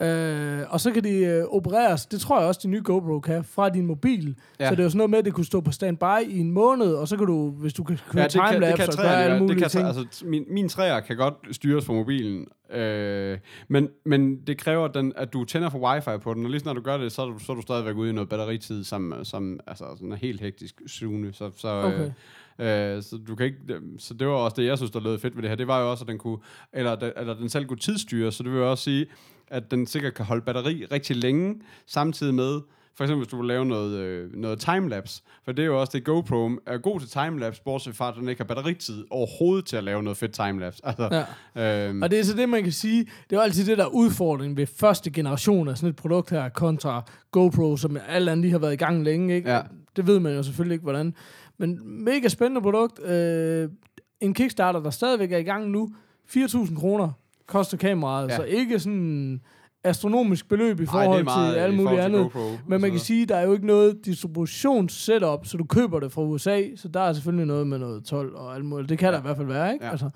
[0.03, 3.45] Øh, og så kan de øh, opereres, det tror jeg også, de nye GoPro kan,
[3.45, 4.37] fra din mobil.
[4.61, 4.69] Ja.
[4.69, 6.53] Så det er jo sådan noget med, at det kunne stå på standby i en
[6.53, 9.55] måned, og så kan du, hvis du kan køre Ja, timelapse og gøre alle mulige
[9.55, 9.87] det kan, ting.
[9.87, 13.39] altså, min, min træer kan godt styres på mobilen, øh,
[13.69, 16.63] men, men det kræver, at, den, at du tænder for wifi på den, og lige
[16.65, 18.85] når du gør det, så er du, så er du stadigvæk ude i noget batteritid,
[18.85, 21.33] som, som altså, sådan er helt hektisk sugende.
[21.33, 22.11] Så, så, Okay.
[22.59, 23.59] øh, øh, så, du kan ikke,
[23.99, 25.57] så det var også det, jeg synes, der lød fedt ved det her.
[25.57, 26.39] Det var jo også, at den, kunne,
[26.73, 29.07] eller, eller den selv kunne tidsstyre, så det vil jo også sige,
[29.51, 31.55] at den sikkert kan holde batteri rigtig længe,
[31.87, 32.61] samtidig med,
[32.97, 35.91] for eksempel hvis du vil lave noget, øh, noget timelapse, for det er jo også
[35.97, 39.77] det, GoPro er god til timelapse, bortset fra, at den ikke har batteritid overhovedet til
[39.77, 40.83] at lave noget fedt timelapse.
[40.87, 41.25] Altså,
[41.55, 41.89] ja.
[41.89, 43.89] øhm, Og det er så det, man kan sige, det er altid det, der er
[43.89, 48.53] udfordringen ved første generation af sådan et produkt her, kontra GoPro, som alle andre lige
[48.53, 49.51] har været i gang længe, ikke?
[49.51, 49.61] Ja.
[49.97, 51.15] Det ved man jo selvfølgelig ikke, hvordan.
[51.59, 53.05] Men mega spændende produkt.
[53.05, 53.69] Øh,
[54.21, 55.91] en Kickstarter, der stadigvæk er i gang nu,
[56.31, 57.13] 4.000 kroner
[57.51, 58.37] koster kameraet, Ja.
[58.37, 59.41] så ikke sådan
[59.85, 62.23] astronomisk beløb i Ej, forhold meget til alt muligt andet.
[62.23, 66.13] GoPro, Men man kan sige, der er jo ikke noget distributionssetup, så du køber det
[66.13, 68.89] fra USA, så der er selvfølgelig noget med noget 12 og alt muligt.
[68.89, 69.13] Det kan ja.
[69.13, 69.85] der i hvert fald være, ikke?
[69.85, 69.91] Ja.
[69.91, 70.11] Altså,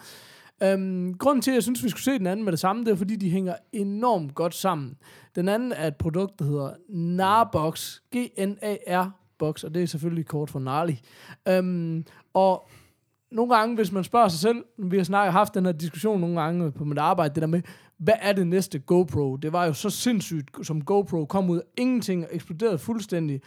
[0.62, 2.90] øhm, grunden til, at jeg synes, vi skulle se den anden med det samme, det
[2.92, 4.94] er, fordi de hænger enormt godt sammen.
[5.36, 10.50] Den anden er et produkt, der hedder Narbox, G-N-A-R Box, og det er selvfølgelig kort
[10.50, 10.92] for Gnarly.
[11.48, 12.04] Øhm,
[12.34, 12.68] og
[13.34, 16.40] nogle gange, hvis man spørger sig selv, vi har snakket haft den her diskussion nogle
[16.40, 17.62] gange på mit arbejde, det der med,
[17.98, 19.36] hvad er det næste GoPro?
[19.36, 23.40] Det var jo så sindssygt, som GoPro kom ud af ingenting og eksploderede fuldstændig.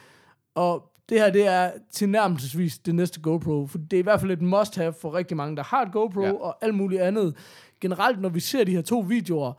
[0.56, 4.32] Og det her, det er tilnærmelsesvis det næste GoPro, for det er i hvert fald
[4.32, 6.32] et must-have for rigtig mange, der har et GoPro Ja.
[6.34, 7.36] og alt muligt andet.
[7.82, 9.54] Generelt, når vi ser de her to videoer,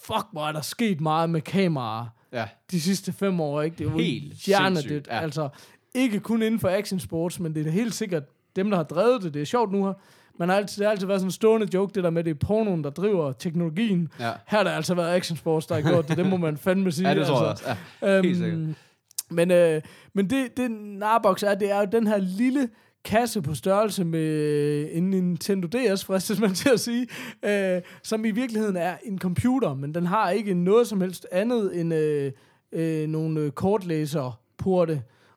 [0.00, 2.44] fuck, hvor er der sket meget med kameraer ja.
[2.70, 3.76] de sidste fem år, ikke?
[3.78, 5.06] Det er jo Helt hjernedødt.
[5.06, 5.20] ja.
[5.20, 5.48] Altså,
[5.94, 8.22] ikke kun inden for action sports, men det er helt sikkert
[8.56, 9.34] dem, der har drevet det.
[9.34, 9.92] Det er sjovt nu her.
[10.38, 12.30] Man har altid, det har altid været sådan en stående joke, det der med, det
[12.30, 14.08] er pornoen, der driver teknologien.
[14.20, 14.24] Ja.
[14.24, 16.16] Her har der altså været action sports, der har gjort det.
[16.16, 17.08] Det må man fandme sige.
[17.08, 17.64] ja, det tror jeg altså.
[18.00, 18.06] også.
[18.06, 18.22] Ja.
[18.22, 18.58] Helt sikkert.
[19.30, 19.82] Men, øh,
[20.12, 22.68] men det, det Narbox er, det er jo den her lille
[23.04, 27.06] kasse på størrelse med en Nintendo DS, fristes man til at sige,
[27.42, 31.80] øh, som i virkeligheden er en computer, men den har ikke noget som helst andet
[31.80, 32.32] end øh,
[32.72, 33.50] øh, nogle øh,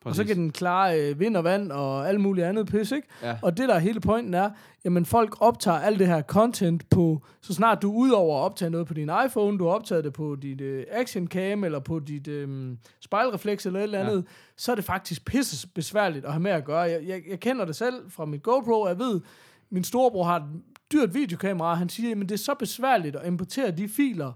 [0.06, 0.10] kortlæserporte.
[0.10, 0.34] Og så Præcis.
[0.34, 3.08] kan den klare øh, vind og vand og alt muligt andet pis, ikke?
[3.22, 3.36] Ja.
[3.42, 4.50] Og det der er hele pointen er,
[4.84, 8.70] jamen folk optager alt det her content på, så snart du er udover at optage
[8.70, 11.98] noget på din iPhone, du har optaget det på dit øh, action cam, eller på
[11.98, 14.32] dit øh, spejlrefleks eller et eller andet, ja.
[14.56, 16.80] så er det faktisk pisse besværligt at have med at gøre.
[16.80, 19.20] Jeg, jeg, jeg kender det selv fra mit GoPro, og jeg ved,
[19.70, 20.42] min storebror har et
[20.92, 24.32] dyrt videokamera, og han siger, at det er så besværligt at importere de filer,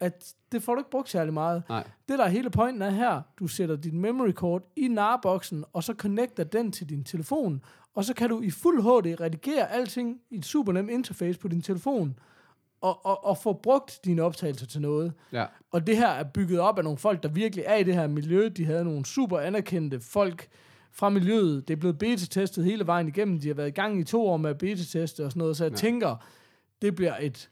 [0.00, 1.62] at det får du ikke brugt særlig meget.
[1.68, 1.84] Nej.
[2.08, 5.84] Det der er hele pointen er her, du sætter dit memory card i narboksen, og
[5.84, 7.62] så connecter den til din telefon,
[7.94, 11.48] og så kan du i fuld HD redigere alting i et super nemt interface på
[11.48, 12.18] din telefon,
[12.80, 15.12] og, og, og få brugt dine optagelser til noget.
[15.32, 15.46] Ja.
[15.70, 18.06] Og det her er bygget op af nogle folk, der virkelig er i det her
[18.06, 18.48] miljø.
[18.48, 20.48] De havde nogle super anerkendte folk
[20.92, 21.68] fra miljøet.
[21.68, 23.40] Det er blevet beta-testet hele vejen igennem.
[23.40, 25.56] De har været i gang i to år med at beta-teste og sådan noget.
[25.56, 25.76] Så jeg ja.
[25.76, 26.16] tænker,
[26.82, 27.50] det bliver et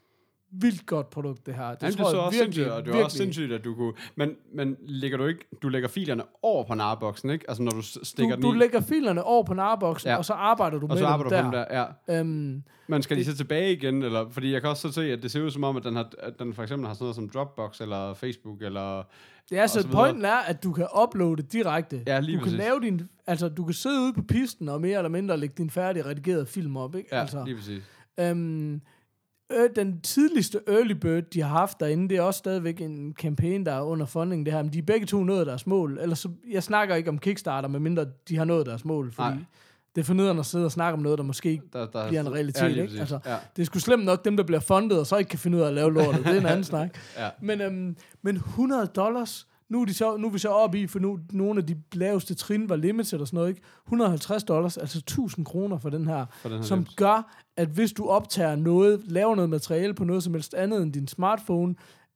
[0.52, 1.70] vildt godt produkt, det her.
[1.70, 3.52] Det Jamen, det tror er så jeg også virkelig, og det er virkelig- også sindssygt,
[3.52, 3.92] at du kunne...
[4.16, 5.44] Men, men lægger du ikke...
[5.62, 7.44] Du lægger filerne over på narboksen, ikke?
[7.48, 10.12] Altså, når du stikker du, den du i, lægger filerne over på narboksen, Ja.
[10.12, 10.18] ja.
[10.18, 11.64] og så arbejder du og med så arbejder du dem på der.
[11.64, 12.20] dem der, ja.
[12.20, 14.28] Øhm, Men skal de så tilbage igen, eller...
[14.30, 16.10] Fordi jeg kan også så se, at det ser ud som om, at den, har,
[16.18, 19.02] at den for eksempel har sådan noget som Dropbox, eller Facebook, eller...
[19.50, 22.02] det er og så så pointen er, at du kan uploade direkte.
[22.06, 22.58] Ja, lige du kan præcis.
[22.58, 25.70] lave din, altså du kan sidde ude på pisten og mere eller mindre lægge din
[25.70, 27.08] færdige redigerede film op, ikke?
[27.12, 27.82] Ja, altså, lige præcis.
[28.20, 28.80] Øhm,
[29.52, 33.66] øh, den tidligste early bird, de har haft derinde, det er også stadigvæk en campaign,
[33.66, 35.98] der er under funding det her, men de er begge to nået deres mål.
[36.02, 39.38] Ellers så, jeg snakker ikke om Kickstarter, medmindre de har nået deres mål, fordi Nej.
[39.94, 42.32] det er fornedrende at sidde og snakke om noget, der måske Der, der, bliver en
[42.32, 43.00] realitet, ja, ikke?
[43.00, 43.36] Altså, ja.
[43.56, 45.62] det er sgu slemt nok dem, der bliver fundet, og så ikke kan finde ud
[45.62, 46.24] af at lave lortet.
[46.24, 46.98] Det er en anden snak.
[47.18, 47.28] Ja.
[47.42, 50.86] Men, øhm, men 100 dollars, nu er, de så, nu er vi så oppe i,
[50.86, 53.60] for nu nogle af de laveste trin var limited og sådan noget, ikke?
[53.86, 56.94] 150 dollars, altså 1000 kroner for den her, For den her som dims.
[56.94, 60.92] gør, at hvis du optager noget, laver noget materiale på noget som helst andet end
[60.92, 61.74] din smartphone,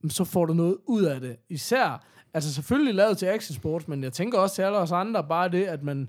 [0.09, 1.37] så får du noget ud af det.
[1.49, 5.25] Især, altså selvfølgelig lavet til action sports, men jeg tænker også til alle os andre,
[5.25, 6.09] bare det, at man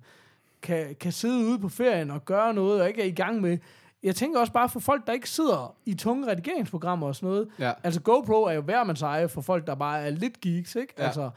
[0.61, 3.57] kan, kan sidde ude på ferien og gøre noget, og ikke er i gang med.
[4.03, 7.47] Jeg tænker også bare for folk, der ikke sidder i tunge redigeringsprogrammer og sådan noget.
[7.59, 7.71] Ja.
[7.83, 10.93] Altså GoPro er jo hver mands eje for folk, der bare er lidt geeks, ikke?
[10.97, 11.03] Ja.
[11.03, 11.29] Altså,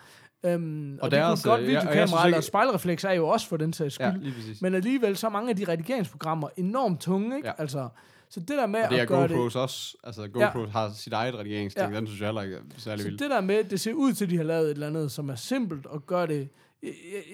[0.45, 3.05] øhm, og, Og og der det er kunne godt øh, videokamera synes eller ikke- spejlrefleks
[3.05, 4.07] er jo også for den sags skyld.
[4.07, 4.63] Ja, lige præcis.
[4.63, 7.49] Men alligevel så mange af de redigeringsprogrammer enormt tunge, ikke?
[7.49, 7.53] Ja.
[7.59, 7.63] Ja.
[7.63, 7.89] Altså,
[8.31, 9.63] så det der med Og det er at gøre GoPros det...
[9.63, 9.97] også.
[10.05, 10.67] Altså, GoPro ja.
[10.67, 11.93] har sit eget redigeringsting.
[11.93, 11.97] Ja.
[11.99, 13.23] Den synes jeg heller ikke er særlig Så vildt.
[13.23, 15.29] det der med, det ser ud til, at de har lavet et eller andet, som
[15.31, 16.49] er simpelt og gør det...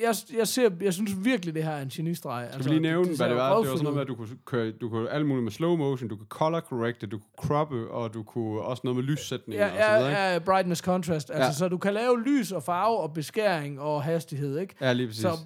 [0.02, 2.44] Jeg, jeg, ser, jeg synes virkelig, det her er en genistreg.
[2.44, 3.48] Altså, Skal vi lige nævne, hvad ser det var?
[3.58, 5.76] Det var sådan noget med, at du kunne køre du kunne alt muligt med slow
[5.76, 9.66] motion, du kunne color correcte, du kunne croppe, og du kunne også noget med lyssætninger
[9.66, 11.30] Ja, og så videre, ja, ja, brightness contrast.
[11.30, 11.52] Altså, Ja.
[11.52, 14.74] så du kan lave lys og farve og beskæring og hastighed, ikke?
[14.80, 15.22] Ja, lige præcis.
[15.22, 15.38] Så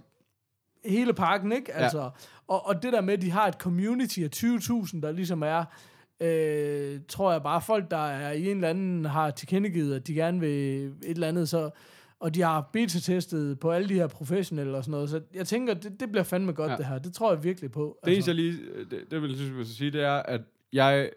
[0.85, 1.73] hele pakken, ikke?
[1.75, 1.83] Ja.
[1.83, 2.11] Altså,
[2.49, 5.65] og, og det der med, at de har et community af 20.000, der ligesom er,
[6.21, 10.15] øh, tror jeg bare, folk, der er i en eller anden, har tilkendegivet, at de
[10.15, 11.71] gerne vil et eller andet, så,
[12.25, 15.75] og de har beta-testet på alle de her professionelle og sådan noget, så jeg tænker,
[15.75, 16.77] det, det bliver fandme godt, Ja.
[16.77, 16.99] det her.
[16.99, 17.99] Det tror jeg virkelig på.
[18.05, 18.59] Det eneste, jeg lige,
[18.91, 20.41] det, det vil jeg synes, jeg sige, det er, at
[20.72, 21.11] jeg,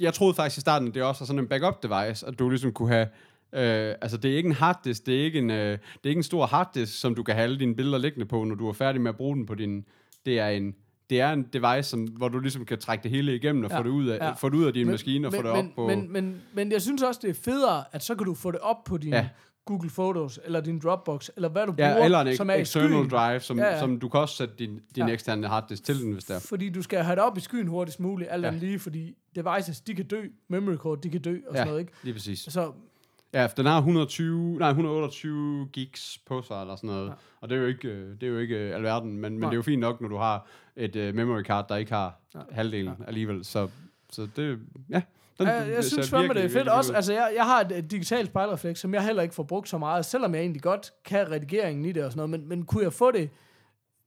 [0.00, 2.72] jeg troede faktisk i starten, det også var sådan en backup device, at du ligesom
[2.72, 3.06] kunne have,
[3.52, 6.18] øh, altså det er ikke en harddisk, det er ikke en, øh, det er ikke
[6.18, 8.72] en stor harddisk, som du kan have alle dine billeder liggende på, når du er
[8.72, 9.84] færdig med at bruge den på din,
[10.26, 10.74] det er en,
[11.10, 13.78] det er en device, som, hvor du ligesom kan trække det hele igennem og ja.
[13.78, 14.32] Få det ud af, ja.
[14.32, 15.86] få det ud af din men, maskine og men, få det men, op på...
[15.86, 18.60] Men, men, men jeg synes også, det er federe, at så kan du få det
[18.60, 19.28] op på din Ja.
[19.68, 22.90] Google Photos, eller din Dropbox, eller hvad du bruger, ja, eller en som er external
[22.90, 23.10] skyen.
[23.10, 25.12] drive, som, ja, Ja, som du kan også sætte din, din ja.
[25.12, 26.40] Eksterne harddisk til den, hvis det er.
[26.40, 28.50] Fordi du skal have det op i skyen hurtigst muligt, alt Ja.
[28.50, 31.80] lige, fordi devices, de kan dø, memory card, de kan dø, og Ja, sådan noget,
[31.80, 31.92] ikke?
[32.02, 32.38] lige præcis.
[32.40, 32.72] Så
[33.32, 37.08] Ja, for den har 120, nej, 128 gigs på sig, eller sådan noget.
[37.08, 37.12] Ja.
[37.40, 39.48] Og det er jo ikke, øh, det er jo ikke øh, alverden, men, men Nej.
[39.50, 40.46] det er jo fint nok, når du har
[40.76, 42.20] et uh, memory card, der ikke har.
[42.34, 42.40] Ja.
[42.50, 43.04] halvdelen ja.
[43.06, 43.44] alligevel.
[43.44, 43.68] Så,
[44.10, 44.58] så det,
[44.90, 45.02] ja.
[45.38, 46.54] Den, jeg ser synes fandme, det er virkelig, fedt.
[46.54, 49.42] virkelig Også, altså, jeg, jeg har et, et digitalt spejlrefleks, som jeg heller ikke får
[49.42, 52.30] brugt så meget, selvom jeg egentlig godt kan redigeringen i det og sådan noget.
[52.30, 53.30] Men, men kunne jeg få det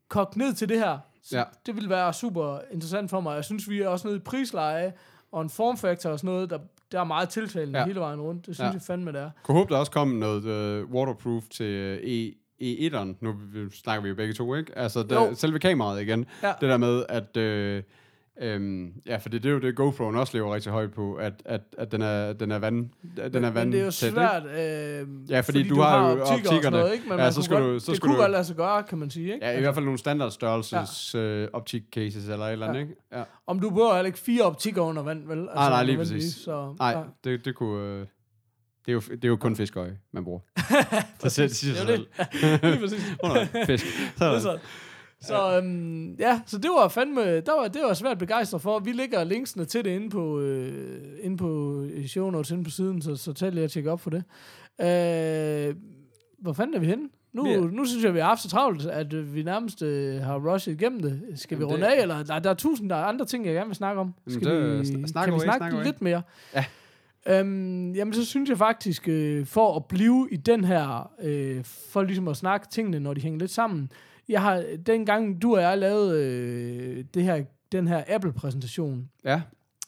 [0.10, 0.98] kogt ned til det her,
[1.32, 1.44] Ja.
[1.66, 3.36] det ville være super interessant for mig.
[3.36, 4.94] Jeg synes, vi er også nede i prisleje
[5.32, 6.60] og en formfaktor og sådan noget, der,
[6.92, 7.86] der er meget tiltalende Ja.
[7.86, 8.46] hele vejen rundt.
[8.46, 8.72] Det synes Ja.
[8.74, 9.30] jeg fandme, det er.
[9.44, 13.16] Kunne håbe, der også kom noget uh, waterproof til uh, E, E1'eren.
[13.22, 13.36] Nu
[13.74, 14.78] snakker vi jo begge to, ikke?
[14.78, 16.26] Altså, der, selve kameraet igen.
[16.44, 16.54] Ja.
[16.62, 17.38] Det der med, at...
[17.38, 17.84] Øh,
[18.42, 21.34] Øhm, ja, for det, det er jo det, GoPro'en også lever rigtig højt på, at,
[21.46, 23.92] at, at den er, den er vand, at den er men, men det er jo
[23.92, 27.10] svært, øh, Ja, fordi du har jo optikker og sådan noget, ikke?
[27.10, 28.98] Men Ja, så skal godt, du- så det skal kunne godt lade sig gøre, kan
[28.98, 29.46] man sige, ikke?
[29.46, 31.20] Ja, i Altså, hvert fald nogle standardstørrelses ja.
[31.20, 32.84] øh, optik cases eller et eller andet, Ja.
[32.86, 32.96] ikke?
[33.14, 33.24] Ja.
[33.48, 35.40] Om du behøver heller ikke fire optikker under vand, vel?
[35.40, 36.34] Altså, Ah, nej, lige præcis.
[36.34, 37.02] Så, Nej, ja.
[37.30, 37.86] det, det kunne...
[37.86, 38.06] Øh,
[38.86, 40.40] det er, jo, det er jo kun fiskeøje, man bruger.
[41.24, 42.08] det siger, sig selv.
[42.64, 43.16] Lige præcis.
[43.24, 43.86] Nej, fisk.
[44.18, 44.58] Så, Det er
[45.22, 45.58] så.
[45.58, 48.80] Øhm, ja, så det var fandme, der var, det var svært begejstret for.
[48.80, 52.70] Vi lægger linksene til det inde på, øh, inde på i show notes inde på
[52.70, 54.24] siden, så, så tag lige at tjekke op for det.
[54.82, 55.76] Øh,
[56.40, 57.10] hvor fanden er vi henne?
[57.34, 59.82] Nu, Vi er- nu synes jeg, vi har haft så travlt, at øh, vi nærmest
[59.82, 61.22] øh, har rushet igennem det.
[61.36, 62.24] Skal vi Jamen, runde det- af, eller?
[62.28, 64.14] Nej, der er tusind der er andre ting, jeg gerne vil snakke om.
[64.28, 66.22] Jamen, Skal det- vi, sn- snak kan vi snakke snak lidt mere?
[66.56, 66.66] Ja.
[67.28, 72.02] Øhm, jamen, så synes jeg faktisk, øh, for at blive i den her, øh, for
[72.04, 73.92] ligesom at snakke tingene, når de hænger lidt sammen.
[74.32, 79.42] Jeg har, dengang du og jeg lavede øh, det her, den her Apple-præsentation, Ja.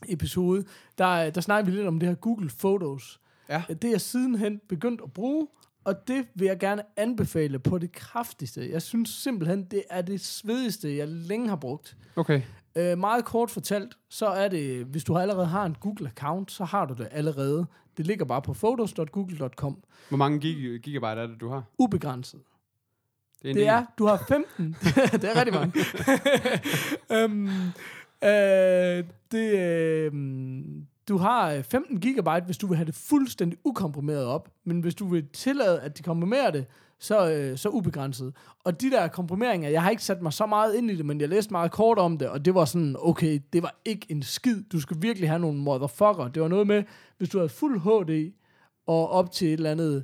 [0.09, 0.63] episode,
[0.97, 3.19] der, der snakkede vi lidt om det her Google Photos.
[3.49, 3.63] Ja.
[3.69, 5.47] Det er jeg sidenhen begyndt at bruge,
[5.83, 8.71] og det vil jeg gerne anbefale på det kraftigste.
[8.71, 11.97] Jeg synes simpelthen, det er det svedigste, jeg længe har brugt.
[12.15, 12.41] Okay.
[12.75, 16.85] Øh, meget kort fortalt, så er det, hvis du allerede har en Google-account, så har
[16.85, 17.65] du det allerede.
[17.97, 19.83] Det ligger bare på photos.google.com.
[20.09, 21.63] Hvor mange gig- gigabyte er det, du har?
[21.77, 22.39] Ubegrænset.
[23.43, 24.75] Det er, Det er, du har 15.
[25.21, 25.73] det er rigtig mange.
[27.15, 27.47] øhm,
[28.23, 30.11] øh, det, øh,
[31.07, 34.49] du har øh, 15 gigabyte, hvis du vil have det fuldstændig ukomprimeret op.
[34.65, 36.65] Men hvis du vil tillade, at de komprimerer det,
[36.99, 38.33] så, øh, så ubegrænset.
[38.63, 41.21] Og de der komprimeringer, jeg har ikke sat mig så meget ind i det, men
[41.21, 44.23] jeg læste meget kort om det, og det var sådan, okay, det var ikke en
[44.23, 44.63] skid.
[44.71, 46.27] Du skal virkelig have nogle motherfucker.
[46.27, 46.83] Det var noget med,
[47.17, 48.33] hvis du havde fuld HD
[48.87, 50.03] og op til et eller andet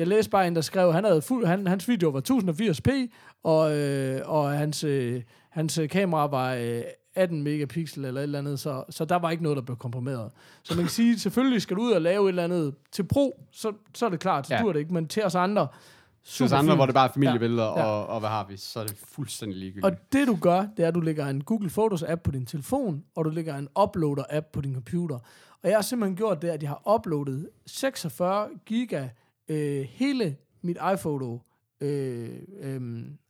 [0.00, 3.08] jeg læste bare en, der skrev, han havde fuld, han, hans video var 1080p,
[3.42, 6.82] og, øh, og hans, øh, hans øh, kamera var øh,
[7.14, 10.30] 18 megapixel eller et eller andet, så, så der var ikke noget, der blev komprimeret.
[10.62, 13.40] Så man kan sige, selvfølgelig skal du ud og lave et eller andet til pro,
[13.52, 14.60] så, så er det klart, så Ja.
[14.62, 15.68] dur det ikke, men til os andre, os
[16.24, 16.78] super andre, fint.
[16.78, 17.78] hvor det bare er familiebilleder, Ja.
[17.80, 17.84] ja.
[17.86, 19.84] og, og hvad har vi, så er det fuldstændig ligegyldigt.
[19.84, 22.46] Og det du gør, det er, at du lægger en Google Photos app på din
[22.46, 25.18] telefon, og du lægger en uploader app på din computer.
[25.62, 29.08] Og jeg har simpelthen gjort det, at jeg har uploadet 46 giga
[29.50, 31.40] øh, hele mit iPhoto
[31.80, 32.30] øh,
[32.60, 32.80] øh,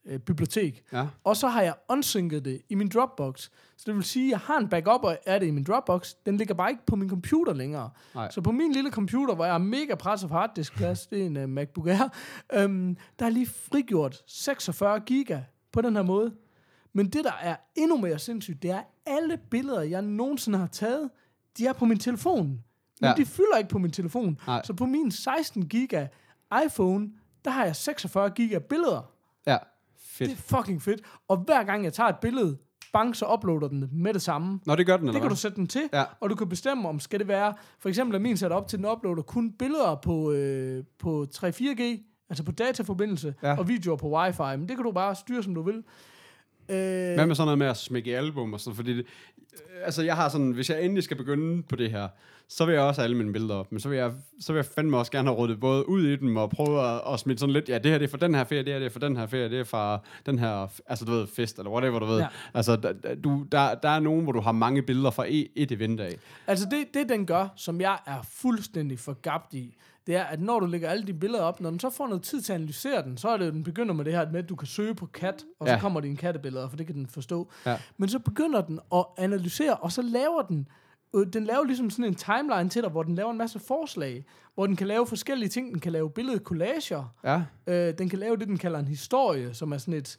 [0.06, 0.84] øh, bibliotek.
[0.92, 1.06] Ja.
[1.24, 3.50] Og så har jeg unsynket det i min Dropbox.
[3.76, 6.14] Så det vil sige, at jeg har en backup af det i min Dropbox.
[6.26, 7.90] Den ligger bare ikke på min computer længere.
[8.14, 8.30] Nej.
[8.30, 11.36] Så på min lille computer, hvor jeg har mega presset på harddiskplads, det er en
[11.36, 12.08] uh, MacBook Air,
[12.58, 15.40] øhm, der er lige frigjort 46 giga
[15.72, 16.34] på den her måde.
[16.92, 21.10] Men det, der er endnu mere sindssygt, det er, alle billeder, jeg nogensinde har taget,
[21.58, 22.64] de er på min telefon.
[23.00, 23.08] Men Ja.
[23.08, 23.14] ja.
[23.16, 24.38] de fylder ikke på min telefon.
[24.46, 24.62] Nej.
[24.64, 26.06] Så på min 16 giga
[26.66, 27.10] iPhone,
[27.44, 29.10] der har jeg 46 giga billeder.
[29.46, 29.60] Ja, Det
[29.98, 30.30] fedt.
[30.32, 31.00] er fucking fedt.
[31.28, 32.58] Og hver gang jeg tager et billede,
[32.92, 34.60] bang, så uploader den det med det samme.
[34.66, 35.36] Nå, det gør den, eller Det kan hvad?
[35.36, 36.04] du sætte den til, Ja.
[36.20, 38.78] og du kan bestemme, om skal det være, for eksempel er min sat op til,
[38.78, 41.82] den uploader kun billeder på, øh, på 3-4G,
[42.30, 43.58] altså på dataforbindelse, ja.
[43.58, 45.82] og videoer på wifi, men det kan du bare styre, som du vil.
[46.70, 49.06] Øh, Hvad med sådan noget med at smække album og sådan, fordi det,
[49.84, 52.08] altså jeg har sådan, hvis jeg endelig skal begynde på det her,
[52.48, 54.58] så vil jeg også have alle mine billeder op, men så vil jeg, så vil
[54.58, 57.38] jeg fandme også gerne have ryddet både ud i dem og prøve at, at smide
[57.38, 58.90] sådan lidt, ja, det her det er for den her ferie, det her det er
[58.90, 61.98] for den her ferie, det er fra den her, altså du ved, fest, eller whatever,
[61.98, 62.18] du ved.
[62.18, 62.26] Ja.
[62.54, 62.92] Altså, der,
[63.24, 66.16] du, der, der er nogen, hvor du har mange billeder fra et, et event af.
[66.46, 69.76] Altså det, det, den gør, som jeg er fuldstændig forgabt i,
[70.06, 72.22] det er, at når du lægger alle de billeder op, når den så får noget
[72.22, 74.42] tid til at analysere den, så er det, jo, den begynder med det her med,
[74.42, 75.74] at du kan søge på kat, og Ja.
[75.76, 77.50] så kommer dine kattebilleder, for det kan den forstå.
[77.66, 77.78] Ja.
[77.96, 80.68] Men så begynder den at analysere, og så laver den,
[81.14, 84.24] øh, den laver ligesom sådan en timeline til dig, hvor den laver en masse forslag,
[84.54, 85.72] hvor den kan lave forskellige ting.
[85.72, 89.72] Den kan lave billedcollager, Ja, Øh, den kan lave det, den kalder en historie, som
[89.72, 90.18] er sådan et,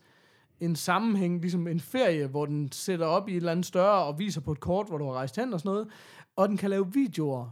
[0.59, 4.19] en sammenhæng, ligesom en ferie, hvor den sætter op i et eller andet større og
[4.19, 5.87] viser på et kort, hvor du har rejst hen og sådan noget.
[6.35, 7.49] Og den kan lave videoer.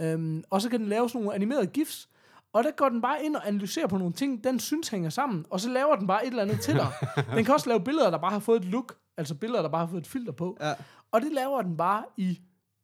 [0.00, 2.08] Øhm, og så kan den lave sådan nogle animerede gifs.
[2.52, 5.46] Og der går den bare ind og analyserer på nogle ting, den synes hænger sammen,
[5.50, 6.92] og så laver den bare et eller andet til dig.
[7.34, 9.80] Den kan også lave billeder, der bare har fået et look, altså billeder, der bare
[9.86, 10.56] har fået et filter på.
[10.60, 10.72] Ja.
[11.12, 12.40] Og det laver den bare i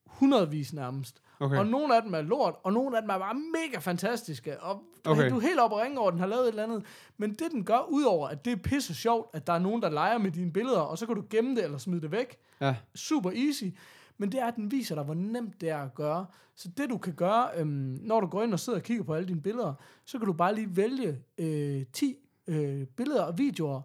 [0.06, 1.22] hundredvis nærmest.
[1.40, 1.56] Okay.
[1.58, 4.60] Og nogle af dem er lort, og nogle af dem er bare mega fantastiske.
[4.60, 5.30] Og Okay.
[5.30, 6.84] du er helt oppe og ringe over, at den har lavet et eller andet.
[7.18, 9.90] Men det, den gør, udover at det er pisse sjovt, at der er nogen, der
[9.90, 12.36] leger med dine billeder, og så kan du gemme det eller smide det væk.
[12.60, 13.64] ja, Super easy.
[14.18, 16.26] Men det er, at den viser dig, hvor nemt det er at gøre.
[16.54, 19.14] Så det, du kan gøre, øhm, når du går ind og sidder og kigger på
[19.14, 19.74] alle dine billeder,
[20.04, 22.16] så kan du bare lige vælge øh, 10
[22.46, 23.80] øh, billeder og videoer.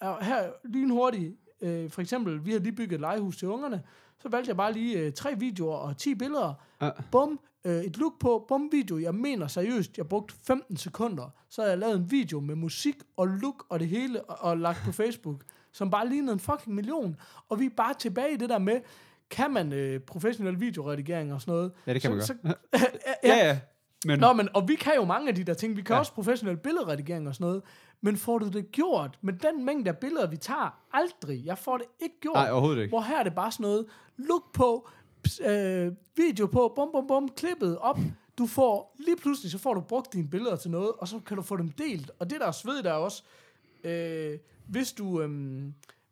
[0.00, 3.82] Og her lynhurtigt, øh, for eksempel, vi har lige bygget et legehus til ungerne,
[4.18, 6.54] så valgte jeg bare lige øh, tre videoer og 10 billeder.
[6.80, 6.90] Ja.
[7.10, 8.98] Bum, øh, et look på, bum video.
[8.98, 12.96] Jeg mener seriøst, jeg brugte 15 sekunder, så har jeg lavet en video med musik
[13.16, 16.74] og look og det hele, og, og lagt på Facebook, som bare lignede en fucking
[16.74, 17.16] million.
[17.48, 18.80] Og vi er bare tilbage i det der med,
[19.30, 21.72] kan man øh, professionel videoredigering og sådan noget?
[21.86, 22.54] Ja, det kan så, man Så,
[23.24, 23.60] ja, ja.
[24.06, 25.76] Men, Nå, men, og vi kan jo mange af de der ting.
[25.76, 25.94] Vi kan Ja.
[25.94, 25.98] ja.
[25.98, 27.62] også professionel billedredigering og sådan noget.
[28.00, 30.78] Men får du det gjort med den mængde af billeder, vi tager?
[30.92, 31.44] Aldrig.
[31.44, 32.34] Jeg får det ikke gjort.
[32.34, 32.88] Nej, overhovedet ikke.
[32.90, 33.86] Hvor her er det bare sådan noget,
[34.16, 34.88] look på,
[35.46, 37.98] øh, video på, bum, bum, bum, klippet op.
[38.38, 41.36] Du får, lige pludselig så får du brugt dine billeder til noget, og så kan
[41.36, 42.10] du få dem delt.
[42.18, 43.22] Og det der er svedigt er også,
[43.84, 44.38] øh,
[44.68, 45.22] hvis du...
[45.22, 45.62] Øh,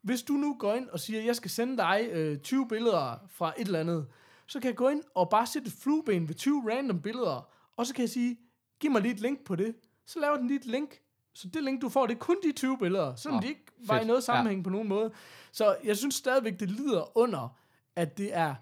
[0.02, 3.52] hvis du nu går ind og siger, jeg skal sende dig øh, 20 billeder fra
[3.58, 4.06] et eller andet,
[4.46, 7.86] så kan jeg gå ind og bare sætte et flueben ved 20 random billeder, og
[7.86, 8.38] så kan jeg sige,
[8.80, 9.74] giv mig lige et link på det.
[10.06, 11.00] Så laver den lige et link.
[11.34, 13.64] Så det link, du får, det er kun de 20 billeder, selvom Åh, de ikke
[13.86, 14.64] var i noget sammenhæng ja.
[14.64, 15.12] på nogen måde.
[15.52, 17.56] Så jeg synes stadigvæk, det lider under,
[17.96, 18.54] at det er,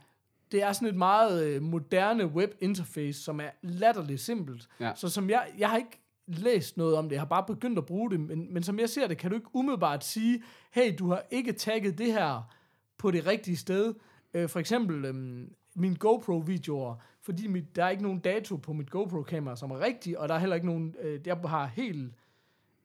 [0.53, 4.69] det er sådan et meget øh, moderne web interface, som er latterligt simpelt.
[4.81, 4.93] Ja.
[4.95, 6.01] Så som jeg, jeg har ikke
[6.39, 8.89] læst noget om det, jeg har bare begyndt at bruge det, men, men som jeg
[8.89, 12.53] ser det, kan du ikke umiddelbart sige, hey, du har ikke tagget det her
[12.99, 13.95] på det rigtige sted.
[14.35, 18.91] Øh, for eksempel øhm, mine GoPro-videoer, fordi mit, der er ikke nogen dato på mit
[18.91, 22.13] GoPro-kamera, som er rigtig, og der er heller ikke nogen, øh, jeg har helt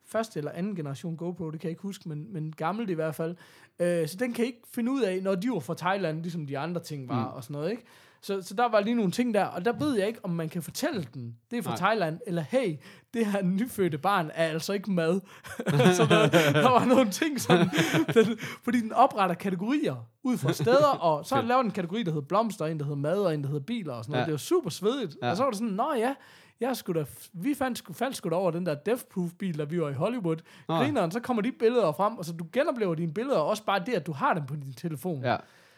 [0.05, 3.15] første eller anden generation GoPro, det kan jeg ikke huske, men, men gammelt i hvert
[3.15, 3.35] fald.
[3.79, 6.57] Øh, så den kan ikke finde ud af, når de var fra Thailand, ligesom de
[6.57, 7.35] andre ting var, mm.
[7.35, 7.83] og sådan noget, ikke?
[8.25, 10.49] Så, så der var lige nogle ting der, og der ved jeg ikke, om man
[10.49, 11.77] kan fortælle den, det er fra Nej.
[11.77, 12.75] Thailand, eller hey,
[13.13, 15.21] det her nyfødte barn er altså ikke mad.
[15.97, 17.69] så der, der var nogle ting sådan,
[18.13, 22.11] den, fordi den opretter kategorier ud fra steder, og så laver den en kategori, der
[22.11, 24.21] hedder blomster, en der hedder mad, og en der hedder biler og sådan noget.
[24.21, 24.25] Ja.
[24.25, 25.17] Det var super svedigt.
[25.21, 25.29] Ja.
[25.29, 26.15] Og så var det sådan, nå ja,
[26.59, 29.63] jeg skulle da, vi fandt, sgu- faldt sgu da over den der Death-proof bil, da
[29.63, 30.37] vi var i Hollywood.
[30.67, 30.75] Nå.
[30.77, 33.83] Grineren, så kommer de billeder frem, og så du genoplever dine billeder, og også bare
[33.85, 35.23] det, at du har dem på din telefon.
[35.23, 35.37] Ja.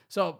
[0.10, 0.34] Så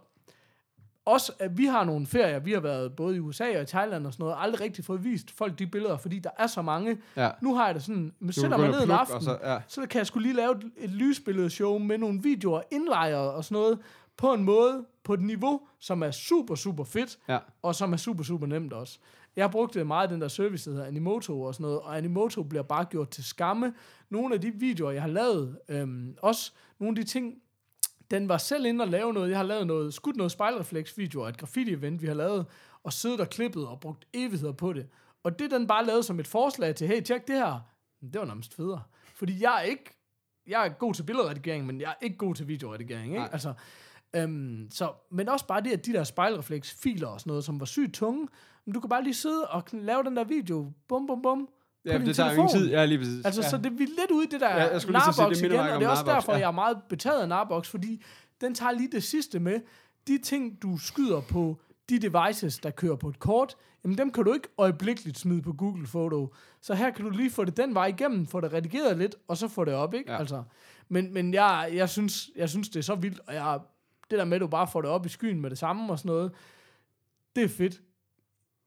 [1.08, 4.06] også, at vi har nogle ferier, vi har været både i USA og i Thailand
[4.06, 6.98] og sådan noget, aldrig rigtig fået vist folk de billeder, fordi der er så mange.
[7.16, 7.30] Ja.
[7.42, 9.58] Nu har jeg det sådan, men sætter mig ned en aften, så, ja.
[9.68, 13.62] så kan jeg skulle lige lave et, et lysbilledshow med nogle videoer, indlejret og sådan
[13.62, 13.78] noget,
[14.16, 17.38] på en måde, på et niveau, som er super, super fedt, Ja.
[17.62, 18.98] og som er super, super nemt også.
[19.36, 21.96] Jeg har brugt det meget, den der service, der hedder Animoto og sådan noget, og
[21.96, 23.74] Animoto bliver bare gjort til skamme.
[24.10, 27.34] Nogle af de videoer, jeg har lavet, øhm, også nogle af de ting,
[28.10, 29.30] den var selv inde og lave noget.
[29.30, 32.46] Jeg har lavet noget, skudt noget spejlrefleks-videoer, et graffiti-event, vi har lavet,
[32.82, 34.88] og siddet og klippet og brugt evigheder på det.
[35.24, 37.60] Og det den bare lavet som et forslag til, hey, tjek det her.
[38.12, 38.82] Det var nærmest federe.
[39.14, 39.98] Fordi jeg er ikke,
[40.46, 43.18] jeg er god til billedredigering, men jeg er ikke god til videoredigering, ikke?
[43.18, 43.28] Nej.
[43.32, 43.54] Altså,
[44.16, 47.66] øhm, så, men også bare det, at de der spejlrefleks-filer og sådan noget, som var
[47.66, 48.28] sygt tunge,
[48.64, 51.48] men du kan bare lige sidde og lave den der video, bum, bum, bum,
[51.88, 52.48] på Ja, din det tager telefon.
[52.48, 52.70] ingen tid.
[52.70, 53.24] Ja, lige præcis.
[53.24, 53.48] Altså, ja.
[53.48, 55.22] så det, vi er lidt ude i det der Ja, jeg skulle lige at sige,
[55.22, 56.38] Narbox det igen, og det er også Narbox, derfor, ja.
[56.38, 58.02] jeg er meget betaget af Narbox, fordi
[58.40, 59.60] den tager lige det sidste med.
[60.06, 64.24] De ting, du skyder på de devices, der kører på et kort, jamen dem kan
[64.24, 66.34] du ikke øjeblikkeligt smide på Google Photo.
[66.60, 69.36] Så her kan du lige få det den vej igennem, få det redigeret lidt, og
[69.36, 70.12] så få det op, ikke?
[70.12, 70.18] Ja.
[70.18, 70.42] Altså,
[70.88, 73.58] men men jeg, jeg, synes, jeg synes, det er så vildt, og jeg,
[74.10, 75.98] det der med, at du bare får det op i skyen med det samme og
[75.98, 76.32] sådan noget,
[77.36, 77.80] det er fedt.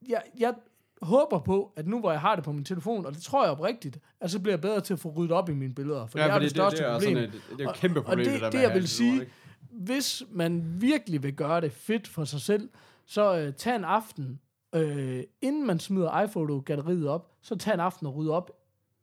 [0.07, 0.53] Jeg, jeg
[1.01, 3.51] håber på, at nu hvor jeg har det på min telefon, og det tror jeg
[3.51, 6.05] oprigtigt, at så bliver jeg bedre til at få ryddet op i mine billeder.
[6.05, 7.15] For Ja, det er fordi det største det, det er problem.
[7.15, 9.13] Sådan et, det er et kæmpe problem, og det, det, det, med jeg vil sige,
[9.13, 9.31] ikke?
[9.71, 12.69] hvis man virkelig vil gøre det fedt for sig selv,
[13.05, 14.39] så øh, tag en aften,
[14.75, 18.51] øh, inden man smider iPhoto-galleriet op, så tag en aften og rydde op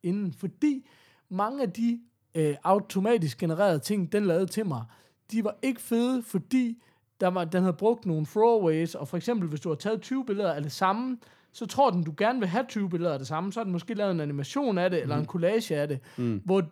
[0.02, 0.86] inden, fordi
[1.28, 2.00] mange af de
[2.34, 4.84] øh, automatisk genererede ting, den lavede til mig,
[5.30, 6.82] de var ikke fede, fordi
[7.20, 10.26] der var, den havde brugt nogle throwaways, og for eksempel, hvis du har taget 20
[10.26, 11.18] billeder af det samme,
[11.52, 13.72] så tror den, du gerne vil have 20 billeder af det samme, så har den
[13.72, 16.42] måske lavet en animation af det, eller en collage af det, mm.
[16.44, 16.62] hvor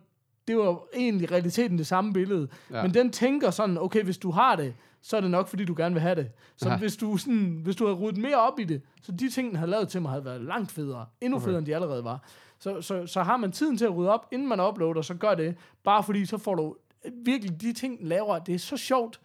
[0.48, 2.48] det var egentlig realiteten det samme billede.
[2.70, 2.82] Ja.
[2.82, 5.74] Men den tænker sådan, okay, hvis du har det, så er det nok, fordi du
[5.76, 6.28] gerne vil have det.
[6.56, 6.78] Så Ja.
[6.78, 9.56] hvis du, sådan, hvis du havde ryddet mere op i det, så de ting, den
[9.56, 11.06] havde lavet til mig, havde været langt federe.
[11.20, 12.22] Endnu federe, end de allerede var.
[12.58, 15.34] Så, så, så har man tiden til at rydde op, inden man uploader, så gør
[15.34, 15.56] det.
[15.84, 16.76] Bare fordi, så får du
[17.24, 18.38] virkelig de ting, den laver.
[18.38, 19.20] Det er så sjovt,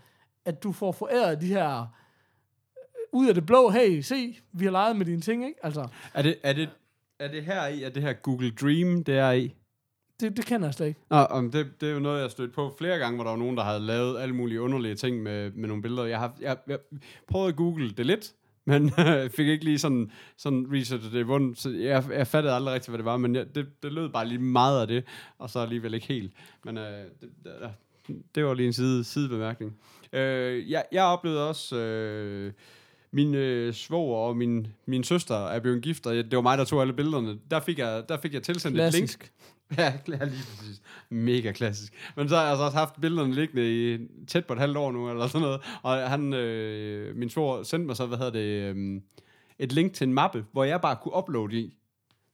[0.45, 1.86] at du får foræret de her
[3.11, 5.65] ud af det blå, hey, se, vi har leget med dine ting, ikke?
[5.65, 6.69] Altså, Er det, er det,
[7.19, 9.53] er det her i, at det her Google Dream, det er i?
[10.21, 10.99] det, det kender jeg slet ikke.
[11.09, 13.31] Nå, om det, det er jo noget, jeg har stødt på flere gange, hvor der
[13.31, 16.05] var nogen, der havde lavet alle mulige underlige ting med, med nogle billeder.
[16.05, 16.79] Jeg har jeg, jeg
[17.27, 18.33] prøvet at google det lidt,
[18.65, 18.91] men
[19.35, 22.97] fik ikke lige sådan, sådan researchet det bunden, så jeg, jeg fattede aldrig rigtigt, hvad
[22.97, 25.03] det var, men jeg, det, det lød bare lige meget af det,
[25.38, 26.33] og så alligevel ikke helt.
[26.65, 29.77] Men øh, det, det, det var lige en side, sidebemærkning.
[30.13, 31.75] Øh, jeg, jeg oplevede også...
[31.75, 32.53] Øh,
[33.13, 36.57] min øh, svoger og min, min søster er blevet gift, og jeg- det var mig,
[36.57, 37.39] der tog alle billederne.
[37.51, 39.07] Der fik jeg, der fik jeg tilsendt et link.
[39.07, 39.31] Klassisk.
[39.77, 40.81] Ja, lige præcis.
[41.09, 41.93] Mega klassisk.
[42.15, 43.97] Men så har jeg altså også haft billederne liggende i
[44.27, 45.61] tæt på et halvt år nu, eller sådan noget.
[45.81, 49.01] Og han, øh, min svor sendte mig så, hvad hedder det, øh,
[49.59, 51.73] et link til en mappe, hvor jeg bare kunne uploade i.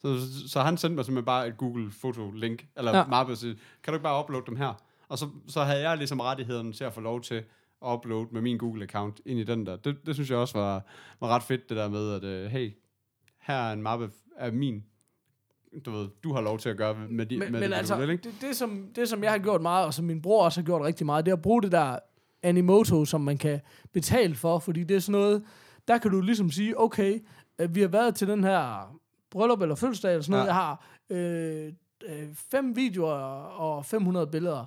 [0.01, 3.05] Så, så, så han sendte mig simpelthen bare et Google Foto-link, eller Ja.
[3.07, 4.73] mappe, og sige, kan du ikke bare uploade dem her?
[5.09, 7.43] Og så, så havde jeg ligesom rettigheden til at få lov til
[7.85, 9.75] at uploade med min Google-account ind i den der.
[9.75, 10.85] Det, det synes jeg også var,
[11.19, 12.71] var ret fedt, det der med, at øh, hey,
[13.41, 14.83] her er en mappe af min
[15.85, 17.95] du ved, du har lov til at gøre med, de, Men, med men det, altså,
[17.95, 18.23] du vil, ikke?
[18.23, 20.65] det, det, som, det, som jeg har gjort meget, og som min bror også har
[20.65, 21.99] gjort rigtig meget, det er at bruge det der
[22.43, 23.59] Animoto, som man kan
[23.93, 25.43] betale for, fordi det er sådan noget,
[25.87, 27.19] der kan du ligesom sige, okay,
[27.59, 28.95] øh, vi har været til den her
[29.31, 30.53] bryllup eller fødselsdag eller sådan noget, Ja.
[30.53, 31.73] jeg har øh,
[32.21, 33.13] øh, fem videoer
[33.59, 34.65] og 500 billeder.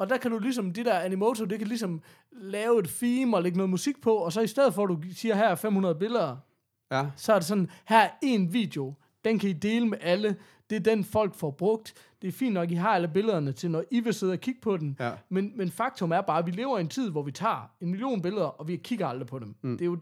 [0.00, 2.00] Og der kan du ligesom, de der Animoto, det kan ligesom
[2.32, 4.98] lave et theme og lægge noget musik på, og så i stedet for, at du
[5.14, 6.36] siger, her er 500 billeder,
[6.92, 7.06] Ja.
[7.16, 8.94] så er det sådan, her er en video,
[9.24, 10.36] den kan I dele med alle,
[10.70, 13.70] det er den folk får brugt, det er fint nok, I har alle billederne til,
[13.70, 15.10] når I vil sidde og kigge på den, Ja.
[15.28, 17.90] men, men faktum er bare, at vi lever i en tid, hvor vi tager en
[17.90, 19.54] million billeder, og vi kigger aldrig på dem.
[19.62, 19.72] Mm.
[19.78, 19.98] Det, er jo,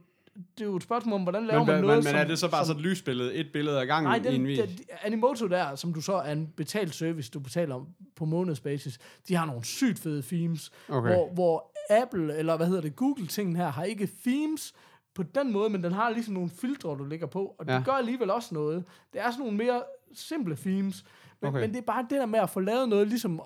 [0.58, 2.24] det er jo et spørgsmål om, hvordan laver Men, man men, noget, men som, er
[2.24, 4.56] det så bare som, så et lysbillede, et billede ad gangen Nej, i en den,
[4.56, 7.86] den, Animoto der, som du så er en betalt service, du betaler om
[8.16, 8.98] på månedsbasis,
[9.28, 11.08] de har nogle sygt fede themes, Okay.
[11.14, 14.74] hvor, hvor Apple, eller hvad hedder det, Google-tingen her, har ikke themes
[15.14, 17.76] på den måde, men den har ligesom nogle filtre, du lægger på, og Ja.
[17.76, 18.84] det gør alligevel også noget.
[19.12, 19.82] Det er sådan nogle mere
[20.14, 21.04] simple themes,
[21.42, 21.60] men, Okay.
[21.60, 23.40] men det er bare det der med at få lavet noget, ligesom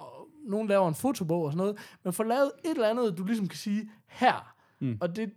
[0.46, 3.48] nogen laver en fotobog og sådan noget, men få lavet et eller andet, du ligesom
[3.48, 4.54] kan sige, her.
[4.80, 4.98] Mm.
[5.00, 5.32] Og det,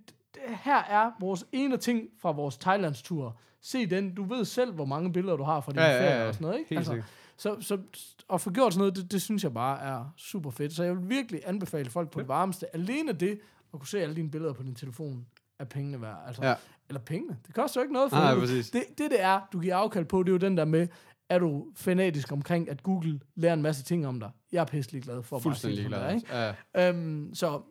[0.48, 3.38] her er vores ene ting fra vores Thailands-tur.
[3.62, 6.22] Se den, du ved selv, hvor mange billeder du har fra din Ja, ja, ferie
[6.22, 6.28] ja.
[6.28, 6.76] og sådan noget, ikke?
[6.76, 7.06] Helt sikkert.
[7.38, 7.78] så, så
[8.34, 10.74] at få gjort sådan noget, det, det synes jeg bare er super fedt.
[10.74, 12.76] Så jeg vil virkelig anbefale folk på det varmeste.
[12.76, 13.40] Alene det,
[13.74, 15.26] at kunne se alle dine billeder på din telefon,
[15.60, 16.18] er pengene værd.
[16.28, 16.56] Altså, Ja.
[16.90, 17.38] Eller pengene.
[17.48, 18.49] Det koster jo ikke noget for Nej, det.
[18.49, 18.74] det.
[18.74, 20.88] Det, det er, du giver afkald på, det er jo den der med,
[21.30, 24.30] er du fanatisk omkring, at Google lærer en masse ting om dig.
[24.52, 26.12] Jeg er pisselig glad for at bare Fuldstændig sige det, glad.
[26.12, 26.90] som det er, Ja.
[26.90, 26.99] ikke?
[26.99, 27.62] Øhm, så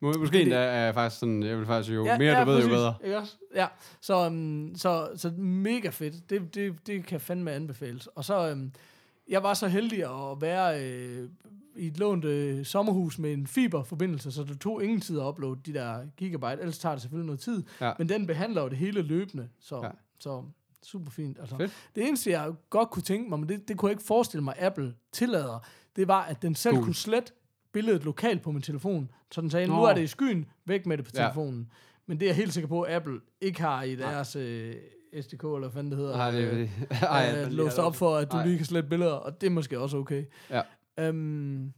[0.00, 2.60] måske Det- endda er jeg faktisk sådan, jeg vil faktisk jo, mere du ved, jo
[2.60, 2.68] præcis.
[2.70, 2.94] bedre.
[3.04, 3.36] Ikke også?
[3.54, 3.66] Ja,
[4.00, 6.30] så, um, så, så mega fedt.
[6.30, 8.06] Det, det, det kan fandme anbefales.
[8.06, 8.72] Og så, um,
[9.28, 9.98] jeg var så heldig
[10.32, 11.28] at være øh,
[11.76, 15.60] i et lånt øh, sommerhus med en fiberforbindelse, så det tog ingen tid at uploade
[15.66, 16.60] de der gigabyte.
[16.60, 17.62] Ellers tager det selvfølgelig noget tid.
[17.80, 17.92] Ja.
[17.98, 19.48] Men den behandler jo det hele løbende.
[19.60, 19.84] Så, Ja.
[19.84, 19.90] ja.
[20.18, 20.42] så
[20.82, 21.38] super fint.
[21.40, 21.72] Altså, Fedt.
[21.94, 24.54] Det eneste, jeg godt kunne tænke mig, men det, det kunne jeg ikke forestille mig,
[24.58, 25.66] Apple tillader,
[25.96, 26.84] det var, at den selv Cool.
[26.84, 27.32] kunne slette
[27.72, 29.10] billedet lokalt på min telefon.
[29.30, 29.84] Så den sagde, nu Nå.
[29.84, 31.22] er det i skyen, væk med det på Ja.
[31.22, 31.70] telefonen.
[32.06, 34.74] Men det er jeg helt sikker på, at Apple ikke har i deres øh,
[35.20, 37.02] SDK, eller hvad fanden det hedder, Nej, det er øh.
[37.02, 38.46] Ej, øh, låst op for, at du Ej.
[38.46, 40.24] lige kan slette billeder, og det er måske også okay.
[40.50, 40.62] Ja.
[40.98, 41.72] Øhm,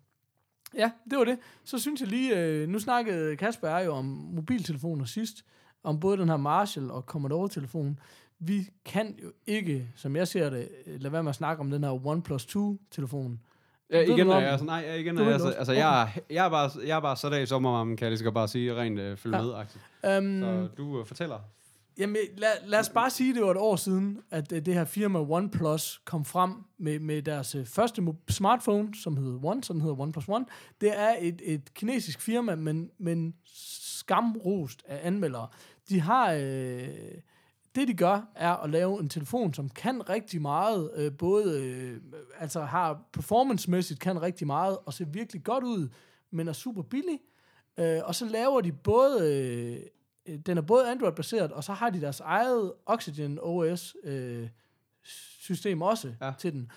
[0.74, 1.38] ja, det var det.
[1.64, 5.44] Så synes jeg lige, øh, nu snakkede Kasper jo om mobiltelefoner sidst,
[5.84, 7.98] om både den her Marshall og Commodore-telefon.
[8.38, 11.70] Vi kan jo ikke, som jeg ser det, øh, lade være med at snakke om
[11.70, 13.40] den her OnePlus 2-telefon.
[13.90, 15.58] Ja, Ved igen du er om jeg sådan, nej, igen er jeg det så, også?
[15.58, 18.10] altså, jeg, er, jeg, er bare, jeg er bare så dag i sommervarmen, kan jeg
[18.10, 19.42] lige så godt bare sige, rent øh, følge Ja.
[19.42, 20.10] med -agtigt.
[20.10, 21.38] Øhm, Så du øh, fortæller.
[21.98, 24.84] Jamen, lad, lad os bare sige, det var et år siden, at øh, det her
[24.84, 30.00] firma OnePlus kom frem med, med deres øh, første smartphone, som hedder One, den hedder
[30.00, 30.44] OnePlus One.
[30.80, 35.46] Det er et, et kinesisk firma, men, men skamrost af anmeldere.
[35.88, 36.32] De har...
[36.32, 36.88] Øh,
[37.74, 42.00] det de gør, er at lave en telefon, som kan rigtig meget, øh, både øh,
[42.38, 45.88] altså har performancemæssigt kan rigtig meget, og ser virkelig godt ud,
[46.30, 47.18] men er super billig.
[47.78, 49.36] Øh, og så laver de både,
[50.26, 54.48] øh, den er både Android-baseret, og så har de deres eget Oxygen OS øh,
[55.40, 56.32] system også ja.
[56.38, 56.70] til den.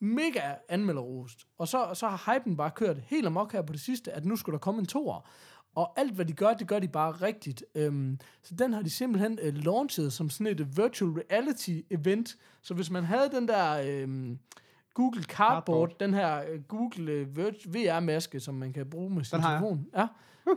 [0.00, 1.46] Mega anmelderrost.
[1.58, 4.36] Og så, så har hypen bare kørt helt amok her på det sidste, at nu
[4.36, 5.28] skulle der komme en toer.
[5.74, 7.64] Og alt, hvad de gør, det gør de bare rigtigt.
[7.74, 12.36] Øhm, så den har de simpelthen øh, launchet som sådan et virtual reality event.
[12.62, 14.38] Så hvis man havde den der øhm,
[14.94, 15.98] Google Cardboard, Cardboard.
[16.00, 17.36] den her øh, Google øh,
[17.66, 19.86] VR-maske, som man kan bruge med sin Den telefon.
[19.96, 20.06] Ja.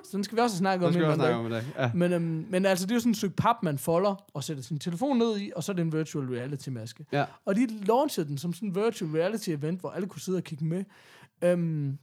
[0.03, 0.93] Så den skal vi også snakke om.
[0.93, 1.63] skal en vi også snakke om i dag.
[1.77, 1.91] Ja.
[1.93, 4.63] Men, øhm, men altså, det er jo sådan et stykke pap, man folder og sætter
[4.63, 7.05] sin telefon ned i, og så er det en virtual reality-maske.
[7.11, 7.25] Ja.
[7.45, 10.65] Og de launchede den som sådan en virtual reality-event, hvor alle kunne sidde og kigge
[10.65, 10.83] med.
[11.41, 11.97] Øhm,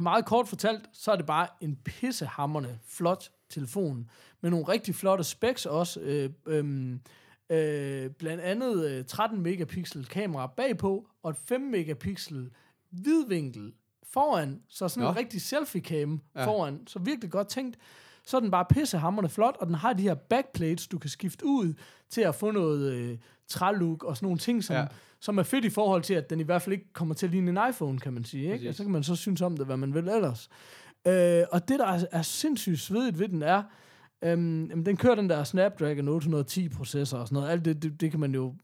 [0.00, 4.10] meget kort fortalt, så er det bare en pissehammerende flot telefon,
[4.40, 6.00] med nogle rigtig flotte specs også.
[6.00, 7.00] Øh, øhm,
[7.50, 12.50] øh, blandt andet øh, 13 megapixel kamera bagpå, og et 5 megapixel
[12.90, 15.10] vidvinkel foran, så sådan Nå.
[15.10, 16.40] en rigtig selfie-cam Ja.
[16.40, 16.46] ja.
[16.46, 17.78] foran, så virkelig godt tænkt.
[18.26, 21.46] Så er den bare pissehammerende flot, og den har de her backplates, du kan skifte
[21.46, 21.74] ud
[22.10, 23.18] til at få noget øh,
[23.48, 24.86] trælook og sådan nogle ting, som, Ja.
[25.20, 27.32] som er fedt i forhold til, at den i hvert fald ikke kommer til at
[27.32, 28.42] ligne en iPhone, kan man sige.
[28.42, 28.52] Ikke?
[28.54, 28.68] Præcis.
[28.68, 30.48] Og så kan man så synes om det, hvad man vil ellers.
[31.06, 33.62] Øh, og det, der er, er sindssygt svedigt ved den, er,
[34.24, 37.50] øhm, den kører den der Snapdragon 810-processor og sådan noget.
[37.50, 38.54] Alt det, det, det kan man jo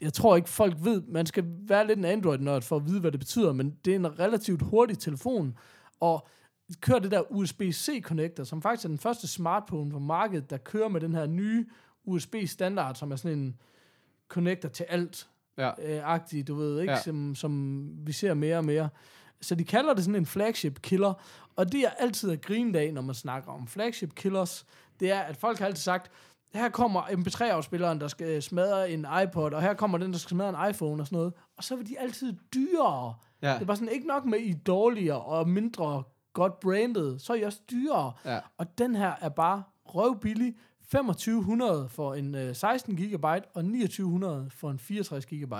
[0.00, 3.12] jeg tror ikke, folk ved, man skal være lidt en Android-nørd for at vide, hvad
[3.12, 5.58] det betyder, men det er en relativt hurtig telefon,
[6.00, 6.26] og
[6.80, 11.00] kører det der USB-C-connector, som faktisk er den første smartphone på markedet, der kører med
[11.00, 11.66] den her nye
[12.04, 13.56] USB-standard, som er sådan en
[14.28, 15.28] connector til alt,
[15.58, 15.68] Ja.
[15.68, 16.92] øh, agtig, du ved, ikke?
[16.92, 17.00] Ja.
[17.02, 18.88] Som, som vi ser mere og mere.
[19.40, 21.14] Så de kalder det sådan en flagship killer,
[21.56, 24.66] og det er altid at grine af, når man snakker om flagship killers,
[25.00, 26.10] det er, at folk har altid sagt,
[26.54, 30.64] her kommer MP3-afspilleren, der skal smadre en iPod, og her kommer den, der skal smadre
[30.64, 31.32] en iPhone og sådan noget.
[31.56, 33.14] Og så vil de altid dyrere.
[33.42, 33.52] Ja.
[33.54, 36.02] Det er bare sådan, ikke nok med, I er dårligere og mindre
[36.34, 38.12] godt branded, så er I også dyrere.
[38.24, 38.38] Ja.
[38.58, 40.54] Og den her er bare røvbillig.
[40.90, 45.52] 2500 for en øh, 16 GB og 2900 for en 64 GB.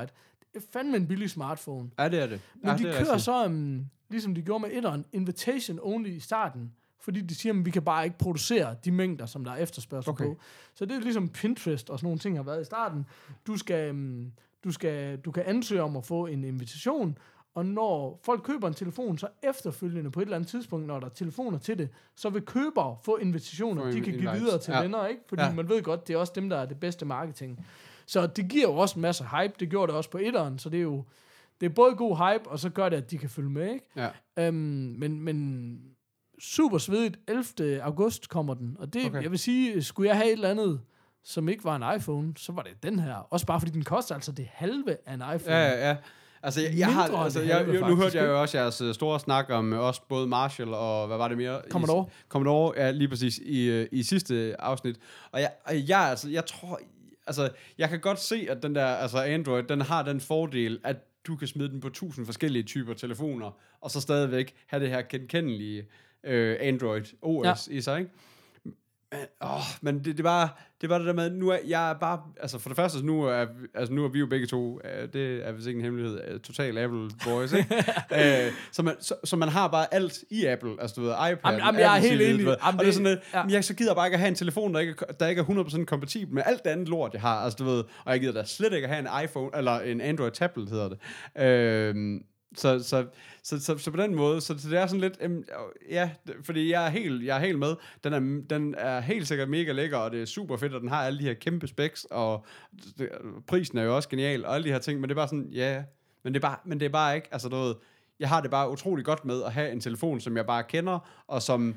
[0.55, 1.91] Det fandme en billig smartphone.
[1.99, 2.41] Ja, det er det.
[2.55, 3.23] Men ja, de det er kører rigtigt.
[3.23, 6.73] så, um, ligesom de gjorde med etteren, invitation only i starten.
[7.01, 10.11] Fordi de siger, at vi kan bare ikke producere de mængder, som der er efterspørgsel
[10.11, 10.25] Okay.
[10.25, 10.37] på.
[10.75, 13.07] Så det er ligesom Pinterest og sådan nogle ting har været i starten.
[13.47, 14.33] Du skal, um,
[14.65, 17.19] du skal, du kan ansøge om at få en invitation,
[17.55, 21.07] og når folk køber en telefon, så efterfølgende på et eller andet tidspunkt, når der
[21.07, 24.73] er telefoner til det, så vil købere få invitationer, Få de kan give videre til
[24.73, 24.81] Ja.
[24.83, 25.21] venner, ikke?
[25.29, 25.53] Fordi Ja.
[25.53, 27.67] man ved godt, det er også dem, der er det bedste marketing.
[28.07, 29.55] Så det giver jo også en masse hype.
[29.61, 31.05] Det gjorde det også på etteren, så det er jo
[31.61, 33.87] det er både god hype, og så gør det, at de kan følge med, ikke?
[33.97, 34.09] Ja.
[34.37, 34.55] Øhm,
[34.99, 35.79] men, men
[36.39, 37.19] super svedigt.
[37.29, 37.83] 11.
[37.83, 38.77] august kommer den.
[38.81, 39.23] Og det, okay.
[39.23, 40.81] jeg vil sige, skulle jeg have et eller andet,
[41.25, 43.15] som ikke var en iPhone, så var det den her.
[43.15, 45.57] Også bare fordi den koster altså det halve af en iPhone.
[45.57, 45.97] Ja, ja, ja.
[46.45, 48.95] Altså, jeg, jeg har, altså, jeg, halve, jeg, nu hørte jeg jo også jeres øh,
[48.95, 51.61] store snak om øh, også både Marshall og hvad var det mere?
[51.71, 52.07] Commodore.
[52.09, 54.97] I, Commodore, ja, lige præcis, i, øh, i sidste afsnit.
[55.33, 55.51] Og jeg,
[55.89, 56.81] jeg, altså, jeg tror,
[57.27, 60.97] altså, jeg kan godt se, at den der, altså Android, den har den fordel, at
[61.27, 63.51] du kan smide den på tusind forskellige typer telefoner,
[63.81, 65.87] og så stadigvæk have det her genkendelige
[66.25, 67.77] øh, Android OS ja.
[67.77, 68.11] i sig, ikke?
[69.19, 71.95] Men, åh, men det, det, var, det var det der med, nu er jeg er
[71.95, 75.09] bare, altså for det første, nu er, altså nu er vi jo begge to, øh,
[75.13, 77.75] det er vist ikke en hemmelighed, øh, total Apple boys, ikke?
[78.47, 81.39] øh, så, man, så, så, man har bare alt i Apple, altså du ved, iPad,
[81.45, 82.47] Jamen, jamen, jeg er helt enig.
[82.47, 83.39] ved, Jamen, og det er det- sådan lidt, ja.
[83.39, 83.45] ja.
[83.51, 85.45] jeg så gider bare ikke at have en telefon, der ikke, er, der ikke er
[85.45, 88.33] 100% kompatibel med alt det andet lort, jeg har, altså du ved, og jeg gider
[88.33, 90.99] da slet ikke at have en iPhone, eller en Android tablet hedder det.
[91.43, 92.21] Øh,
[92.55, 93.07] så, så,
[93.43, 95.45] så, så, så, på den måde, så, så det er sådan lidt, øhm,
[95.91, 96.11] ja,
[96.43, 97.75] fordi jeg er helt, jeg er helt med.
[98.05, 100.89] Den er, den er helt sikkert mega lækker, og det er super fedt, og den
[100.89, 102.47] har alle de her kæmpe specs, og
[102.99, 103.09] det,
[103.47, 105.49] prisen er jo også genial, og alle de her ting, men det er bare sådan,
[105.53, 105.83] ja,
[106.23, 107.77] men det er bare, men det er bare ikke, altså noget,
[108.21, 111.25] jeg har det bare utrolig godt med at have en telefon, som jeg bare kender,
[111.27, 111.75] og som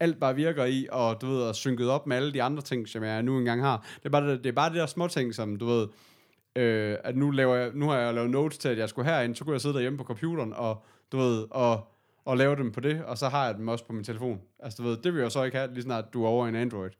[0.00, 2.88] alt bare virker i, og du ved, er synket op med alle de andre ting,
[2.88, 3.86] som jeg nu engang har.
[3.96, 5.88] Det er bare det, det, er bare det der små ting, som du ved,
[6.56, 9.34] øh, at nu, laver jeg, nu har jeg lavet notes til, at jeg skulle herind,
[9.34, 10.82] så kunne jeg sidde derhjemme på computeren, og
[11.12, 11.86] du ved, og,
[12.24, 14.40] og lave dem på det, og så har jeg dem også på min telefon.
[14.58, 16.54] Altså du ved, det vil jeg så ikke have, lige snart du er over en
[16.54, 16.90] Android.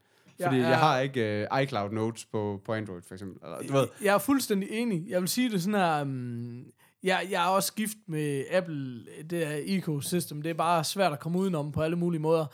[0.43, 3.39] Fordi jeg, er- jeg har ikke uh, iCloud Notes på, på Android, for eksempel.
[3.45, 5.05] Eller, du ved, Jeg er fuldstændig enig.
[5.09, 6.03] Jeg vil sige det sådan her...
[6.03, 6.65] Um,
[7.03, 9.01] jeg, jeg er også gift med Apple,
[9.31, 10.43] det er ecosystem.
[10.43, 12.47] Det er bare svært at komme udenom på alle mulige måder.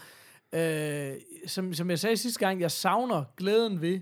[0.53, 4.01] Uh, som, som jeg sagde sidste gang, jeg savner glæden ved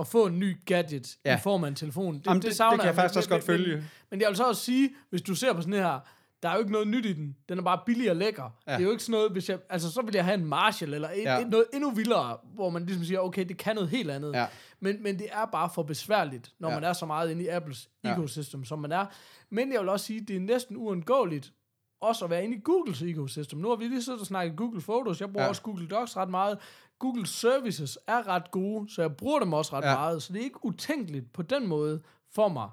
[0.00, 1.36] at få en ny gadget ja.
[1.36, 2.14] I form af en telefon.
[2.14, 3.74] Det, Jamen, det- det savner kan jeg faktisk også godt følge.
[3.76, 5.98] Men, men jeg vil så også sige, hvis du ser på sådan her,
[6.42, 7.36] der er jo ikke noget nyt i den.
[7.48, 8.42] Den er bare billig og lækker.
[8.66, 8.72] Ja.
[8.72, 10.94] Det er jo ikke sådan noget, hvis jeg, altså så vil jeg have en Marshall,
[10.94, 11.40] eller et, Ja.
[11.40, 14.32] et, noget endnu vildere, hvor man ligesom siger, okay, det kan noget helt andet.
[14.34, 14.46] Ja.
[14.80, 16.68] Men, men det er bare for besværligt, når.
[16.68, 16.74] Ja.
[16.74, 18.12] man er så meget inde i Apples Ja.
[18.12, 19.06] ecosystem, som man er.
[19.50, 21.52] Men jeg vil også sige, det er næsten uundgåeligt
[22.00, 23.58] også at være inde i Googles ecosystem.
[23.58, 25.20] Nu har vi lige siddet og snakket Google Photos.
[25.20, 25.48] Jeg bruger ja.
[25.48, 26.58] Også Google Docs ret meget.
[26.98, 29.94] Google Services er ret gode, så jeg bruger dem også ret ja.
[29.94, 30.22] Meget.
[30.22, 32.00] Så det er ikke utænkeligt på den måde
[32.34, 32.68] for mig.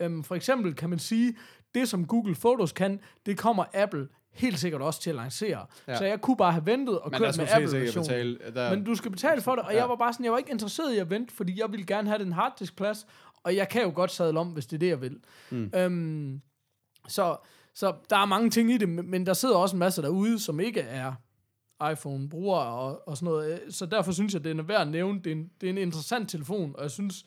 [0.00, 1.36] Øhm, for eksempel kan man sige,
[1.74, 5.66] det som Google Photos kan, det kommer Apple helt sikkert også til at lancere.
[5.88, 5.96] Ja.
[5.96, 8.08] Så jeg kunne bare have ventet og kørt med Apple-versionen.
[8.08, 8.38] betale.
[8.54, 9.72] Der, Men du skal betale for det, og.
[9.72, 9.78] Ja.
[9.78, 12.08] jeg var bare sådan, jeg var ikke interesseret i at vente, fordi jeg ville gerne
[12.08, 13.06] have den harddisk-plads,
[13.42, 15.18] og jeg kan jo godt sadle om, hvis det er det, jeg vil.
[15.50, 15.70] Mm.
[15.74, 16.40] Øhm,
[17.08, 17.36] så,
[17.74, 20.60] så der er mange ting i det, men der sidder også en masse derude, som
[20.60, 21.12] ikke er
[21.92, 23.60] iPhone-brugere og, og sådan noget.
[23.70, 25.18] Så derfor synes jeg, det er værd at nævne.
[25.22, 27.26] Det er, en, det er en interessant telefon, og jeg synes,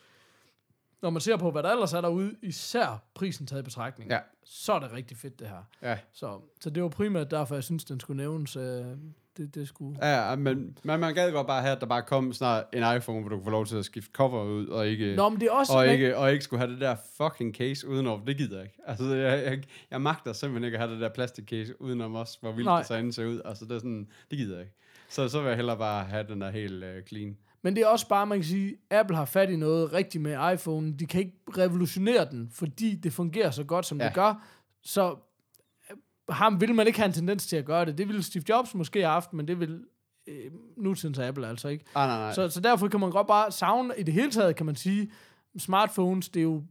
[1.01, 4.19] når man ser på, hvad der ellers er derude, især prisen taget i betragtning, Ja.
[4.43, 5.63] så er det rigtig fedt, det her.
[5.81, 5.97] ja.
[6.13, 8.55] Så, så det var primært derfor, jeg synes, den skulle nævnes.
[8.55, 8.85] Øh,
[9.37, 10.07] det, det skulle...
[10.07, 13.19] Ja, men, men man gad godt bare have, at der bare kom snart en iPhone,
[13.21, 15.47] hvor du kunne få lov til at skifte cover ud, og ikke, Nå, men det
[15.47, 15.73] er også...
[15.73, 18.21] og man- ikke, og ikke skulle have det der fucking case udenom.
[18.25, 18.79] Det gider jeg ikke.
[18.87, 22.37] Altså, jeg, jeg, jeg magter simpelthen ikke at have det der plastik case udenom os,
[22.41, 22.77] hvor vildt Nej.
[22.77, 23.41] det så end ser ud.
[23.45, 24.75] Altså, det er sådan, det gider jeg ikke.
[25.09, 27.37] Så, så vil jeg hellere bare have den der helt uh, clean.
[27.61, 30.53] Men det er også bare, man kan sige, Apple har fat i noget rigtigt med
[30.53, 30.93] iPhone.
[30.93, 34.05] De kan ikke revolutionere den, fordi det fungerer så godt, som ja.
[34.05, 34.45] Det gør.
[34.83, 35.15] Så øh,
[36.29, 37.97] ham vil man ikke have en tendens til at gøre det.
[37.97, 39.83] Det ville Steve Jobs måske have haft, men det vil
[40.27, 41.85] øh, nutidens Apple altså ikke.
[41.95, 42.33] Ah, nej, nej.
[42.33, 45.11] Så, så derfor kan man godt bare savne, i det hele taget kan man sige,
[45.57, 46.63] smartphones, det er jo,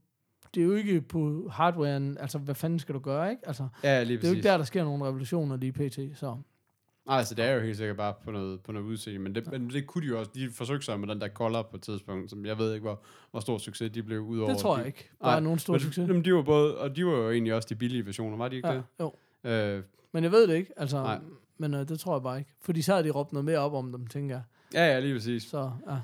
[0.55, 3.47] det er jo ikke på hardwaren, altså hvad fanden skal du gøre, ikke?
[3.47, 4.37] Altså, ja, lige det er jo præcis.
[4.37, 6.19] ikke der, der sker nogle revolutioner lige pt.
[6.19, 6.37] Så.
[7.07, 9.51] Nej, altså, det er jo helt sikkert bare på noget, på noget udseende, men det,
[9.53, 11.83] men det kunne de jo også, de forsøgte sig med den der collar på et
[11.83, 14.51] tidspunkt, som jeg ved ikke, hvor, hvor stor succes de blev ud over.
[14.51, 15.11] Det tror de, jeg ikke.
[15.21, 16.09] Der er nogen stor men, succes.
[16.09, 18.57] Jamen, de var både, og de var jo egentlig også de billige versioner, var de
[18.57, 18.83] ikke Ja, det?
[19.01, 19.13] jo.
[19.45, 21.19] Øh, Men jeg ved det ikke, altså, Nej.
[21.59, 22.51] men øh, det tror jeg bare ikke.
[22.63, 24.43] Fordi så har de råbt noget mere op om dem, tænker jeg.
[24.75, 25.43] ja, ja, lige præcis.
[25.43, 25.97] Så, ja.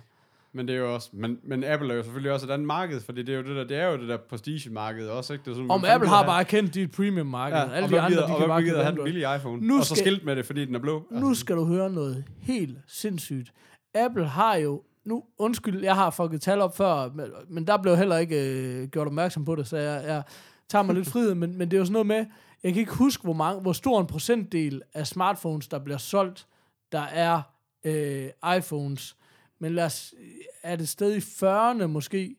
[0.53, 3.01] Men det er jo også, men, men Apple er jo selvfølgelig også et andet marked,
[3.01, 5.45] fordi det er jo det der, det er jo det der prestige-marked også, ikke?
[5.45, 7.57] Det er sådan, Om Apple har bare kendt dit premium-marked.
[7.59, 9.85] ja, Alle de andre, gider, de kan bare gider have den billige iPhone, Nu og
[9.85, 11.07] så skal- skilt med det, fordi den er blå.
[11.11, 13.53] Nu skal du høre noget helt sindssygt.
[13.95, 17.97] Apple har jo, nu undskyld, jeg har fucket tal op før, men, men der blev
[17.97, 18.37] heller ikke
[18.83, 20.23] øh, gjort opmærksom på det, så jeg, jeg
[20.69, 22.27] tager mig lidt frihed, men, men det er jo sådan noget med,
[22.63, 26.47] jeg kan ikke huske, hvor, mange, hvor stor en procentdel af smartphones, der bliver solgt,
[26.93, 27.43] der er
[27.85, 29.17] øh, iPhones.
[29.59, 30.15] Men lad os,
[30.63, 32.37] er det sted i 40'erne måske,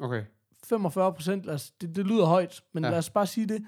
[0.00, 0.24] Okay.
[0.64, 1.44] 45 procent,
[1.80, 2.90] det, det lyder højt, men Ja.
[2.90, 3.66] lad os bare sige det.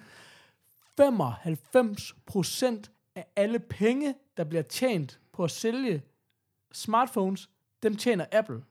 [0.97, 6.03] 95 procent af alle penge, der bliver tjent på at sælge
[6.73, 7.51] smartphones,
[7.83, 8.57] dem tjener Apple.
[8.57, 8.65] Det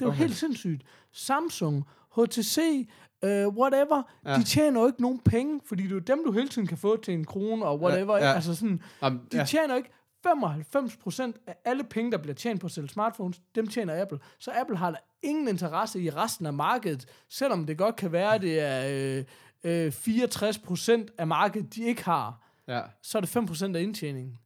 [0.00, 0.18] er jo Okay.
[0.18, 0.82] helt sindssygt.
[1.12, 1.84] Samsung,
[2.16, 2.88] HTC,
[3.26, 4.36] uh, whatever, Ja.
[4.36, 6.78] de tjener jo ikke nogen penge, fordi det er jo dem, du hele tiden kan
[6.78, 8.16] få til en krone og whatever.
[8.16, 8.32] Ja, Ja.
[8.34, 9.44] Altså sådan, Jamen, de ja.
[9.44, 9.90] tjener ikke
[10.26, 14.18] 95% af alle penge, der bliver tjent på at sælge smartphones, dem tjener Apple.
[14.38, 18.34] Så Apple har da ingen interesse i resten af markedet, selvom det godt kan være,
[18.34, 19.24] at det er
[19.64, 22.48] øh, øh, 64% af markedet, de ikke har.
[22.68, 22.80] Ja.
[23.02, 24.38] Så er det 5% af indtjeningen.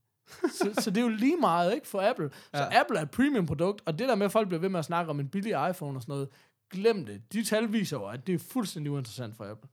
[0.52, 2.30] så, så det er jo lige meget ikke for Apple.
[2.54, 2.80] Så Ja.
[2.80, 4.84] Apple er et premium produkt, og det der med, at folk bliver ved med at
[4.84, 6.28] snakke om en billig iPhone og sådan noget,
[6.70, 7.32] glem det.
[7.32, 9.68] De tal viser jo, at det er fuldstændig uinteressant for Apple.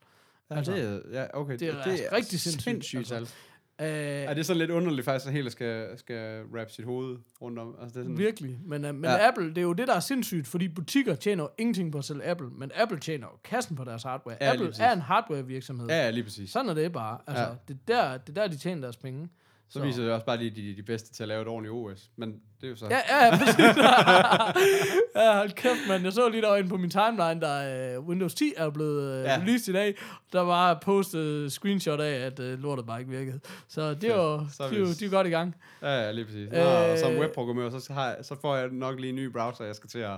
[0.52, 1.58] Ja, Altså, det er, ja, okay.
[1.60, 3.16] det er altså rigtig sindssygt, sindssygt altså.
[3.16, 3.34] altså.
[3.82, 7.60] Øh, Er det sådan lidt underligt faktisk, at helt skal, skal wrap sit hoved rundt
[7.60, 7.76] om?
[7.82, 8.60] Altså, det er sådan, Virkelig.
[8.66, 9.12] Men, uh, men Ja.
[9.12, 9.28] ja.
[9.28, 12.06] Apple, det er jo det, der er sindssygt, fordi butikker tjener jo ingenting på at
[12.06, 14.38] sælge Apple, men Apple tjener jo kassen på deres hardware.
[14.42, 15.88] Ja, Ja, Apple er en hardware-virksomhed.
[15.90, 16.52] Ja, ja, lige præcis.
[16.52, 17.18] Sådan er det bare.
[17.28, 17.50] Altså, Ja.
[17.50, 17.56] ja.
[17.68, 19.30] det, er der, det er der, de tjener deres penge.
[19.74, 21.74] Så viser det også bare lige, de er de bedste til at lave et ordentligt
[21.74, 22.10] OS.
[22.16, 22.30] Men
[22.62, 22.86] det er jo så...
[22.90, 23.60] Ja, ja, ja, præcis.
[25.16, 26.04] ja, hold kæft, mand.
[26.04, 29.24] Jeg så lige der inde på min timeline, der uh, Windows 10 er blevet uh,
[29.26, 29.38] Ja.
[29.42, 29.96] released i dag.
[30.34, 33.40] Der var postet screenshot af, at uh, lortet bare ikke virkede.
[33.68, 35.56] Så det er jo, Så er de, er de er godt i gang.
[35.82, 36.50] Ja, ja, lige præcis.
[36.52, 39.66] Nå, Øh, og som webprogrammør, så, har så får jeg nok lige en ny browser,
[39.66, 40.18] jeg skal til at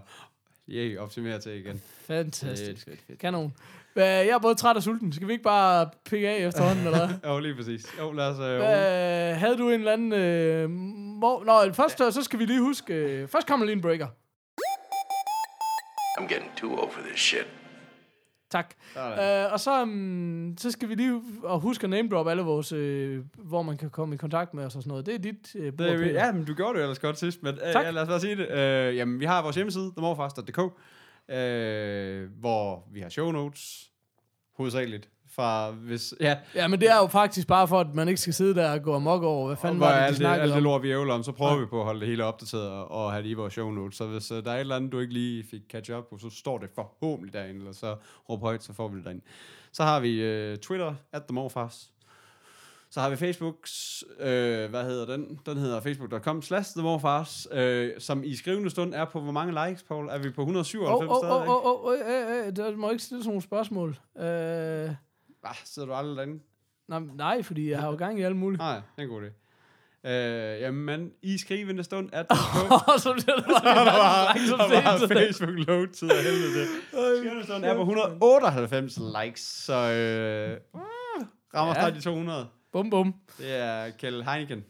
[0.70, 1.82] yeah, optimere til igen.
[2.08, 2.66] Fantastisk.
[2.66, 3.20] Fedt, fedt, fedt.
[3.20, 3.54] Kanon.
[3.96, 5.14] Jeg er både træt og sulten.
[5.14, 7.16] Skal vi ikke bare pikke af efterhånden, eller hvad?
[7.34, 7.86] Jo, lige præcis.
[8.00, 8.40] Jo, lad os...
[8.40, 10.14] Øh, havde du en eller anden...
[10.14, 10.70] Øh,
[11.20, 12.94] må, nå, først så skal vi lige huske...
[12.94, 14.08] Øh, først kommer lige en breaker.
[16.20, 17.48] I'm getting too old for this shit.
[18.52, 18.74] Tak.
[18.98, 22.72] Øh, og så, um, så skal vi lige og huske at name drop alle vores...
[22.72, 25.06] Øh, hvor man kan komme i kontakt med os og sådan noget.
[25.06, 26.26] Det er dit øh, Det bord, er, vi- Peter.
[26.26, 27.86] ja, men du gjorde det jo ellers godt sidst, men øh, Tak.
[27.86, 28.50] ja, lad os bare sige det.
[28.52, 30.60] Øh, jamen, vi har vores hjemmeside, themorfast.dk,
[31.30, 33.92] øh, hvor vi har show notes,
[34.58, 36.14] hovedsageligt, fra hvis...
[36.20, 38.72] Ja, Ja, men det er jo faktisk bare for, at man ikke skal sidde der
[38.72, 40.84] og gå amok over, hvad og fanden hvor var det, de snakkede alt det lort,
[40.84, 43.24] vi ævler om, så prøver vi på at holde det hele opdateret og, og have
[43.24, 43.98] det i vores show notes.
[43.98, 46.18] Så hvis uh, der er et eller andet, du ikke lige fik catch up på,
[46.18, 47.96] så står det forhåbentlig derinde, eller så
[48.30, 49.22] råb højt, så får vi det derinde.
[49.72, 51.92] Så har vi uh, Twitter, at themorfast.
[52.96, 55.40] Så har vi Facebooks, øh, hvad hedder den?
[55.46, 59.84] Den hedder facebook.com slash themorfars, øh, som i skrivende stund er på hvor mange likes,
[59.84, 60.10] Paul?
[60.10, 61.50] Er vi på 197 Åh, åh, stadigvæk?
[61.50, 63.90] åh, åh, åh, øh, øh, der må ikke stille sådan nogle spørgsmål.
[64.20, 64.90] Øh,
[65.44, 66.40] Ah, sidder du aldrig derinde?
[66.88, 68.60] nej, nej, fordi jeg har jo gang i alt muligt.
[68.60, 69.32] Nej, det er en god idé.
[70.10, 74.84] Øh, jamen, i skrivende stund at Og så bliver det bare der var, langsomt der
[74.84, 75.10] var set.
[75.10, 76.68] Facebook load tid af helvede.
[77.20, 80.82] Skrivende stund er på 198 likes, så øh, uh,
[81.56, 81.82] rammer Ja.
[81.82, 82.48] snart de 200.
[82.76, 83.14] Bum, bum.
[83.38, 84.66] Det er Kjell Heineken,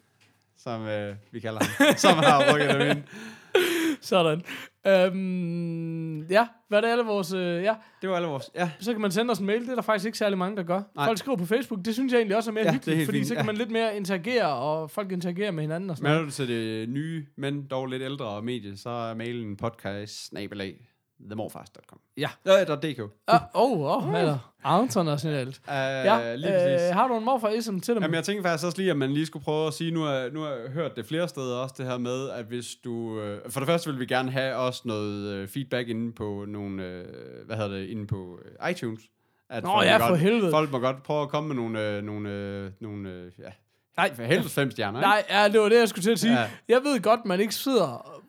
[0.58, 3.04] som øh, vi kalder ham, som har rykket dem ind.
[4.02, 4.42] Sådan.
[4.88, 7.34] Øhm, ja, hvad er det alle vores...
[7.34, 8.52] Øh, ja, Det var alle vores...
[8.56, 9.62] Ja, så kan man sende os en mail.
[9.62, 10.82] Det er der faktisk ikke særlig mange, der gør.
[10.96, 11.06] Nej.
[11.06, 11.86] Folk skriver på Facebook.
[11.86, 13.44] Det synes jeg egentlig også er mere Ja, er hyggeligt, helt fordi fint, så kan
[13.44, 13.46] ja.
[13.46, 16.48] man lidt mere interagere, og folk interagerer med hinanden og sådan men er du til
[16.48, 20.34] det nye, men dog lidt ældre medie, så er mailen podcast
[21.26, 22.00] themorfast.com.
[22.18, 22.30] Ja.
[22.46, 23.00] Ja, der er DK.
[23.00, 24.38] Uh, Åh, oh, oh, eller
[24.84, 25.62] internationalt.
[25.68, 26.90] Ja, ja, lige præcis.
[26.90, 28.04] øh, har du en morfar-ism til dem?
[28.04, 30.30] Jamen, jeg tænker faktisk også lige, at man lige skulle prøve at sige, nu har,
[30.34, 33.20] nu har jeg hørt det flere steder også, det her med, at hvis du...
[33.20, 36.84] Øh, for det første vil vi gerne have også noget øh, feedback inde på nogle,
[36.84, 37.06] øh,
[37.46, 39.02] hvad hedder det, inde på øh, iTunes.
[39.50, 40.52] At Nå folk ja, må for godt, helvede.
[40.52, 43.52] Folk må godt prøve at komme med nogle, øh, nogle, øh, nogle øh, ja,
[43.98, 45.08] Nej, for helvede fem stjerner, ikke?
[45.08, 46.40] nej, ja, det var det, jeg skulle til at sige.
[46.40, 46.50] Ja.
[46.68, 48.22] Jeg ved godt, man ikke sidder...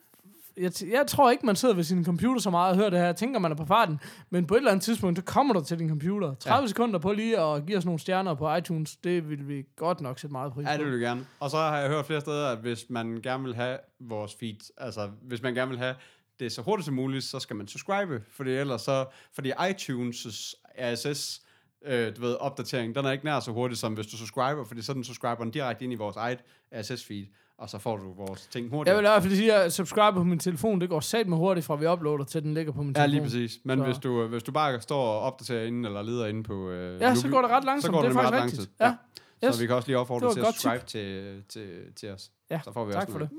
[0.61, 3.07] Jeg, jeg tror ikke, man sidder ved sin computer så meget og hører det her.
[3.07, 4.01] Jeg tænker, man er på farten.
[4.31, 6.35] Men på et eller andet tidspunkt, så kommer du til din computer.
[6.35, 6.67] 30 ja.
[6.67, 10.19] sekunder på lige at give os nogle stjerner på iTunes, det vil vi godt nok
[10.19, 10.71] sætte meget pris på.
[10.71, 11.27] Ja, det vil jeg gerne.
[11.41, 14.73] Og så har jeg hørt flere steder, at hvis man gerne vil have vores feed,
[14.79, 15.95] altså hvis man gerne vil have
[16.41, 21.41] det så hurtigt som muligt, så skal man subscribe, fordi ellers så, fordi iTunes' RSS,
[21.85, 24.83] øh, du ved, opdatering, den er ikke nær så hurtigt, som hvis du subscriber, fordi
[24.83, 26.39] så den subscriber den direkte ind i vores eget
[26.75, 27.27] RSS-feed,
[27.59, 28.97] og så får du vores ting Jeg hurtigt.
[28.97, 31.67] vil i hvert fald sige, at subscribe på min telefon, det går sat med hurtigt,
[31.67, 33.11] fra vi uploader til den ligger på min Ja, telefon.
[33.11, 33.59] lige præcis.
[33.65, 36.71] Men Så- hvis du, hvis du bare står og opdaterer inden, eller leder inde på...
[36.71, 37.83] Øh, Ja, så går det ret langsomt.
[37.83, 38.81] Så går det det, er ret faktisk lang rigtigt.
[38.81, 38.95] Ja.
[39.43, 39.61] Så Yes.
[39.61, 42.31] vi kan også lige opfordre til at subscribe til, til, til os.
[42.51, 43.31] Ja, Så får vi tak også for noget.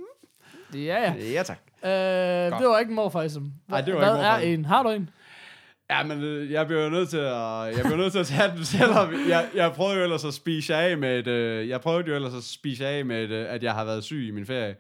[0.74, 0.86] det.
[0.86, 1.14] Ja, ja.
[1.34, 1.58] Ja, tak.
[1.84, 1.90] Øh,
[2.60, 3.40] det var ikke en morfaism.
[3.68, 4.60] Nej, det var Hvad ikke er morfaism.
[4.60, 4.66] en?
[4.66, 5.10] Har du en?
[5.90, 8.52] Ja, men øh, jeg bliver jo nødt til at, jeg bliver nødt til at tage
[8.52, 12.10] den selvom jeg, jeg prøvede jo ellers at spise af med et, øh, jeg prøvede
[12.10, 14.46] jo ellers at spise af med et, øh, at jeg har været syg i min
[14.46, 14.76] ferie.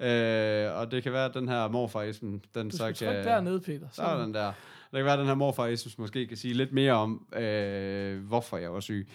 [0.00, 2.94] Øh, og det kan være, at den her morfarismen, den Du så kan...
[2.94, 3.86] trykke dernede, Peter.
[3.92, 4.46] Så er den der.
[4.46, 8.56] Det kan være, at den her morfarismen måske kan sige lidt mere om, øh, hvorfor
[8.56, 9.08] jeg var syg.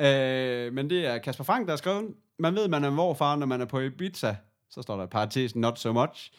[0.00, 2.04] Øh, men det er Kasper Frank, der har skrevet,
[2.38, 4.34] man ved, man er morfar, når man er på Ibiza,
[4.70, 6.32] så står der parentes, not so much,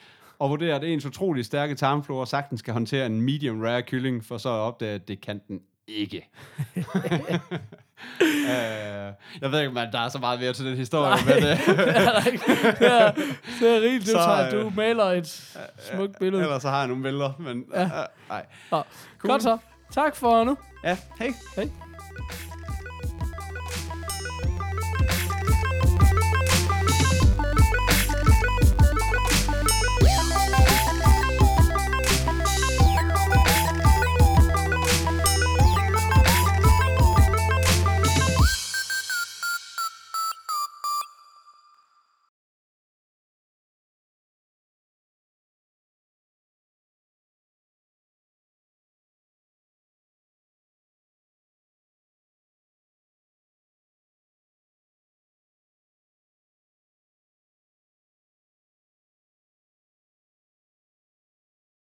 [0.44, 4.38] og vurderer, at ens utrolig stærke tarmflora sagtens skal håndtere en medium rare kylling, for
[4.38, 6.30] så at opdage, at det kan den ikke.
[8.22, 11.44] øh, jeg ved ikke, om der er så meget mere til den historie, Nej, men
[11.44, 12.44] øh, det er der ikke.
[12.80, 13.12] Det er,
[13.60, 15.28] det er rigeligt, Så, tager, du øh, maler et
[15.94, 16.44] smukt billede.
[16.44, 17.84] ellers så har jeg nogle billeder, men Ja.
[17.84, 17.90] øh,
[18.30, 18.46] nej.
[18.72, 18.84] Nå,
[19.20, 19.58] Godt så.
[19.92, 20.58] Tak for nu.
[20.84, 21.34] Ja, hej.
[21.56, 21.70] Hej.